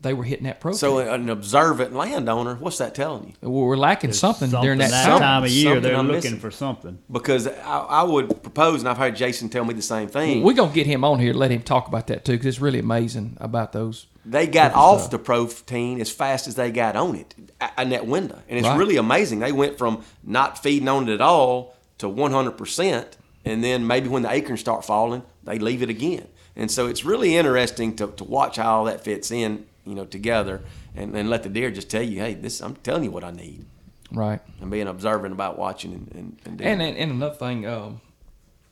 they 0.01 0.13
were 0.13 0.23
hitting 0.23 0.45
that 0.45 0.59
protein. 0.59 0.77
So 0.79 0.99
an 0.99 1.29
observant 1.29 1.93
landowner, 1.93 2.55
what's 2.55 2.77
that 2.79 2.93
telling 2.95 3.36
you? 3.41 3.49
we're 3.49 3.77
lacking 3.77 4.13
something, 4.13 4.49
during 4.49 4.79
that, 4.79 4.91
that 4.91 5.05
time. 5.05 5.19
time 5.19 5.43
of 5.43 5.49
year. 5.49 5.79
They're 5.79 5.95
I'm 5.95 6.07
looking 6.07 6.31
missing. 6.33 6.39
for 6.39 6.51
something. 6.51 6.99
Because 7.11 7.47
I, 7.47 7.79
I 7.79 8.03
would 8.03 8.41
propose, 8.43 8.81
and 8.81 8.89
I've 8.89 8.97
heard 8.97 9.15
Jason 9.15 9.49
tell 9.49 9.65
me 9.65 9.73
the 9.73 9.81
same 9.81 10.07
thing. 10.07 10.43
We're 10.43 10.53
gonna 10.53 10.73
get 10.73 10.86
him 10.88 11.03
on 11.03 11.19
here, 11.19 11.33
let 11.33 11.51
him 11.51 11.61
talk 11.61 11.88
about 11.88 12.07
that 12.07 12.25
too, 12.25 12.33
because 12.33 12.47
it's 12.47 12.59
really 12.59 12.79
amazing 12.79 13.38
about 13.39 13.73
those. 13.73 14.07
They 14.26 14.47
got 14.47 14.73
off 14.73 15.09
the 15.11 15.19
protein 15.19 16.01
as 16.01 16.09
fast 16.11 16.47
as 16.47 16.55
they 16.55 16.71
got 16.71 16.95
on 16.95 17.15
it 17.15 17.36
in 17.78 17.89
that 17.89 18.07
window. 18.07 18.41
And 18.49 18.57
it's 18.59 18.67
Right. 18.67 18.78
really 18.78 18.97
amazing. 18.97 19.39
They 19.39 19.51
went 19.51 19.78
from 19.78 20.03
not 20.23 20.61
feeding 20.61 20.88
on 20.88 21.07
it 21.07 21.13
at 21.13 21.21
all 21.21 21.76
to 21.99 22.07
100%. 22.09 23.17
And 23.45 23.63
then 23.63 23.86
maybe 23.86 24.09
when 24.09 24.23
the 24.23 24.32
acorns 24.32 24.59
start 24.59 24.84
falling, 24.84 25.21
they 25.43 25.59
leave 25.59 25.82
it 25.84 25.89
again. 25.89 26.28
And 26.55 26.71
so 26.71 26.88
it's 26.88 27.05
really 27.05 27.36
interesting 27.36 27.95
to, 27.97 28.07
to 28.07 28.23
watch 28.23 28.55
how 28.55 28.78
all 28.78 28.86
that 28.86 29.03
fits 29.03 29.30
in, 29.30 29.65
you 29.86 29.93
know, 29.93 30.05
together 30.05 30.61
and, 30.95 31.15
and 31.15 31.30
let 31.30 31.43
the 31.43 31.49
deer 31.49 31.69
just 31.69 31.89
tell 31.89 32.01
you, 32.01 32.19
hey, 32.21 32.34
this 32.34 32.61
I'm 32.61 32.76
telling 32.78 33.03
you 33.03 33.11
what 33.11 33.23
I 33.23 33.32
need. 33.32 33.65
Right. 34.11 34.39
And 34.61 34.71
being 34.71 34.88
observant 34.88 35.34
about 35.34 35.59
watching 35.59 35.93
and, 35.93 36.11
and, 36.15 36.39
and 36.45 36.57
doing 36.57 36.69
And 36.71 36.82
and, 36.82 36.97
and 36.97 37.11
another 37.11 37.36
thing, 37.36 37.67
um, 37.67 38.01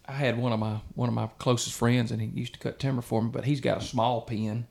I 0.07 0.13
had 0.13 0.37
one 0.37 0.51
of 0.53 0.59
my 0.59 0.79
one 0.95 1.09
of 1.09 1.15
my 1.15 1.27
closest 1.39 1.75
friends, 1.75 2.11
and 2.11 2.21
he 2.21 2.27
used 2.27 2.53
to 2.53 2.59
cut 2.59 2.79
timber 2.79 3.01
for 3.01 3.21
me. 3.21 3.29
But 3.31 3.45
he's 3.45 3.61
got 3.61 3.77
a 3.81 3.85
small 3.85 4.21
pen, 4.21 4.67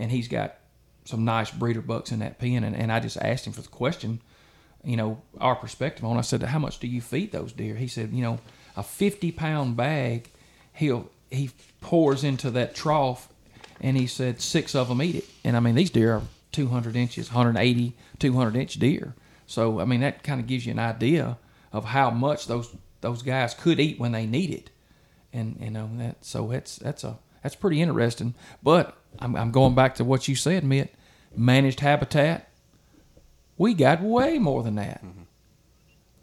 and 0.00 0.10
he's 0.10 0.28
got 0.28 0.56
some 1.04 1.24
nice 1.24 1.50
breeder 1.50 1.80
bucks 1.80 2.12
in 2.12 2.18
that 2.20 2.38
pen. 2.38 2.64
And, 2.64 2.74
and 2.74 2.90
I 2.90 3.00
just 3.00 3.16
asked 3.18 3.46
him 3.46 3.52
for 3.52 3.62
the 3.62 3.68
question, 3.68 4.20
you 4.84 4.96
know, 4.96 5.20
our 5.40 5.54
perspective 5.54 6.04
on. 6.04 6.16
it. 6.16 6.20
I 6.20 6.22
said, 6.22 6.42
"How 6.42 6.58
much 6.58 6.78
do 6.78 6.86
you 6.86 7.00
feed 7.00 7.32
those 7.32 7.52
deer?" 7.52 7.76
He 7.76 7.86
said, 7.86 8.12
"You 8.12 8.22
know, 8.22 8.38
a 8.76 8.82
fifty 8.82 9.30
pound 9.30 9.76
bag, 9.76 10.30
he'll 10.72 11.10
he 11.30 11.50
pours 11.80 12.24
into 12.24 12.50
that 12.50 12.74
trough, 12.74 13.28
and 13.80 13.96
he 13.96 14.06
said 14.06 14.40
six 14.40 14.74
of 14.74 14.88
them 14.88 15.02
eat 15.02 15.16
it. 15.16 15.28
And 15.44 15.56
I 15.56 15.60
mean, 15.60 15.74
these 15.74 15.90
deer 15.90 16.14
are 16.14 16.22
200 16.52 16.96
inches, 16.96 17.28
180, 17.28 17.94
200 18.18 18.56
inch 18.56 18.74
deer. 18.74 19.14
So 19.46 19.80
I 19.80 19.84
mean, 19.84 20.00
that 20.00 20.22
kind 20.22 20.40
of 20.40 20.46
gives 20.46 20.66
you 20.66 20.72
an 20.72 20.78
idea 20.78 21.38
of 21.72 21.84
how 21.84 22.10
much 22.10 22.46
those 22.46 22.74
those 23.00 23.22
guys 23.22 23.54
could 23.54 23.80
eat 23.80 23.98
when 23.98 24.12
they 24.12 24.26
need 24.26 24.50
it. 24.50 24.70
And 25.32 25.56
you 25.60 25.70
know 25.70 25.88
that 25.98 26.24
so 26.24 26.48
that's 26.48 26.76
that's 26.76 27.04
a 27.04 27.18
that's 27.42 27.54
pretty 27.54 27.80
interesting. 27.80 28.34
But 28.62 28.96
I'm, 29.18 29.36
I'm 29.36 29.50
going 29.50 29.74
back 29.74 29.94
to 29.96 30.04
what 30.04 30.28
you 30.28 30.34
said, 30.34 30.64
Mitt. 30.64 30.94
Managed 31.34 31.80
habitat. 31.80 32.48
We 33.56 33.74
got 33.74 34.02
way 34.02 34.38
more 34.38 34.62
than 34.62 34.76
that. 34.76 35.04
Mm-hmm. 35.04 35.22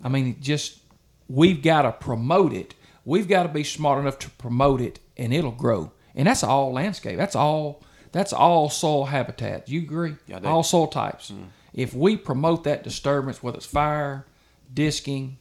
I 0.04 0.10
mean, 0.10 0.38
just 0.42 0.80
we've 1.28 1.62
got 1.62 1.84
to 1.84 1.92
promote 1.92 2.54
it. 2.54 2.74
We've 3.06 3.28
got 3.28 3.44
to 3.44 3.50
be 3.50 3.64
smart 3.64 4.00
enough 4.00 4.20
to 4.20 4.30
promote 4.32 4.82
it, 4.82 5.00
and 5.16 5.34
it'll 5.34 5.52
grow. 5.52 5.92
And 6.16 6.28
that's 6.28 6.44
all 6.44 6.74
landscape. 6.74 7.18
That's 7.18 7.36
all. 7.36 7.84
That's 8.12 8.34
all 8.34 8.70
soil 8.70 9.06
habitat. 9.06 9.70
You 9.70 9.82
agree? 9.82 10.16
Yeah, 10.28 10.40
all 10.44 10.64
soil 10.64 10.88
types. 10.88 11.30
Mm-hmm. 11.30 11.44
If 11.74 11.94
we 11.94 12.18
promote 12.18 12.64
that 12.64 12.84
disturbance, 12.84 13.44
whether 13.44 13.58
it's 13.58 13.66
fire, 13.66 14.26
disking, 14.74 15.38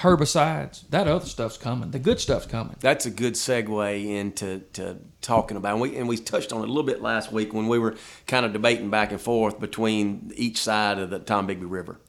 herbicides, 0.00 0.88
that 0.90 1.08
other 1.08 1.26
stuff's 1.26 1.58
coming. 1.58 1.90
The 1.90 1.98
good 1.98 2.20
stuff's 2.20 2.46
coming. 2.46 2.76
That's 2.80 3.06
a 3.06 3.10
good 3.10 3.34
segue 3.34 4.06
into 4.06 4.60
to 4.74 4.98
talking 5.20 5.56
about, 5.56 5.72
and 5.72 5.80
we 5.80 5.96
and 5.96 6.08
we 6.08 6.16
touched 6.16 6.52
on 6.52 6.60
it 6.60 6.64
a 6.64 6.66
little 6.66 6.84
bit 6.84 7.02
last 7.02 7.32
week 7.32 7.52
when 7.52 7.66
we 7.68 7.78
were 7.78 7.96
kind 8.26 8.46
of 8.46 8.52
debating 8.52 8.90
back 8.90 9.10
and 9.10 9.20
forth 9.20 9.58
between 9.58 10.32
each 10.36 10.58
side 10.58 10.98
of 10.98 11.10
the 11.10 11.20
Tombigbee 11.20 11.68
River. 11.68 12.00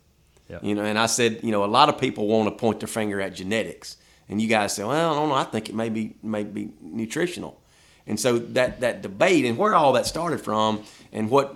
Yep. 0.49 0.63
You 0.63 0.75
know, 0.75 0.83
and 0.83 0.97
I 0.97 1.05
said, 1.05 1.39
you 1.43 1.51
know, 1.51 1.63
a 1.63 1.67
lot 1.67 1.89
of 1.89 1.97
people 1.99 2.27
want 2.27 2.47
to 2.47 2.59
point 2.59 2.79
their 2.79 2.87
finger 2.87 3.19
at 3.21 3.35
genetics, 3.35 3.97
and 4.27 4.41
you 4.41 4.47
guys 4.47 4.73
say, 4.73 4.83
well, 4.83 5.11
I 5.11 5.15
don't 5.15 5.29
know, 5.29 5.35
I 5.35 5.43
think 5.43 5.69
it 5.69 5.75
may 5.75 5.89
be 5.89 6.15
may 6.21 6.43
be 6.43 6.71
nutritional, 6.81 7.61
and 8.05 8.19
so 8.19 8.39
that 8.39 8.81
that 8.81 9.01
debate 9.01 9.45
and 9.45 9.57
where 9.57 9.73
all 9.73 9.93
that 9.93 10.05
started 10.05 10.41
from, 10.41 10.83
and 11.11 11.29
what. 11.29 11.55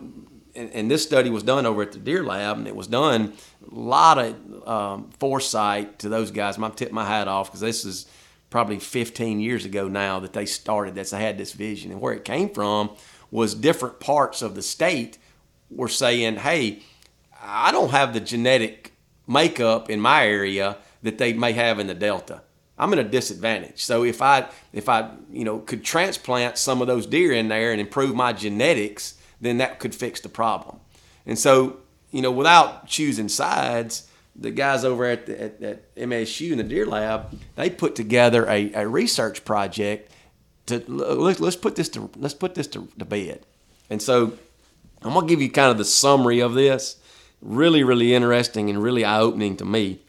And, 0.55 0.69
and 0.69 0.91
this 0.91 1.01
study 1.01 1.31
was 1.31 1.41
done 1.41 1.65
over 1.65 1.81
at 1.81 1.93
the 1.93 1.97
Deer 1.97 2.23
Lab, 2.23 2.59
and 2.59 2.67
it 2.67 2.75
was 2.75 2.85
done 2.85 3.33
a 3.71 3.75
lot 3.75 4.17
of 4.17 4.67
um, 4.67 5.09
foresight 5.19 5.99
to 5.99 6.09
those 6.09 6.31
guys. 6.31 6.57
I'm 6.57 6.71
tip 6.71 6.91
my 6.91 7.05
hat 7.05 7.27
off 7.27 7.47
because 7.47 7.61
this 7.61 7.85
is 7.85 8.05
probably 8.49 8.79
15 8.79 9.39
years 9.39 9.65
ago 9.65 9.87
now 9.87 10.19
that 10.19 10.33
they 10.33 10.45
started 10.45 10.95
this. 10.95 11.09
They 11.09 11.21
had 11.21 11.37
this 11.37 11.53
vision, 11.53 11.91
and 11.91 12.01
where 12.01 12.13
it 12.13 12.23
came 12.23 12.49
from 12.49 12.91
was 13.31 13.55
different 13.55 13.99
parts 13.99 14.41
of 14.41 14.55
the 14.55 14.61
state 14.61 15.17
were 15.69 15.87
saying, 15.87 16.37
"Hey, 16.37 16.83
I 17.41 17.71
don't 17.71 17.89
have 17.91 18.13
the 18.13 18.19
genetic 18.19 18.93
makeup 19.27 19.89
in 19.89 19.99
my 19.99 20.25
area 20.25 20.77
that 21.01 21.17
they 21.17 21.33
may 21.33 21.53
have 21.53 21.79
in 21.79 21.87
the 21.87 21.93
Delta. 21.93 22.41
I'm 22.77 22.91
at 22.93 22.99
a 22.99 23.03
disadvantage. 23.03 23.83
So 23.83 24.03
if 24.03 24.21
I 24.21 24.47
if 24.71 24.89
I 24.89 25.11
you 25.31 25.43
know 25.43 25.59
could 25.59 25.83
transplant 25.83 26.57
some 26.57 26.81
of 26.81 26.87
those 26.87 27.05
deer 27.05 27.31
in 27.31 27.47
there 27.47 27.71
and 27.71 27.79
improve 27.79 28.15
my 28.15 28.33
genetics, 28.33 29.15
then 29.39 29.57
that 29.57 29.79
could 29.79 29.93
fix 29.93 30.19
the 30.21 30.29
problem. 30.29 30.79
And 31.25 31.37
so 31.37 31.77
you 32.13 32.21
know 32.21 32.31
without 32.31 32.87
choosing 32.87 33.27
sides, 33.27 34.07
the 34.35 34.51
guys 34.51 34.85
over 34.85 35.05
at, 35.05 35.25
the, 35.25 35.41
at, 35.41 35.61
at 35.61 35.95
MSU 35.95 36.51
in 36.51 36.57
the 36.57 36.63
Deer 36.63 36.85
Lab 36.85 37.37
they 37.55 37.69
put 37.69 37.95
together 37.95 38.45
a, 38.47 38.71
a 38.73 38.87
research 38.87 39.43
project 39.43 40.11
to 40.67 40.81
let's, 40.87 41.41
let's 41.41 41.57
put 41.57 41.75
this 41.75 41.89
to 41.89 42.09
let's 42.15 42.33
put 42.33 42.55
this 42.55 42.67
to, 42.67 42.87
to 42.97 43.03
bed. 43.03 43.45
And 43.89 44.01
so 44.01 44.33
I'm 45.01 45.13
gonna 45.13 45.27
give 45.27 45.41
you 45.41 45.51
kind 45.51 45.71
of 45.71 45.77
the 45.77 45.85
summary 45.85 46.39
of 46.39 46.53
this. 46.53 46.97
Really, 47.41 47.83
really 47.83 48.13
interesting 48.13 48.69
and 48.69 48.81
really 48.81 49.03
eye 49.03 49.19
opening 49.19 49.57
to 49.57 49.65
me 49.65 49.99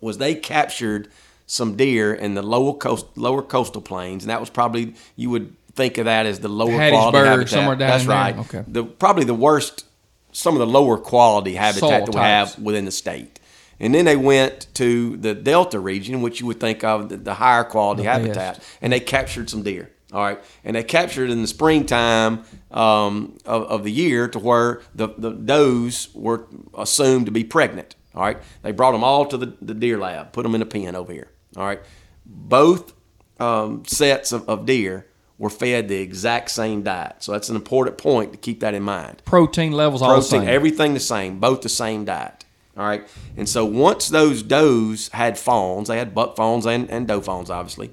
was 0.00 0.16
they 0.16 0.34
captured 0.34 1.10
some 1.46 1.76
deer 1.76 2.14
in 2.14 2.34
the 2.34 2.42
lower 2.42 2.72
coast 2.72 3.06
lower 3.16 3.42
coastal 3.42 3.82
plains, 3.82 4.22
and 4.22 4.30
that 4.30 4.40
was 4.40 4.48
probably 4.48 4.94
you 5.16 5.28
would 5.30 5.54
think 5.74 5.98
of 5.98 6.06
that 6.06 6.26
as 6.26 6.40
the 6.40 6.48
lower 6.48 6.76
quality 6.90 7.18
habitat. 7.18 7.48
somewhere 7.48 7.76
down 7.76 7.90
That's 7.90 8.06
right. 8.06 8.36
Okay. 8.38 8.64
The 8.66 8.84
probably 8.84 9.24
the 9.24 9.34
worst, 9.34 9.84
some 10.32 10.54
of 10.54 10.60
the 10.60 10.66
lower 10.66 10.98
quality 10.98 11.54
habitat 11.54 11.80
Soil 11.80 11.90
that 11.90 12.08
we 12.08 12.12
types. 12.14 12.54
have 12.54 12.62
within 12.62 12.84
the 12.84 12.90
state. 12.90 13.40
And 13.80 13.94
then 13.94 14.04
they 14.06 14.16
went 14.16 14.66
to 14.74 15.16
the 15.18 15.34
Delta 15.34 15.78
region, 15.78 16.20
which 16.20 16.40
you 16.40 16.46
would 16.46 16.58
think 16.58 16.82
of 16.82 17.08
the, 17.08 17.16
the 17.16 17.34
higher 17.34 17.64
quality 17.64 18.02
The 18.02 18.08
habitat, 18.08 18.56
best. 18.56 18.62
and 18.82 18.92
they 18.92 19.00
captured 19.00 19.48
some 19.50 19.62
deer. 19.62 19.90
All 20.10 20.22
right, 20.22 20.40
and 20.64 20.74
they 20.74 20.82
captured 20.84 21.28
in 21.28 21.42
the 21.42 21.46
springtime 21.48 22.42
um, 22.70 23.36
of, 23.44 23.64
of 23.64 23.84
the 23.84 23.92
year 23.92 24.26
to 24.28 24.38
where 24.38 24.80
the, 24.94 25.08
the 25.18 25.30
does 25.32 26.08
were 26.14 26.46
assumed 26.76 27.26
to 27.26 27.32
be 27.32 27.44
pregnant. 27.44 27.94
All 28.14 28.22
right, 28.22 28.38
they 28.62 28.72
brought 28.72 28.92
them 28.92 29.04
all 29.04 29.26
to 29.26 29.36
the, 29.36 29.54
the 29.60 29.74
deer 29.74 29.98
lab, 29.98 30.32
put 30.32 30.44
them 30.44 30.54
in 30.54 30.62
a 30.62 30.66
pen 30.66 30.96
over 30.96 31.12
here. 31.12 31.28
All 31.58 31.66
right, 31.66 31.82
both 32.24 32.94
um, 33.38 33.84
sets 33.84 34.32
of, 34.32 34.48
of 34.48 34.64
deer 34.64 35.06
were 35.38 35.50
fed 35.50 35.88
the 35.88 36.00
exact 36.00 36.50
same 36.50 36.82
diet, 36.82 37.16
so 37.20 37.32
that's 37.32 37.48
an 37.48 37.56
important 37.56 37.96
point 37.96 38.32
to 38.32 38.38
keep 38.38 38.60
that 38.60 38.74
in 38.74 38.82
mind 38.82 39.22
Protein 39.24 39.72
levels 39.72 40.02
all 40.02 40.08
the 40.08 40.14
protein, 40.16 40.40
same. 40.40 40.48
everything 40.48 40.94
the 40.94 41.00
same, 41.00 41.38
both 41.38 41.62
the 41.62 41.68
same 41.68 42.04
diet. 42.04 42.44
All 42.76 42.86
right. 42.86 43.06
And 43.36 43.48
so 43.48 43.64
once 43.64 44.08
those 44.08 44.42
does 44.42 45.08
had 45.08 45.36
fawns, 45.36 45.88
they 45.88 45.98
had 45.98 46.14
buck 46.14 46.36
fawns 46.36 46.64
and, 46.64 46.88
and 46.88 47.08
doe 47.08 47.20
fawns, 47.20 47.50
obviously. 47.50 47.90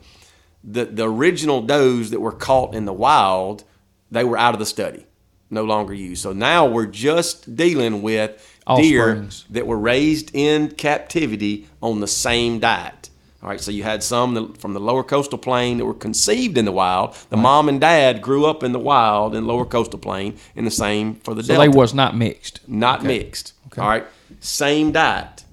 The 0.63 0.85
the 0.85 1.09
original 1.09 1.61
does 1.61 2.11
that 2.11 2.19
were 2.19 2.31
caught 2.31 2.75
in 2.75 2.85
the 2.85 2.93
wild, 2.93 3.63
they 4.11 4.23
were 4.23 4.37
out 4.37 4.53
of 4.53 4.59
the 4.59 4.65
study, 4.65 5.07
no 5.49 5.63
longer 5.63 5.93
used. 5.93 6.21
So 6.21 6.33
now 6.33 6.67
we're 6.67 6.85
just 6.85 7.55
dealing 7.55 8.03
with 8.03 8.31
deer 8.77 9.27
that 9.49 9.67
were 9.67 9.77
raised 9.77 10.31
in 10.35 10.69
captivity 10.69 11.67
on 11.81 11.99
the 11.99 12.07
same 12.07 12.59
diet. 12.59 13.09
All 13.45 13.51
right, 13.51 13.61
so 13.61 13.69
you 13.69 13.83
had 13.83 14.01
some 14.01 14.53
from 14.55 14.73
the 14.73 14.79
lower 14.79 15.03
coastal 15.03 15.37
plain 15.37 15.77
that 15.77 15.85
were 15.85 15.93
conceived 15.93 16.57
in 16.57 16.65
the 16.65 16.71
wild. 16.71 17.13
The 17.29 17.37
mom 17.37 17.69
and 17.69 17.79
dad 17.79 18.19
grew 18.19 18.47
up 18.47 18.63
in 18.63 18.71
the 18.71 18.79
wild 18.79 19.35
in 19.35 19.45
lower 19.45 19.65
coastal 19.65 19.99
plain, 19.99 20.39
and 20.55 20.65
the 20.65 20.71
same 20.71 21.13
for 21.13 21.35
the 21.35 21.43
so 21.43 21.53
delta 21.53 21.69
they 21.69 21.77
was 21.77 21.93
not 21.93 22.17
mixed. 22.17 22.67
not 22.67 23.01
Okay. 23.01 23.07
mixed. 23.07 23.53
Okay. 23.67 23.83
All 23.83 23.87
right, 23.87 24.07
same 24.39 24.91
diet. 24.91 25.43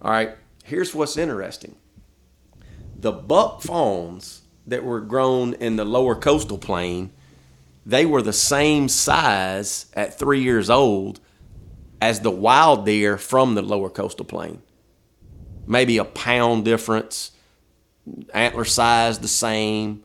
All 0.00 0.10
right, 0.10 0.30
here's 0.64 0.94
what's 0.94 1.18
interesting: 1.18 1.76
the 2.98 3.12
buck 3.12 3.60
fawns 3.60 4.40
that 4.66 4.82
were 4.82 5.02
grown 5.02 5.52
in 5.52 5.76
the 5.76 5.84
lower 5.84 6.14
coastal 6.14 6.56
plain, 6.56 7.10
they 7.84 8.06
were 8.06 8.22
the 8.22 8.32
same 8.32 8.88
size 8.88 9.84
at 9.92 10.18
three 10.18 10.40
years 10.42 10.70
old 10.70 11.20
as 12.00 12.20
the 12.20 12.30
wild 12.30 12.86
deer 12.86 13.18
from 13.18 13.54
the 13.54 13.60
lower 13.60 13.90
coastal 13.90 14.24
plain. 14.24 14.62
Maybe 15.66 15.98
a 15.98 16.06
pound 16.06 16.64
difference, 16.64 17.32
antler 18.32 18.64
size 18.64 19.18
the 19.18 19.28
same, 19.28 20.02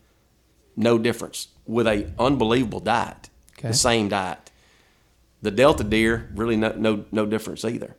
no 0.76 0.98
difference 0.98 1.48
with 1.66 1.88
a 1.88 2.12
unbelievable 2.18 2.80
diet, 2.80 3.30
Okay. 3.58 3.68
the 3.70 3.74
same 3.74 4.10
diet 4.10 4.50
the 5.42 5.52
Delta 5.52 5.84
deer 5.84 6.30
really 6.36 6.58
no 6.58 6.74
no 6.78 7.06
no 7.12 7.26
difference 7.26 7.64
either. 7.66 7.96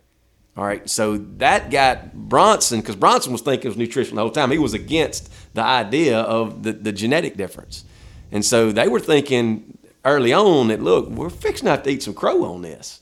All 0.57 0.65
right, 0.65 0.89
so 0.91 1.17
that 1.39 1.71
got 1.71 2.13
Bronson 2.13 2.81
because 2.81 2.97
Bronson 2.97 3.33
was 3.33 3.41
thinking 3.41 3.67
it 3.67 3.69
was 3.69 3.77
nutrition 3.79 4.17
the 4.17 4.23
whole 4.23 4.31
time. 4.31 4.51
He 4.51 4.59
was 4.59 4.75
against 4.75 5.33
the 5.55 5.63
idea 5.63 6.19
of 6.21 6.65
the, 6.65 6.73
the 6.73 6.93
genetic 6.93 7.37
difference, 7.37 7.85
and 8.33 8.45
so 8.45 8.73
they 8.73 8.89
were 8.89 9.01
thinking 9.01 9.79
early 10.05 10.33
on 10.33 10.69
that 10.69 10.83
look, 10.83 11.09
we're 11.09 11.31
fixing 11.31 11.67
to 11.67 11.71
have 11.71 11.83
to 11.85 11.91
eat 11.91 12.03
some 12.03 12.15
crow 12.15 12.45
on 12.45 12.63
this. 12.63 13.01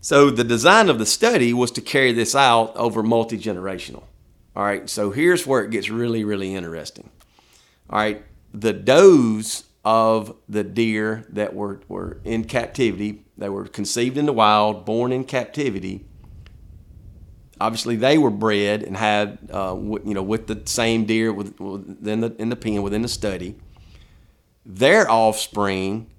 So 0.00 0.30
the 0.30 0.44
design 0.44 0.88
of 0.88 0.98
the 0.98 1.06
study 1.06 1.52
was 1.52 1.70
to 1.72 1.80
carry 1.80 2.12
this 2.12 2.34
out 2.34 2.74
over 2.76 3.02
multi 3.02 3.38
generational. 3.38 4.04
All 4.58 4.64
right, 4.64 4.90
so 4.90 5.12
here's 5.12 5.46
where 5.46 5.62
it 5.62 5.70
gets 5.70 5.88
really 5.88 6.24
really 6.24 6.52
interesting. 6.52 7.08
All 7.88 8.00
right, 8.00 8.24
the 8.52 8.72
does 8.72 9.62
of 9.84 10.34
the 10.48 10.64
deer 10.64 11.24
that 11.28 11.54
were, 11.54 11.80
were 11.86 12.18
in 12.24 12.42
captivity. 12.42 13.22
They 13.38 13.48
were 13.48 13.66
conceived 13.66 14.18
in 14.18 14.26
the 14.26 14.32
wild, 14.32 14.84
born 14.84 15.12
in 15.12 15.22
captivity. 15.22 16.06
Obviously, 17.60 17.94
they 17.94 18.18
were 18.18 18.32
bred 18.32 18.82
and 18.82 18.96
had, 18.96 19.38
uh, 19.52 19.76
you 19.78 20.12
know, 20.12 20.24
with 20.24 20.48
the 20.48 20.60
same 20.64 21.04
deer 21.04 21.32
with, 21.32 21.60
within 21.60 22.20
the 22.20 22.34
in 22.40 22.48
the 22.48 22.56
pen 22.56 22.82
within 22.82 23.02
the 23.02 23.08
study. 23.08 23.54
Their 24.66 25.08
offspring, 25.08 26.10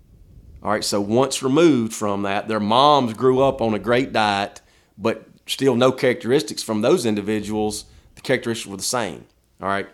all 0.64 0.72
right. 0.72 0.84
So 0.86 1.02
once 1.02 1.44
removed 1.44 1.94
from 1.94 2.22
that, 2.22 2.48
their 2.48 2.62
moms 2.62 3.16
grew 3.16 3.42
up 3.42 3.62
on 3.62 3.74
a 3.74 3.80
great 3.80 4.14
diet, 4.14 4.62
but 4.98 5.28
still 5.46 5.76
no 5.76 5.92
characteristics 5.92 6.64
from 6.64 6.80
those 6.80 7.06
individuals. 7.06 7.84
The 8.20 8.24
characteristics 8.24 8.70
were 8.70 8.78
the 8.78 8.84
same. 8.84 9.26
All 9.61 9.67
right 9.67 9.88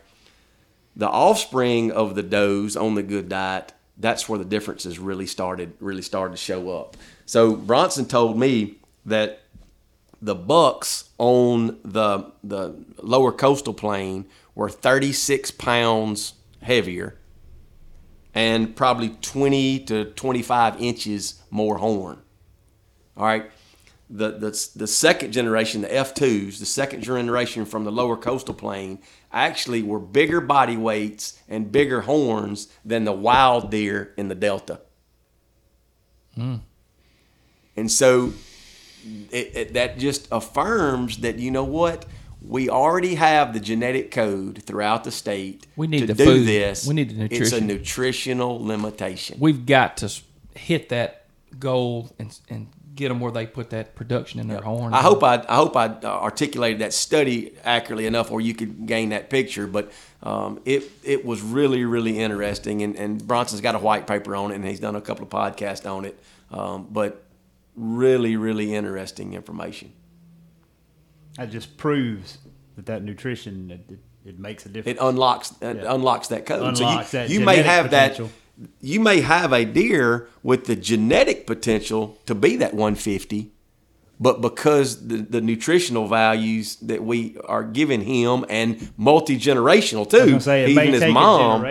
the 0.95 1.09
offspring 1.09 1.91
of 1.91 2.15
the 2.15 2.23
does 2.23 2.77
on 2.77 2.95
the 2.95 3.03
good 3.03 3.29
diet, 3.29 3.73
that's 3.97 4.29
where 4.29 4.39
the 4.39 4.45
differences 4.45 4.99
really 4.99 5.25
started 5.25 5.73
really 5.79 6.01
started 6.01 6.31
to 6.31 6.37
show 6.37 6.69
up. 6.77 6.97
So 7.25 7.55
Bronson 7.55 8.05
told 8.05 8.37
me 8.37 8.75
that 9.05 9.41
the 10.21 10.35
bucks 10.35 11.09
on 11.17 11.79
the 11.83 12.31
the 12.43 12.75
lower 13.01 13.31
coastal 13.31 13.73
plain 13.73 14.25
were 14.53 14.69
36 14.69 15.51
pounds 15.51 16.33
heavier 16.61 17.17
and 18.33 18.75
probably 18.75 19.09
20 19.09 19.79
to 19.79 20.05
25 20.05 20.81
inches 20.81 21.41
more 21.49 21.77
horn. 21.77 22.19
All 23.15 23.25
right. 23.25 23.49
The, 24.09 24.31
the, 24.31 24.69
the 24.75 24.87
second 24.87 25.31
generation, 25.31 25.81
the 25.81 25.87
F2s, 25.87 26.59
the 26.59 26.65
second 26.65 27.01
generation 27.01 27.65
from 27.65 27.85
the 27.85 27.91
lower 27.91 28.15
coastal 28.15 28.53
plain, 28.53 28.99
actually 29.31 29.81
were 29.81 29.99
bigger 29.99 30.41
body 30.41 30.77
weights 30.77 31.39
and 31.49 31.71
bigger 31.71 32.01
horns 32.01 32.67
than 32.83 33.03
the 33.03 33.11
wild 33.11 33.71
deer 33.71 34.13
in 34.15 34.27
the 34.27 34.35
Delta. 34.35 34.81
Hmm. 36.35 36.57
And 37.75 37.91
so 37.91 38.33
it, 39.31 39.51
it, 39.55 39.73
that 39.73 39.97
just 39.97 40.27
affirms 40.31 41.17
that, 41.17 41.39
you 41.39 41.51
know 41.51 41.63
what? 41.63 42.05
We 42.41 42.69
already 42.69 43.15
have 43.15 43.53
the 43.53 43.59
genetic 43.59 44.11
code 44.11 44.61
throughout 44.63 45.03
the 45.03 45.11
state 45.11 45.65
We 45.75 45.87
need 45.87 46.07
to 46.07 46.13
do 46.13 46.25
food. 46.25 46.47
this. 46.47 46.85
We 46.85 46.93
need 46.93 47.09
the 47.09 47.15
nutrition. 47.15 47.43
It's 47.43 47.53
a 47.53 47.61
nutritional 47.61 48.63
limitation. 48.63 49.37
We've 49.39 49.65
got 49.65 49.97
to 49.97 50.13
hit 50.53 50.89
that 50.89 51.25
goal 51.59 52.11
and 52.19 52.37
and 52.49 52.67
get 52.95 53.09
them 53.09 53.19
where 53.19 53.31
they 53.31 53.45
put 53.45 53.69
that 53.71 53.93
production 53.95 54.39
in 54.39 54.47
their 54.47 54.61
horn. 54.61 54.93
I 54.93 55.01
hope 55.01 55.21
I, 55.23 55.43
I 55.49 55.55
hope 55.55 55.75
I 55.75 55.87
uh, 55.87 56.05
articulated 56.05 56.79
that 56.79 56.93
study 56.93 57.53
accurately 57.63 58.05
enough, 58.05 58.31
where 58.31 58.41
you 58.41 58.53
could 58.53 58.85
gain 58.87 59.09
that 59.09 59.29
picture. 59.29 59.67
But 59.67 59.91
um, 60.23 60.59
it 60.65 60.83
it 61.03 61.25
was 61.25 61.41
really 61.41 61.85
really 61.85 62.19
interesting, 62.19 62.81
and, 62.81 62.95
and 62.95 63.25
Bronson's 63.27 63.61
got 63.61 63.75
a 63.75 63.79
white 63.79 64.07
paper 64.07 64.35
on 64.35 64.51
it, 64.51 64.55
and 64.55 64.65
he's 64.65 64.79
done 64.79 64.95
a 64.95 65.01
couple 65.01 65.23
of 65.23 65.29
podcasts 65.29 65.89
on 65.89 66.05
it. 66.05 66.17
Um, 66.51 66.87
but 66.89 67.23
really 67.75 68.37
really 68.37 68.73
interesting 68.73 69.33
information. 69.33 69.91
That 71.37 71.51
just 71.51 71.75
proves 71.77 72.37
that 72.77 72.85
that 72.85 73.03
nutrition 73.03 73.71
it, 73.71 73.91
it, 73.91 73.99
it 74.29 74.39
makes 74.39 74.65
a 74.65 74.69
difference. 74.69 74.87
It 74.87 74.93
difference. 74.93 75.09
unlocks 75.13 75.53
it 75.61 75.75
Yeah. 75.77 75.93
unlocks 75.93 76.27
that 76.29 76.45
code. 76.45 76.61
Unlocks 76.61 77.09
so 77.09 77.21
you, 77.23 77.27
that 77.27 77.29
you 77.33 77.39
may 77.41 77.57
have 77.57 77.85
potential. 77.85 78.27
that. 78.27 78.33
You 78.81 78.99
may 78.99 79.21
have 79.21 79.51
a 79.51 79.65
deer 79.65 80.27
with 80.43 80.65
the 80.65 80.75
genetic 80.75 81.45
potential 81.45 82.17
to 82.25 82.33
be 82.35 82.55
that 82.57 82.73
150, 82.73 83.51
but 84.19 84.41
because 84.41 85.07
the, 85.07 85.17
the 85.17 85.41
nutritional 85.41 86.07
values 86.07 86.77
that 86.77 87.03
we 87.03 87.37
are 87.45 87.63
giving 87.63 88.01
him 88.01 88.45
and 88.49 88.91
multi 88.97 89.37
generational 89.37 90.09
too, 90.09 90.17
gonna 90.17 90.39
say 90.39 90.63
it 90.63 90.69
even 90.69 90.85
may 90.85 90.91
his 90.91 91.01
take 91.01 91.13
mom, 91.13 91.61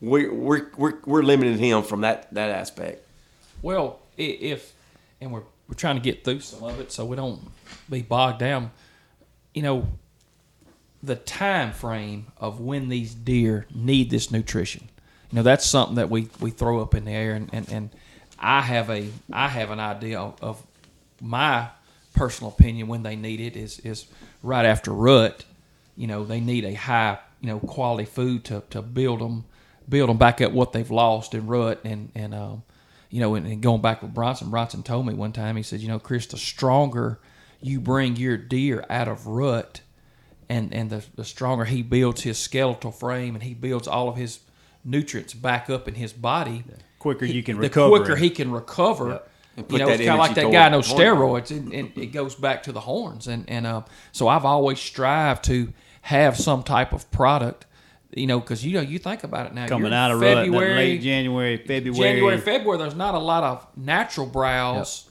we're, 0.00 0.32
we're, 0.32 0.70
we're, 0.76 0.98
we're 1.04 1.22
limiting 1.22 1.58
him 1.58 1.82
from 1.82 2.00
that, 2.00 2.32
that 2.34 2.50
aspect. 2.50 3.06
Well, 3.62 4.00
if 4.16 4.74
and 5.20 5.32
we're 5.32 5.42
we're 5.70 5.74
trying 5.74 5.94
to 5.94 6.02
get 6.02 6.24
through 6.24 6.40
some 6.40 6.64
of 6.64 6.80
it 6.80 6.90
so 6.90 7.04
we 7.04 7.14
don't 7.14 7.40
be 7.88 8.02
bogged 8.02 8.40
down. 8.40 8.72
You 9.54 9.62
know, 9.62 9.88
the 11.00 11.14
time 11.14 11.72
frame 11.72 12.26
of 12.38 12.60
when 12.60 12.88
these 12.88 13.14
deer 13.14 13.68
need 13.72 14.10
this 14.10 14.32
nutrition. 14.32 14.88
You 15.30 15.36
know, 15.36 15.42
that's 15.42 15.66
something 15.66 15.96
that 15.96 16.10
we, 16.10 16.28
we 16.40 16.50
throw 16.50 16.80
up 16.80 16.94
in 16.94 17.04
the 17.04 17.12
air 17.12 17.34
and, 17.34 17.48
and, 17.52 17.68
and 17.70 17.90
I 18.40 18.62
have 18.62 18.88
a 18.90 19.08
I 19.30 19.48
have 19.48 19.70
an 19.70 19.80
idea 19.80 20.18
of, 20.18 20.62
my 21.22 21.68
personal 22.14 22.50
opinion 22.50 22.88
when 22.88 23.02
they 23.02 23.14
need 23.14 23.40
it 23.40 23.54
is 23.54 23.78
is 23.80 24.06
right 24.42 24.64
after 24.64 24.90
rut. 24.90 25.44
You 25.96 26.06
know, 26.06 26.24
they 26.24 26.40
need 26.40 26.64
a 26.64 26.72
high 26.72 27.18
you 27.42 27.48
know 27.48 27.58
quality 27.60 28.06
food 28.06 28.44
to, 28.44 28.62
to 28.70 28.80
build 28.80 29.20
them 29.20 29.44
build 29.86 30.08
them 30.08 30.16
back 30.16 30.40
up 30.40 30.52
what 30.52 30.72
they've 30.72 30.90
lost 30.90 31.34
in 31.34 31.46
rut 31.46 31.80
and 31.84 32.10
and 32.14 32.34
um, 32.34 32.62
you 33.10 33.20
know 33.20 33.34
and, 33.34 33.46
and 33.46 33.60
going 33.60 33.82
back 33.82 34.00
with 34.00 34.14
Bronson. 34.14 34.48
Bronson 34.48 34.82
told 34.82 35.06
me 35.06 35.12
one 35.12 35.32
time 35.32 35.56
he 35.56 35.62
said, 35.62 35.80
you 35.80 35.88
know, 35.88 35.98
Chris, 35.98 36.24
the 36.24 36.38
stronger 36.38 37.18
you 37.60 37.78
bring 37.80 38.16
your 38.16 38.38
deer 38.38 38.82
out 38.88 39.08
of 39.08 39.26
rut, 39.26 39.82
and 40.48 40.72
and 40.72 40.88
the, 40.88 41.04
the 41.16 41.24
stronger 41.24 41.66
he 41.66 41.82
builds 41.82 42.22
his 42.22 42.38
skeletal 42.38 42.92
frame 42.92 43.34
and 43.34 43.44
he 43.44 43.52
builds 43.52 43.86
all 43.86 44.08
of 44.08 44.16
his 44.16 44.40
nutrients 44.84 45.34
back 45.34 45.68
up 45.70 45.88
in 45.88 45.94
his 45.94 46.12
body, 46.12 46.64
quicker 46.98 47.24
you 47.24 47.42
can 47.42 47.56
the 47.56 47.62
recover 47.62 47.98
quicker 47.98 48.12
it. 48.12 48.18
he 48.18 48.30
can 48.30 48.50
recover. 48.50 49.08
Yep. 49.10 49.26
You 49.68 49.78
know, 49.78 49.88
it's 49.88 49.98
kind 49.98 50.10
of 50.10 50.18
like 50.18 50.34
that 50.36 50.52
guy 50.52 50.68
no 50.68 50.80
steroids, 50.80 51.50
and, 51.50 51.72
and 51.72 51.92
it 51.96 52.06
goes 52.06 52.34
back 52.34 52.62
to 52.64 52.72
the 52.72 52.80
horns. 52.80 53.26
And 53.26 53.48
and 53.48 53.66
uh, 53.66 53.82
so 54.12 54.28
I've 54.28 54.44
always 54.44 54.78
strived 54.78 55.44
to 55.44 55.72
have 56.02 56.38
some 56.38 56.62
type 56.62 56.92
of 56.92 57.10
product, 57.10 57.66
you 58.14 58.26
know, 58.26 58.40
because 58.40 58.64
you 58.64 58.74
know 58.74 58.80
you 58.80 58.98
think 58.98 59.24
about 59.24 59.46
it 59.46 59.54
now. 59.54 59.66
coming 59.66 59.92
out 59.92 60.12
of 60.12 60.20
rut, 60.20 60.44
February, 60.44 60.74
late 60.74 61.02
January, 61.02 61.56
February. 61.58 61.98
January, 61.98 62.38
February, 62.38 62.78
there's 62.78 62.94
not 62.94 63.14
a 63.14 63.18
lot 63.18 63.42
of 63.42 63.66
natural 63.76 64.26
browse 64.26 65.10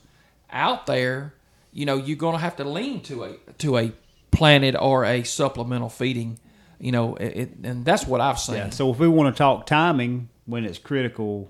out 0.52 0.86
there. 0.86 1.34
You 1.72 1.86
know, 1.86 1.98
you're 1.98 2.18
going 2.18 2.34
to 2.34 2.42
have 2.42 2.56
to 2.56 2.64
lean 2.64 3.02
to 3.04 3.26
a 3.26 3.34
to 3.60 3.78
a 3.78 3.92
planted 4.32 4.76
or 4.76 5.06
a 5.06 5.24
supplemental 5.24 5.90
feeding. 5.90 6.40
You 6.80 6.92
know, 6.92 7.16
it, 7.16 7.36
it, 7.36 7.50
and 7.64 7.84
that's 7.84 8.08
what 8.08 8.22
I've 8.22 8.40
seen. 8.40 8.56
Yeah. 8.56 8.70
So 8.70 8.92
if 8.92 9.00
we 9.00 9.08
want 9.08 9.36
to 9.36 9.38
talk 9.38 9.66
timing 9.66 10.30
when 10.46 10.66
it's 10.66 10.78
critical, 10.78 11.50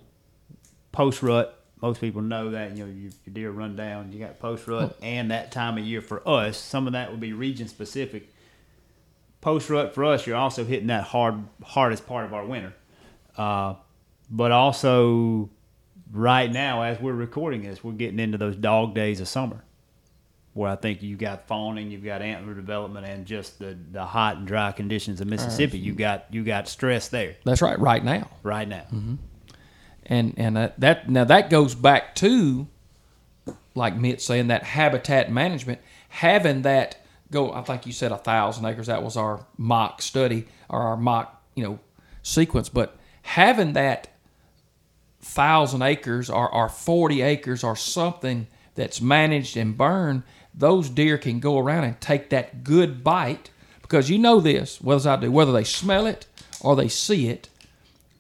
post 0.92 1.22
rut, 1.22 1.56
most 1.82 2.02
people 2.02 2.22
know 2.22 2.52
that 2.52 2.76
you 2.76 2.86
know 2.86 2.92
your, 2.92 3.12
your 3.26 3.34
deer 3.34 3.52
run 3.52 3.76
down. 3.76 4.12
You 4.12 4.20
got 4.20 4.40
post 4.40 4.68
rut 4.68 4.98
and 5.02 5.32
that 5.32 5.52
time 5.52 5.78
of 5.78 5.86
year 5.86 6.02
for 6.02 6.28
us. 6.28 6.58
Some 6.58 6.88
of 6.88 6.94
that 6.94 7.12
will 7.12 7.18
be 7.18 7.34
region 7.34 7.68
specific. 7.68 8.30
Post 9.42 9.70
rut 9.70 9.96
for 9.96 10.04
us, 10.04 10.28
you're 10.28 10.36
also 10.36 10.66
hitting 10.66 10.88
that 10.88 11.04
hard 11.04 11.36
hardest 11.64 12.06
part 12.06 12.26
of 12.26 12.34
our 12.34 12.46
winter, 12.46 12.74
uh, 13.38 13.76
but 14.30 14.52
also 14.52 15.50
right 16.12 16.52
now 16.52 16.82
as 16.82 17.00
we're 17.00 17.14
recording 17.14 17.62
this, 17.62 17.84
we're 17.84 17.94
getting 17.94 18.20
into 18.20 18.38
those 18.38 18.56
dog 18.56 18.94
days 18.94 19.22
of 19.22 19.28
summer, 19.28 19.64
where 20.54 20.72
I 20.72 20.76
think 20.76 21.02
you've 21.04 21.20
got 21.20 21.47
fawning, 21.47 21.91
you've 21.91 22.04
got 22.04 22.22
antler 22.22 22.54
development, 22.54 23.06
and 23.06 23.26
just 23.26 23.60
the, 23.60 23.78
the 23.91 24.06
hot 24.06 24.38
and 24.38 24.47
dry 24.47 24.72
conditions 24.72 25.22
of 25.22 25.28
Mississippi. 25.28 25.78
You 25.78 25.93
got 25.93 26.26
you 26.32 26.43
got 26.43 26.68
stress 26.68 27.08
there 27.08 27.36
That's 27.45 27.62
right. 27.62 27.80
Right 27.80 28.04
now. 28.04 28.30
right 28.43 28.68
now. 28.68 28.86
and 30.06 30.34
and 30.38 30.58
uh, 30.58 30.70
that 30.80 31.10
now 31.10 31.24
that 31.24 31.50
goes 31.50 31.76
back 31.76 32.16
to 32.16 32.68
like 33.76 33.95
Mitt 33.95 34.22
saying 34.22 34.47
that 34.47 34.64
habitat 34.64 35.32
management 35.32 35.80
having 36.10 36.64
that 36.64 36.97
go 37.32 37.54
i 37.54 37.62
think 37.62 37.86
you 37.86 37.91
said 37.93 38.12
a 38.12 38.18
thousand 38.18 38.66
acres 38.66 38.88
that 38.88 39.04
was 39.04 39.16
our 39.16 39.45
mock 39.58 40.02
study 40.02 40.47
or 40.68 40.82
our 40.82 40.97
mock 40.97 41.41
you 41.56 41.64
know 41.64 41.80
sequence 42.24 42.68
but 42.68 42.97
having 43.22 43.74
that 43.74 44.08
thousand 45.22 45.82
acres 45.84 46.30
or, 46.30 46.52
or 46.54 46.68
40 46.70 47.22
acres 47.22 47.64
or 47.64 47.76
something 47.76 48.47
that's 48.80 49.02
managed 49.02 49.56
and 49.56 49.78
burned 49.78 50.24
those 50.54 50.90
deer 50.90 51.18
can 51.18 51.40
go 51.40 51.58
around 51.58 51.84
and 51.84 52.02
take 52.02 52.30
that 52.30 52.64
good 52.64 53.04
bite 53.04 53.52
because 53.82 54.10
you 54.10 54.18
know 54.18 54.40
this 54.40 54.82
whether 54.82 55.10
I 55.10 55.16
do 55.16 55.32
whether 55.32 55.52
they 55.52 55.64
smell 55.64 56.06
it 56.08 56.26
or 56.62 56.76
they 56.76 56.88
see 56.88 57.30
it 57.30 57.50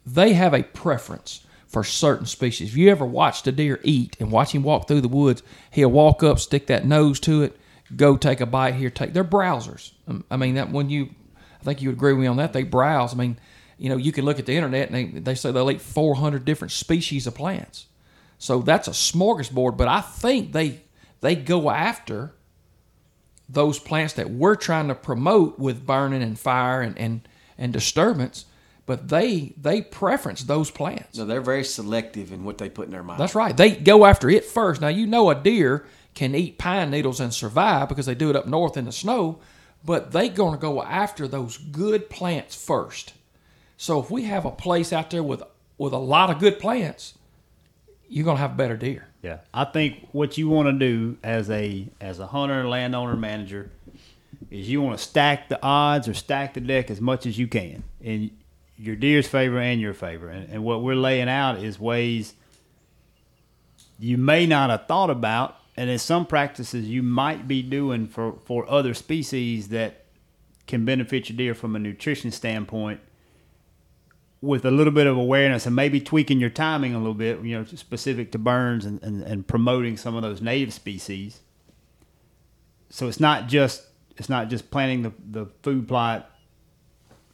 they 0.05 0.33
have 0.33 0.53
a 0.53 0.63
preference 0.63 1.45
for 1.67 1.83
certain 1.83 2.25
species. 2.25 2.69
If 2.69 2.77
you 2.77 2.89
ever 2.89 3.05
watched 3.05 3.45
a 3.45 3.51
deer 3.51 3.79
eat 3.83 4.17
and 4.19 4.31
watch 4.31 4.53
him 4.53 4.63
walk 4.63 4.87
through 4.87 5.01
the 5.01 5.07
woods, 5.07 5.43
he'll 5.69 5.91
walk 5.91 6.23
up, 6.23 6.39
stick 6.39 6.65
that 6.67 6.85
nose 6.85 7.19
to 7.21 7.43
it, 7.43 7.55
go 7.95 8.17
take 8.17 8.41
a 8.41 8.47
bite 8.47 8.73
here, 8.73 8.89
take. 8.89 9.13
They're 9.13 9.23
browsers. 9.23 9.91
Um, 10.07 10.25
I 10.31 10.37
mean, 10.37 10.55
that 10.55 10.71
when 10.71 10.89
you, 10.89 11.09
I 11.61 11.63
think 11.63 11.81
you 11.81 11.89
would 11.89 11.97
agree 11.97 12.13
with 12.13 12.21
me 12.21 12.27
on 12.27 12.37
that. 12.37 12.53
They 12.53 12.63
browse. 12.63 13.13
I 13.13 13.17
mean, 13.17 13.39
you 13.77 13.89
know, 13.89 13.97
you 13.97 14.11
can 14.11 14.25
look 14.25 14.39
at 14.39 14.47
the 14.47 14.55
internet 14.55 14.89
and 14.89 14.95
they, 14.95 15.19
they 15.19 15.35
say 15.35 15.51
they'll 15.51 15.69
eat 15.69 15.81
400 15.81 16.43
different 16.43 16.71
species 16.71 17.27
of 17.27 17.35
plants. 17.35 17.85
So 18.39 18.61
that's 18.61 18.87
a 18.87 18.91
smorgasbord. 18.91 19.77
But 19.77 19.87
I 19.87 20.01
think 20.01 20.53
they 20.53 20.81
they 21.21 21.35
go 21.35 21.69
after 21.69 22.33
those 23.47 23.77
plants 23.77 24.13
that 24.13 24.29
we're 24.31 24.55
trying 24.55 24.87
to 24.87 24.95
promote 24.95 25.59
with 25.59 25.85
burning 25.85 26.23
and 26.23 26.39
fire 26.39 26.81
and 26.81 26.97
and, 26.97 27.27
and 27.57 27.71
disturbance. 27.71 28.45
But 28.87 29.09
they 29.09 29.53
they 29.55 29.83
preference 29.83 30.43
those 30.43 30.71
plants. 30.71 31.17
So 31.17 31.25
they're 31.25 31.41
very 31.41 31.63
selective 31.63 32.31
in 32.31 32.43
what 32.43 32.57
they 32.57 32.69
put 32.69 32.85
in 32.85 32.91
their 32.91 33.03
mouth. 33.03 33.19
That's 33.19 33.35
right. 33.35 33.55
They 33.55 33.75
go 33.75 34.05
after 34.05 34.29
it 34.29 34.45
first. 34.45 34.81
Now 34.81 34.87
you 34.87 35.05
know 35.05 35.29
a 35.29 35.35
deer 35.35 35.85
can 36.15 36.33
eat 36.33 36.57
pine 36.57 36.89
needles 36.89 37.19
and 37.19 37.33
survive 37.33 37.87
because 37.89 38.07
they 38.07 38.15
do 38.15 38.29
it 38.29 38.35
up 38.35 38.47
north 38.47 38.77
in 38.77 38.85
the 38.85 38.91
snow, 38.91 39.39
but 39.85 40.11
they 40.11 40.27
going 40.27 40.53
to 40.53 40.59
go 40.59 40.81
after 40.81 41.27
those 41.27 41.57
good 41.57 42.09
plants 42.09 42.55
first. 42.55 43.13
So 43.77 43.99
if 43.99 44.09
we 44.09 44.23
have 44.23 44.43
a 44.43 44.51
place 44.51 44.91
out 44.91 45.11
there 45.11 45.23
with 45.23 45.43
with 45.77 45.93
a 45.93 45.97
lot 45.97 46.29
of 46.29 46.39
good 46.39 46.59
plants, 46.59 47.13
you're 48.09 48.25
gonna 48.25 48.39
have 48.39 48.57
better 48.57 48.75
deer. 48.75 49.05
Yeah, 49.21 49.39
I 49.53 49.65
think 49.65 50.07
what 50.11 50.37
you 50.37 50.49
want 50.49 50.67
to 50.67 50.73
do 50.73 51.17
as 51.23 51.49
a 51.49 51.87
as 52.01 52.19
a 52.19 52.27
hunter, 52.27 52.67
landowner, 52.67 53.15
manager 53.15 53.69
is 54.49 54.69
you 54.69 54.81
want 54.81 54.97
to 54.97 55.03
stack 55.03 55.49
the 55.49 55.61
odds 55.61 56.07
or 56.07 56.13
stack 56.13 56.53
the 56.53 56.61
deck 56.61 56.89
as 56.89 56.99
much 56.99 57.25
as 57.25 57.37
you 57.37 57.47
can 57.47 57.83
in 58.01 58.31
your 58.77 58.95
deer's 58.95 59.27
favor 59.27 59.59
and 59.59 59.79
your 59.79 59.93
favor. 59.93 60.29
And, 60.29 60.49
and 60.49 60.63
what 60.63 60.81
we're 60.81 60.95
laying 60.95 61.29
out 61.29 61.61
is 61.61 61.79
ways 61.79 62.33
you 63.99 64.17
may 64.17 64.45
not 64.45 64.69
have 64.69 64.87
thought 64.87 65.09
about, 65.09 65.57
and 65.75 65.89
in 65.89 65.99
some 65.99 66.25
practices 66.25 66.85
you 66.85 67.03
might 67.03 67.47
be 67.47 67.61
doing 67.61 68.07
for 68.07 68.33
for 68.45 68.69
other 68.69 68.93
species 68.93 69.69
that 69.69 70.05
can 70.65 70.85
benefit 70.85 71.29
your 71.29 71.37
deer 71.37 71.53
from 71.53 71.75
a 71.75 71.79
nutrition 71.79 72.31
standpoint 72.31 73.01
with 74.41 74.63
a 74.63 74.71
little 74.71 74.93
bit 74.93 75.05
of 75.05 75.17
awareness 75.17 75.65
and 75.65 75.75
maybe 75.75 75.99
tweaking 75.99 76.39
your 76.39 76.49
timing 76.49 76.95
a 76.95 76.97
little 76.97 77.13
bit, 77.13 77.41
you 77.43 77.57
know, 77.57 77.65
specific 77.65 78.31
to 78.31 78.37
burns 78.37 78.85
and, 78.85 79.01
and, 79.03 79.21
and 79.23 79.47
promoting 79.47 79.97
some 79.97 80.15
of 80.15 80.21
those 80.21 80.41
native 80.41 80.73
species. 80.73 81.41
So 82.89 83.07
it's 83.07 83.19
not 83.19 83.47
just 83.47 83.85
it's 84.17 84.29
not 84.29 84.49
just 84.49 84.69
planting 84.71 85.03
the, 85.03 85.13
the 85.29 85.45
food 85.63 85.87
plot. 85.87 86.29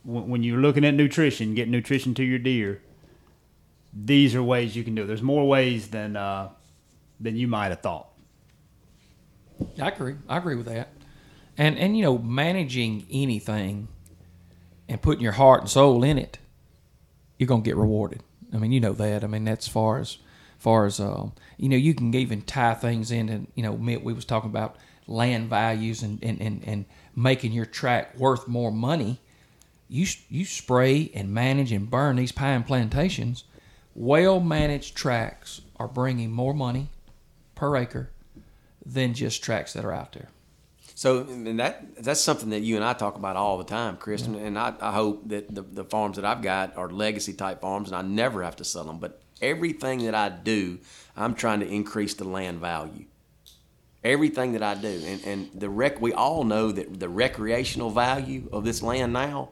When, 0.03 0.29
when 0.29 0.43
you're 0.43 0.61
looking 0.61 0.85
at 0.85 0.93
nutrition, 0.93 1.55
getting 1.55 1.71
nutrition 1.71 2.13
to 2.15 2.23
your 2.23 2.39
deer. 2.39 2.81
These 3.93 4.35
are 4.35 4.43
ways 4.43 4.75
you 4.75 4.83
can 4.83 4.93
do 4.93 5.03
it. 5.03 5.05
There's 5.05 5.21
more 5.21 5.47
ways 5.47 5.89
than 5.89 6.15
uh, 6.15 6.49
than 7.19 7.37
you 7.37 7.47
might 7.47 7.69
have 7.69 7.81
thought. 7.81 8.09
I 9.81 9.87
agree. 9.87 10.15
I 10.27 10.37
agree 10.37 10.55
with 10.55 10.65
that. 10.65 10.89
And 11.57 11.77
and 11.77 11.95
you 11.97 12.03
know, 12.03 12.17
managing 12.17 13.05
anything 13.09 13.87
and 14.89 15.01
putting 15.01 15.21
your 15.21 15.31
heart 15.33 15.61
and 15.61 15.69
soul 15.69 16.03
in 16.03 16.17
it, 16.17 16.39
you're 17.37 17.47
gonna 17.47 17.61
get 17.61 17.75
rewarded. 17.75 18.21
I 18.53 18.57
mean, 18.57 18.71
you 18.71 18.79
know 18.79 18.93
that. 18.93 19.23
I 19.23 19.27
mean, 19.27 19.45
that's 19.45 19.67
far 19.67 19.99
as 19.99 20.17
far 20.57 20.85
as 20.85 20.99
uh, 20.99 21.27
you 21.57 21.69
know, 21.69 21.77
you 21.77 21.93
can 21.93 22.13
even 22.13 22.41
tie 22.41 22.73
things 22.73 23.11
in, 23.11 23.29
and 23.29 23.47
you 23.55 23.63
know, 23.63 23.77
Mitt, 23.77 24.03
we 24.03 24.13
was 24.13 24.25
talking 24.25 24.49
about 24.49 24.77
land 25.07 25.49
values 25.49 26.01
and 26.01 26.23
and, 26.23 26.41
and, 26.41 26.63
and 26.65 26.85
making 27.15 27.51
your 27.51 27.65
track 27.65 28.17
worth 28.17 28.47
more 28.47 28.71
money. 28.71 29.19
You 29.87 30.07
you 30.29 30.45
spray 30.45 31.11
and 31.13 31.33
manage 31.33 31.71
and 31.71 31.89
burn 31.89 32.15
these 32.15 32.31
pine 32.31 32.63
plantations. 32.63 33.43
Well 33.93 34.39
managed 34.39 34.95
tracks 34.95 35.61
are 35.77 35.87
bringing 35.87 36.31
more 36.31 36.53
money 36.53 36.89
per 37.53 37.77
acre 37.77 38.09
than 38.85 39.13
just 39.13 39.43
tracks 39.43 39.73
that 39.73 39.85
are 39.85 39.93
out 39.93 40.13
there. 40.13 40.29
So 40.97 41.19
and 41.19 41.59
that 41.59 42.01
that's 42.01 42.21
something 42.21 42.51
that 42.51 42.61
you 42.61 42.77
and 42.77 42.85
I 42.85 42.93
talk 42.93 43.17
about 43.17 43.35
all 43.35 43.57
the 43.57 43.65
time, 43.65 43.97
Chris. 43.97 44.25
And, 44.25 44.37
and 44.37 44.57
I, 44.57 44.73
I 44.79 44.93
hope 44.93 45.27
that 45.27 45.53
the, 45.53 45.61
the 45.61 45.83
farms 45.83 46.15
that 46.15 46.23
I've 46.23 46.41
got 46.41 46.77
are 46.77 46.89
legacy 46.89 47.33
type 47.33 47.59
farms, 47.59 47.89
and 47.89 47.97
I 47.97 48.01
never 48.01 48.43
have 48.43 48.55
to 48.57 48.63
sell 48.63 48.85
them. 48.85 48.99
But 48.99 49.21
everything 49.41 50.05
that 50.05 50.15
I 50.15 50.29
do, 50.29 50.79
I'm 51.17 51.35
trying 51.35 51.59
to 51.59 51.67
increase 51.67 52.13
the 52.13 52.23
land 52.23 52.61
value. 52.61 53.05
Everything 54.05 54.53
that 54.53 54.63
I 54.63 54.75
do, 54.75 55.01
and 55.05 55.25
and 55.25 55.49
the 55.53 55.69
rec, 55.69 55.99
we 55.99 56.13
all 56.13 56.45
know 56.45 56.71
that 56.71 56.97
the 56.97 57.09
recreational 57.09 57.89
value 57.89 58.47
of 58.53 58.63
this 58.63 58.81
land 58.81 59.11
now, 59.11 59.49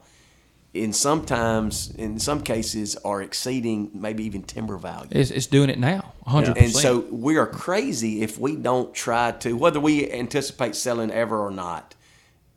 in 0.74 0.92
sometimes 0.92 1.92
in 1.98 2.20
some 2.20 2.42
cases, 2.42 2.96
are 2.98 3.22
exceeding 3.22 3.92
maybe 3.94 4.24
even 4.24 4.42
timber 4.42 4.78
value. 4.78 5.10
It's, 5.12 5.30
it's 5.30 5.48
doing 5.48 5.70
it 5.70 5.78
now, 5.78 6.14
100%. 6.26 6.58
And 6.58 6.72
so 6.72 7.02
we 7.12 7.38
are 7.38 7.46
crazy 7.46 8.24
if 8.24 8.40
we 8.40 8.56
don't 8.56 8.94
try 8.94 9.32
to, 9.32 9.54
whether 9.56 9.80
we 9.80 10.12
anticipate 10.12 10.76
selling 10.76 11.12
ever 11.12 11.40
or 11.40 11.52
not. 11.52 11.94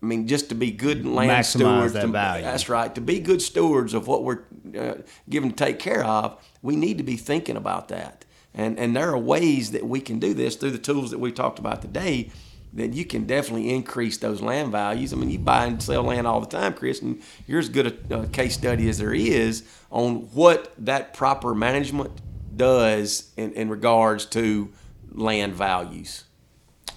I 0.02 0.06
mean, 0.06 0.28
just 0.28 0.48
to 0.50 0.54
be 0.54 0.70
good 0.70 1.04
land 1.04 1.30
Maximize 1.30 1.44
stewards. 1.44 1.92
that 1.94 2.02
to- 2.02 2.08
value. 2.08 2.44
That's 2.44 2.68
right. 2.68 2.94
To 2.94 3.00
be 3.00 3.18
good 3.20 3.42
stewards 3.42 3.92
of 3.92 4.06
what 4.06 4.24
we're 4.24 4.42
uh, 4.78 4.94
given 5.28 5.50
to 5.50 5.56
take 5.56 5.78
care 5.78 6.04
of, 6.04 6.42
we 6.62 6.76
need 6.76 6.98
to 6.98 7.04
be 7.04 7.16
thinking 7.16 7.56
about 7.56 7.88
that. 7.88 8.24
And 8.54 8.78
and 8.78 8.96
there 8.96 9.10
are 9.10 9.18
ways 9.18 9.72
that 9.72 9.86
we 9.86 10.00
can 10.00 10.18
do 10.18 10.32
this 10.32 10.56
through 10.56 10.70
the 10.70 10.78
tools 10.78 11.10
that 11.10 11.18
we 11.18 11.32
talked 11.32 11.58
about 11.58 11.82
today. 11.82 12.30
That 12.76 12.92
you 12.92 13.04
can 13.04 13.26
definitely 13.26 13.74
increase 13.74 14.18
those 14.18 14.42
land 14.42 14.70
values. 14.70 15.12
I 15.12 15.16
mean, 15.16 15.30
you 15.30 15.38
buy 15.38 15.64
and 15.64 15.82
sell 15.82 16.02
land 16.02 16.26
all 16.26 16.40
the 16.40 16.46
time, 16.46 16.74
Chris, 16.74 17.00
and 17.00 17.22
you're 17.46 17.58
as 17.58 17.70
good 17.70 17.86
a, 18.10 18.20
a 18.20 18.26
case 18.26 18.54
study 18.54 18.88
as 18.88 18.98
there 18.98 19.14
is 19.14 19.64
on 19.90 20.28
what 20.34 20.72
that 20.78 21.14
proper 21.14 21.54
management 21.54 22.10
does 22.54 23.32
in, 23.36 23.52
in 23.54 23.70
regards 23.70 24.26
to 24.26 24.70
land 25.10 25.54
values. 25.54 26.24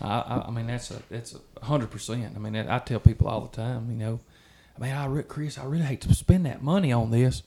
I, 0.01 0.07
I, 0.07 0.45
I 0.47 0.51
mean, 0.51 0.67
that's 0.67 0.91
a 0.91 1.01
that's 1.09 1.35
a 1.61 1.65
hundred 1.65 1.91
percent. 1.91 2.33
I 2.35 2.39
mean, 2.39 2.53
that, 2.53 2.69
I 2.69 2.79
tell 2.79 2.99
people 2.99 3.27
all 3.27 3.41
the 3.41 3.55
time. 3.55 3.89
You 3.89 3.97
know, 3.97 4.19
I 4.77 4.81
mean, 4.81 4.91
I 4.93 5.05
re- 5.05 5.23
Chris, 5.23 5.57
I 5.57 5.63
really 5.63 5.85
hate 5.85 6.01
to 6.01 6.13
spend 6.13 6.45
that 6.45 6.61
money 6.61 6.91
on 6.91 7.11
this. 7.11 7.43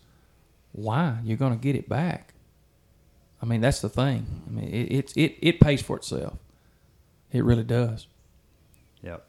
Why? 0.72 1.18
You're 1.22 1.36
going 1.36 1.52
to 1.52 1.58
get 1.62 1.76
it 1.76 1.88
back. 1.88 2.32
I 3.42 3.46
mean, 3.46 3.60
that's 3.60 3.80
the 3.80 3.88
thing. 3.90 4.26
I 4.46 4.50
mean, 4.50 4.68
it 4.72 4.92
it 4.92 5.16
it, 5.16 5.36
it 5.42 5.60
pays 5.60 5.82
for 5.82 5.96
itself. 5.96 6.38
It 7.30 7.44
really 7.44 7.64
does. 7.64 8.06
Yep. 9.02 9.26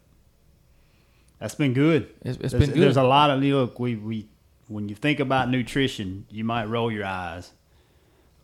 That's 1.39 1.55
been 1.55 1.73
good. 1.73 2.03
It's- 2.21 2.37
it's 2.39 2.51
there's, 2.51 2.53
been 2.53 2.69
good. 2.73 2.81
There's 2.83 2.97
a 2.97 3.03
lot 3.03 3.29
of 3.29 3.41
look. 3.41 3.79
We 3.79 3.95
we 3.95 4.27
when 4.67 4.87
you 4.89 4.95
think 4.95 5.19
about 5.19 5.49
nutrition, 5.49 6.25
you 6.29 6.43
might 6.43 6.65
roll 6.65 6.91
your 6.91 7.05
eyes. 7.05 7.51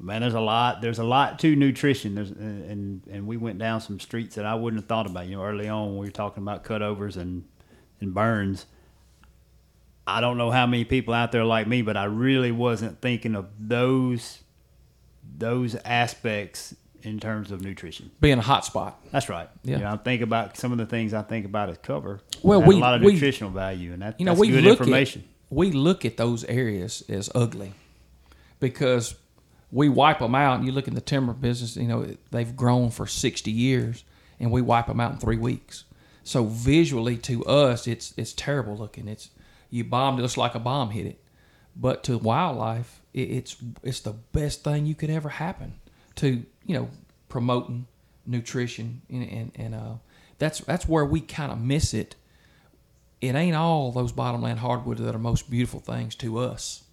Man, 0.02 0.22
there's 0.22 0.34
a 0.34 0.40
lot. 0.40 0.82
There's 0.82 1.00
a 1.00 1.04
lot 1.04 1.40
to 1.40 1.56
nutrition. 1.56 2.16
There's 2.16 2.32
and 2.32 3.02
and 3.12 3.28
we 3.28 3.38
went 3.38 3.60
down 3.60 3.82
some 3.82 4.00
streets 4.00 4.36
that 4.36 4.46
I 4.46 4.56
wouldn't 4.56 4.82
have 4.82 4.88
thought 4.88 5.06
about. 5.06 5.28
You 5.28 5.38
know, 5.38 5.44
early 5.44 5.68
on 5.68 5.98
we 5.98 6.06
were 6.08 6.12
talking 6.12 6.42
about 6.44 6.64
cutovers 6.64 7.18
and 7.18 7.46
and 8.00 8.14
burns. 8.14 8.66
I 10.08 10.22
don't 10.22 10.38
know 10.38 10.52
how 10.52 10.66
many 10.66 10.86
people 10.86 11.14
out 11.14 11.32
there 11.32 11.46
like 11.46 11.68
me, 11.68 11.82
but 11.82 11.96
I 11.96 12.06
really 12.06 12.52
wasn't 12.52 13.02
thinking 13.02 13.36
of 13.36 13.48
those 13.60 14.40
those 15.38 15.76
aspects 15.86 16.76
in 17.04 17.20
terms 17.20 17.52
of 17.52 17.62
nutrition. 17.62 18.12
Being 18.22 18.38
a 18.40 18.42
hot 18.42 18.66
spot. 18.66 19.00
That's 19.12 19.30
right. 19.30 19.50
Yeah. 19.64 19.78
You 19.78 19.84
know, 19.84 19.92
I 19.94 19.98
think 19.98 20.22
about 20.22 20.58
some 20.58 20.72
of 20.72 20.78
the 20.78 20.86
things 20.86 21.14
I 21.14 21.22
think 21.22 21.46
about 21.46 21.70
as 21.70 21.78
cover. 21.80 22.22
Well, 22.44 22.60
have 22.60 22.68
we- 22.68 22.76
a 22.76 22.80
lot 22.80 22.96
of 22.96 23.02
we- 23.02 23.14
nutritional 23.14 23.52
value, 23.52 23.94
and 23.94 24.02
that, 24.02 24.20
You 24.20 24.26
know, 24.26 24.32
that's 24.32 24.40
we 24.42 24.50
good 24.50 24.64
look 24.64 24.80
information. 24.80 25.22
at 25.24 25.28
we 25.56 25.72
look 25.72 26.06
at 26.06 26.18
those 26.18 26.44
areas 26.46 27.04
as 27.10 27.30
ugly 27.34 27.74
because 28.60 29.16
we 29.72 29.90
wipe 29.90 30.20
them 30.20 30.36
out. 30.36 30.58
And 30.60 30.66
you 30.66 30.72
look 30.72 30.88
in 30.88 30.96
the 30.96 31.02
timber 31.02 31.34
business, 31.34 31.76
you 31.76 31.88
know 31.88 32.16
they've 32.32 32.56
grown 32.56 32.90
for 32.92 33.08
sixty 33.08 33.52
years, 33.52 34.04
and 34.40 34.52
we 34.52 34.62
wipe 34.62 34.88
them 34.88 35.00
out 35.00 35.14
in 35.14 35.18
three 35.18 35.38
weeks. 35.38 35.86
So 36.24 36.46
visually, 36.46 37.18
to 37.18 37.46
us, 37.46 37.88
it's 37.88 38.14
it's 38.18 38.34
terrible 38.34 38.78
looking. 38.78 39.08
It's 39.08 39.30
you 39.70 39.84
bombed 39.84 40.20
it 40.20 40.22
looks 40.22 40.38
like 40.38 40.56
a 40.56 40.60
bomb 40.60 40.92
hit 40.92 41.06
it, 41.08 41.24
but 41.76 42.04
to 42.06 42.18
wildlife, 42.18 43.02
it, 43.14 43.30
it's 43.32 43.56
it's 43.84 44.02
the 44.02 44.14
best 44.14 44.64
thing 44.64 44.86
you 44.86 44.96
could 44.96 45.10
ever 45.10 45.30
happen 45.30 45.74
to 46.16 46.44
you 46.70 46.76
know 46.78 46.90
promoting 47.28 47.88
nutrition 48.26 49.02
and 49.10 49.24
and, 49.24 49.52
and 49.56 49.76
uh, 49.76 49.94
that's 50.38 50.60
that's 50.60 50.88
where 50.88 51.06
we 51.06 51.20
kind 51.20 51.52
of 51.52 51.60
miss 51.60 51.94
it 51.94 52.16
it 53.22 53.36
ain't 53.36 53.56
all 53.56 53.92
those 53.92 54.12
bottomland 54.12 54.60
hardwoods 54.60 55.02
that 55.02 55.14
are 55.14 55.20
most 55.20 55.50
beautiful 55.50 55.80
things 55.80 56.16
to 56.16 56.40
us. 56.40 56.84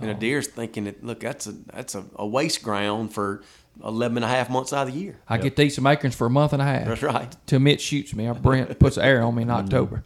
And 0.00 0.10
a 0.10 0.14
deer's 0.14 0.48
thinking 0.48 0.84
that 0.84 1.04
look, 1.04 1.20
that's 1.20 1.46
a 1.46 1.52
that's 1.72 1.94
a, 1.94 2.04
a 2.16 2.26
waste 2.26 2.62
ground 2.64 3.14
for 3.14 3.42
11 3.84 4.18
and 4.18 4.24
a 4.24 4.28
half 4.28 4.50
months 4.50 4.72
out 4.72 4.88
of 4.88 4.94
the 4.94 5.00
year. 5.00 5.16
I 5.28 5.38
get 5.38 5.54
to 5.56 5.62
eat 5.62 5.70
some 5.70 5.86
acorns 5.86 6.16
for 6.16 6.26
a 6.26 6.30
month 6.30 6.52
and 6.52 6.60
a 6.60 6.64
half. 6.64 6.86
That's 6.86 7.02
right. 7.02 7.34
Till 7.46 7.60
Mitch 7.60 7.80
shoots 7.80 8.12
me 8.12 8.26
or 8.26 8.34
Brent 8.34 8.76
puts 8.80 8.98
air 8.98 9.22
on 9.22 9.36
me 9.36 9.42
in 9.42 9.50
October. 9.62 10.04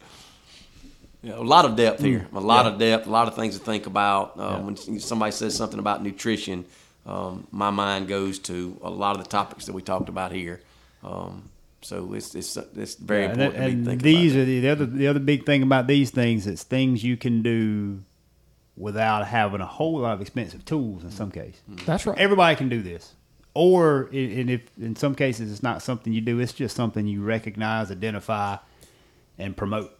You 1.22 1.30
know, 1.30 1.40
a 1.40 1.42
lot 1.42 1.64
of 1.64 1.74
depth 1.74 2.00
here. 2.02 2.28
A 2.34 2.40
lot 2.40 2.66
of 2.66 2.78
depth. 2.78 3.06
A 3.06 3.10
lot 3.10 3.28
of 3.28 3.34
things 3.34 3.58
to 3.58 3.64
think 3.64 3.86
about. 3.86 4.38
Um, 4.38 4.66
When 4.66 4.76
somebody 5.00 5.32
says 5.32 5.56
something 5.56 5.78
about 5.78 6.02
nutrition, 6.02 6.66
um, 7.08 7.46
my 7.50 7.70
mind 7.70 8.06
goes 8.08 8.38
to 8.40 8.78
a 8.82 8.90
lot 8.90 9.16
of 9.16 9.22
the 9.24 9.28
topics 9.30 9.66
that 9.66 9.72
we 9.72 9.82
talked 9.82 10.08
about 10.08 10.30
here. 10.32 10.60
Um, 11.02 11.48
so 11.80 12.12
it's 12.14 12.34
it's 12.34 12.56
it's 12.76 12.94
very 12.96 13.22
Yeah, 13.24 13.30
important 13.30 13.54
that- 13.58 13.68
to 13.70 13.84
be 13.86 13.92
and 13.92 14.00
these 14.00 14.32
about 14.34 14.42
are 14.42 14.44
the, 14.44 14.60
the 14.60 14.68
other 14.70 14.86
the 14.86 15.06
other 15.08 15.20
big 15.20 15.46
thing 15.46 15.62
about 15.62 15.86
these 15.86 16.10
things. 16.10 16.46
It's 16.46 16.62
things 16.64 17.02
you 17.04 17.16
can 17.16 17.42
do 17.42 18.02
without 18.76 19.26
having 19.26 19.60
a 19.60 19.66
whole 19.66 19.98
lot 20.00 20.12
of 20.14 20.20
expensive 20.20 20.64
tools. 20.64 21.02
In 21.04 21.10
some 21.10 21.30
cases, 21.30 21.60
That's 21.86 22.06
right. 22.06 22.16
everybody 22.18 22.54
can 22.56 22.68
do 22.68 22.82
this. 22.82 23.14
Or 23.54 24.08
and 24.12 24.50
if 24.50 24.60
in 24.80 24.94
some 24.94 25.14
cases 25.16 25.50
it's 25.50 25.62
not 25.62 25.82
something 25.82 26.12
you 26.12 26.20
do, 26.20 26.38
it's 26.38 26.52
just 26.52 26.76
something 26.76 27.06
you 27.06 27.22
recognize, 27.22 27.90
identify, 27.90 28.58
and 29.38 29.56
promote. 29.56 29.90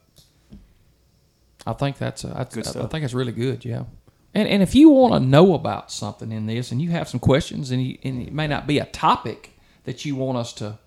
I 1.67 1.73
think 1.73 1.99
that's, 1.99 2.25
uh, 2.25 2.33
that's 2.35 2.55
Good 2.55 2.67
I, 2.77 2.85
I 2.85 2.87
think 2.87 3.03
that's 3.03 3.15
really 3.15 3.33
good. 3.33 3.65
Yeah. 3.65 3.85
And 4.39 4.47
and 4.49 4.63
if 4.63 4.73
you 4.75 4.89
want 4.91 5.15
to 5.15 5.21
know 5.21 5.55
about 5.55 5.91
something 5.91 6.31
in 6.31 6.47
this, 6.47 6.71
and 6.71 6.81
you 6.81 6.91
have 6.91 7.09
some 7.09 7.19
questions, 7.21 7.71
and, 7.73 7.83
you, 7.83 7.99
and 8.05 8.23
it 8.23 8.33
may 8.33 8.47
not 8.47 8.67
be 8.69 8.79
a 8.79 8.85
topic 8.87 9.59
that 9.85 10.05
you 10.05 10.15
want 10.15 10.39
us 10.39 10.53
to 10.55 10.79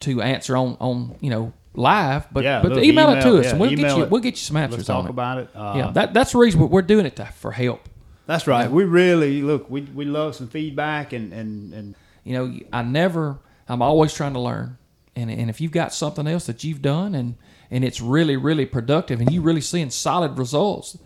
to 0.00 0.20
answer 0.22 0.56
on 0.56 0.76
on 0.80 1.14
you 1.20 1.30
know 1.30 1.52
live, 1.74 2.26
but 2.32 2.42
Yeah, 2.42 2.62
but 2.62 2.72
look, 2.72 2.82
email, 2.84 3.10
it 3.10 3.20
to 3.22 3.38
us, 3.38 3.44
yeah, 3.44 3.50
and 3.52 3.60
we'll 3.60 3.70
get 3.70 3.96
you 3.96 4.02
it. 4.02 4.10
we'll 4.10 4.20
get 4.20 4.32
you 4.34 4.38
some 4.50 4.56
answers 4.56 4.78
Let's 4.78 4.86
talk 4.88 4.98
on 5.00 5.06
it. 5.06 5.10
about 5.10 5.38
it. 5.38 5.48
Uh, 5.54 5.74
yeah, 5.76 5.90
that 5.92 6.14
that's 6.14 6.32
the 6.32 6.38
reason 6.38 6.58
we're- 6.60 6.70
we're 6.72 6.82
doing 6.82 7.06
it 7.06 7.14
to, 7.16 7.26
for 7.26 7.52
help. 7.52 7.82
that's 8.26 8.46
right. 8.48 8.68
We 8.68 8.82
really 8.84 9.40
look. 9.42 9.70
We 9.70 9.82
we 9.82 10.04
love 10.04 10.34
some 10.34 10.48
feedback 10.48 11.12
and 11.12 11.32
and 11.32 11.72
and 11.74 11.94
You 12.24 12.32
know, 12.36 12.58
I 12.72 12.82
never. 12.82 13.38
I'm 13.68 13.82
always 13.82 14.12
trying 14.14 14.32
to 14.32 14.40
learn, 14.40 14.78
and 15.14 15.30
and 15.30 15.48
if 15.48 15.60
you've 15.60 15.70
got 15.82 15.94
something 15.94 16.26
else 16.26 16.46
that 16.46 16.64
you've 16.64 16.82
done 16.82 17.14
and 17.14 17.36
and 17.70 17.84
it's 17.84 18.00
really 18.00 18.36
really 18.36 18.66
productive, 18.66 19.20
and 19.20 19.30
you're 19.32 19.44
really 19.50 19.60
seeing 19.60 19.90
solid 19.90 20.38
results, 20.38 20.98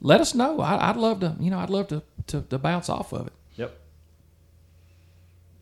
let 0.00 0.20
us 0.20 0.34
know. 0.34 0.60
I, 0.60 0.90
would 0.90 1.00
love 1.00 1.20
to, 1.20 1.36
you 1.40 1.50
know, 1.50 1.58
I'd 1.58 1.70
love 1.70 1.88
to, 1.88 2.02
to, 2.28 2.42
to 2.42 2.58
bounce 2.58 2.88
off 2.88 3.12
of 3.12 3.26
it. 3.26 3.32
Yep. 3.56 3.78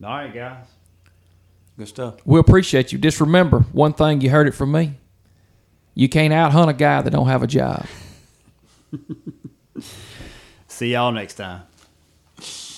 All 0.03 0.09
right, 0.09 0.33
guys. 0.33 0.65
Good 1.77 1.87
stuff. 1.87 2.15
We 2.25 2.39
appreciate 2.39 2.91
you. 2.91 2.97
Just 2.97 3.21
remember 3.21 3.59
one 3.71 3.93
thing 3.93 4.21
you 4.21 4.29
heard 4.29 4.47
it 4.47 4.53
from 4.53 4.71
me. 4.71 4.95
You 5.93 6.09
can't 6.09 6.33
out 6.33 6.51
hunt 6.51 6.69
a 6.69 6.73
guy 6.73 7.01
that 7.01 7.09
don't 7.09 7.27
have 7.27 7.43
a 7.43 7.47
job. 7.47 7.85
See 10.67 10.93
y'all 10.93 11.11
next 11.11 11.35
time. 11.35 11.63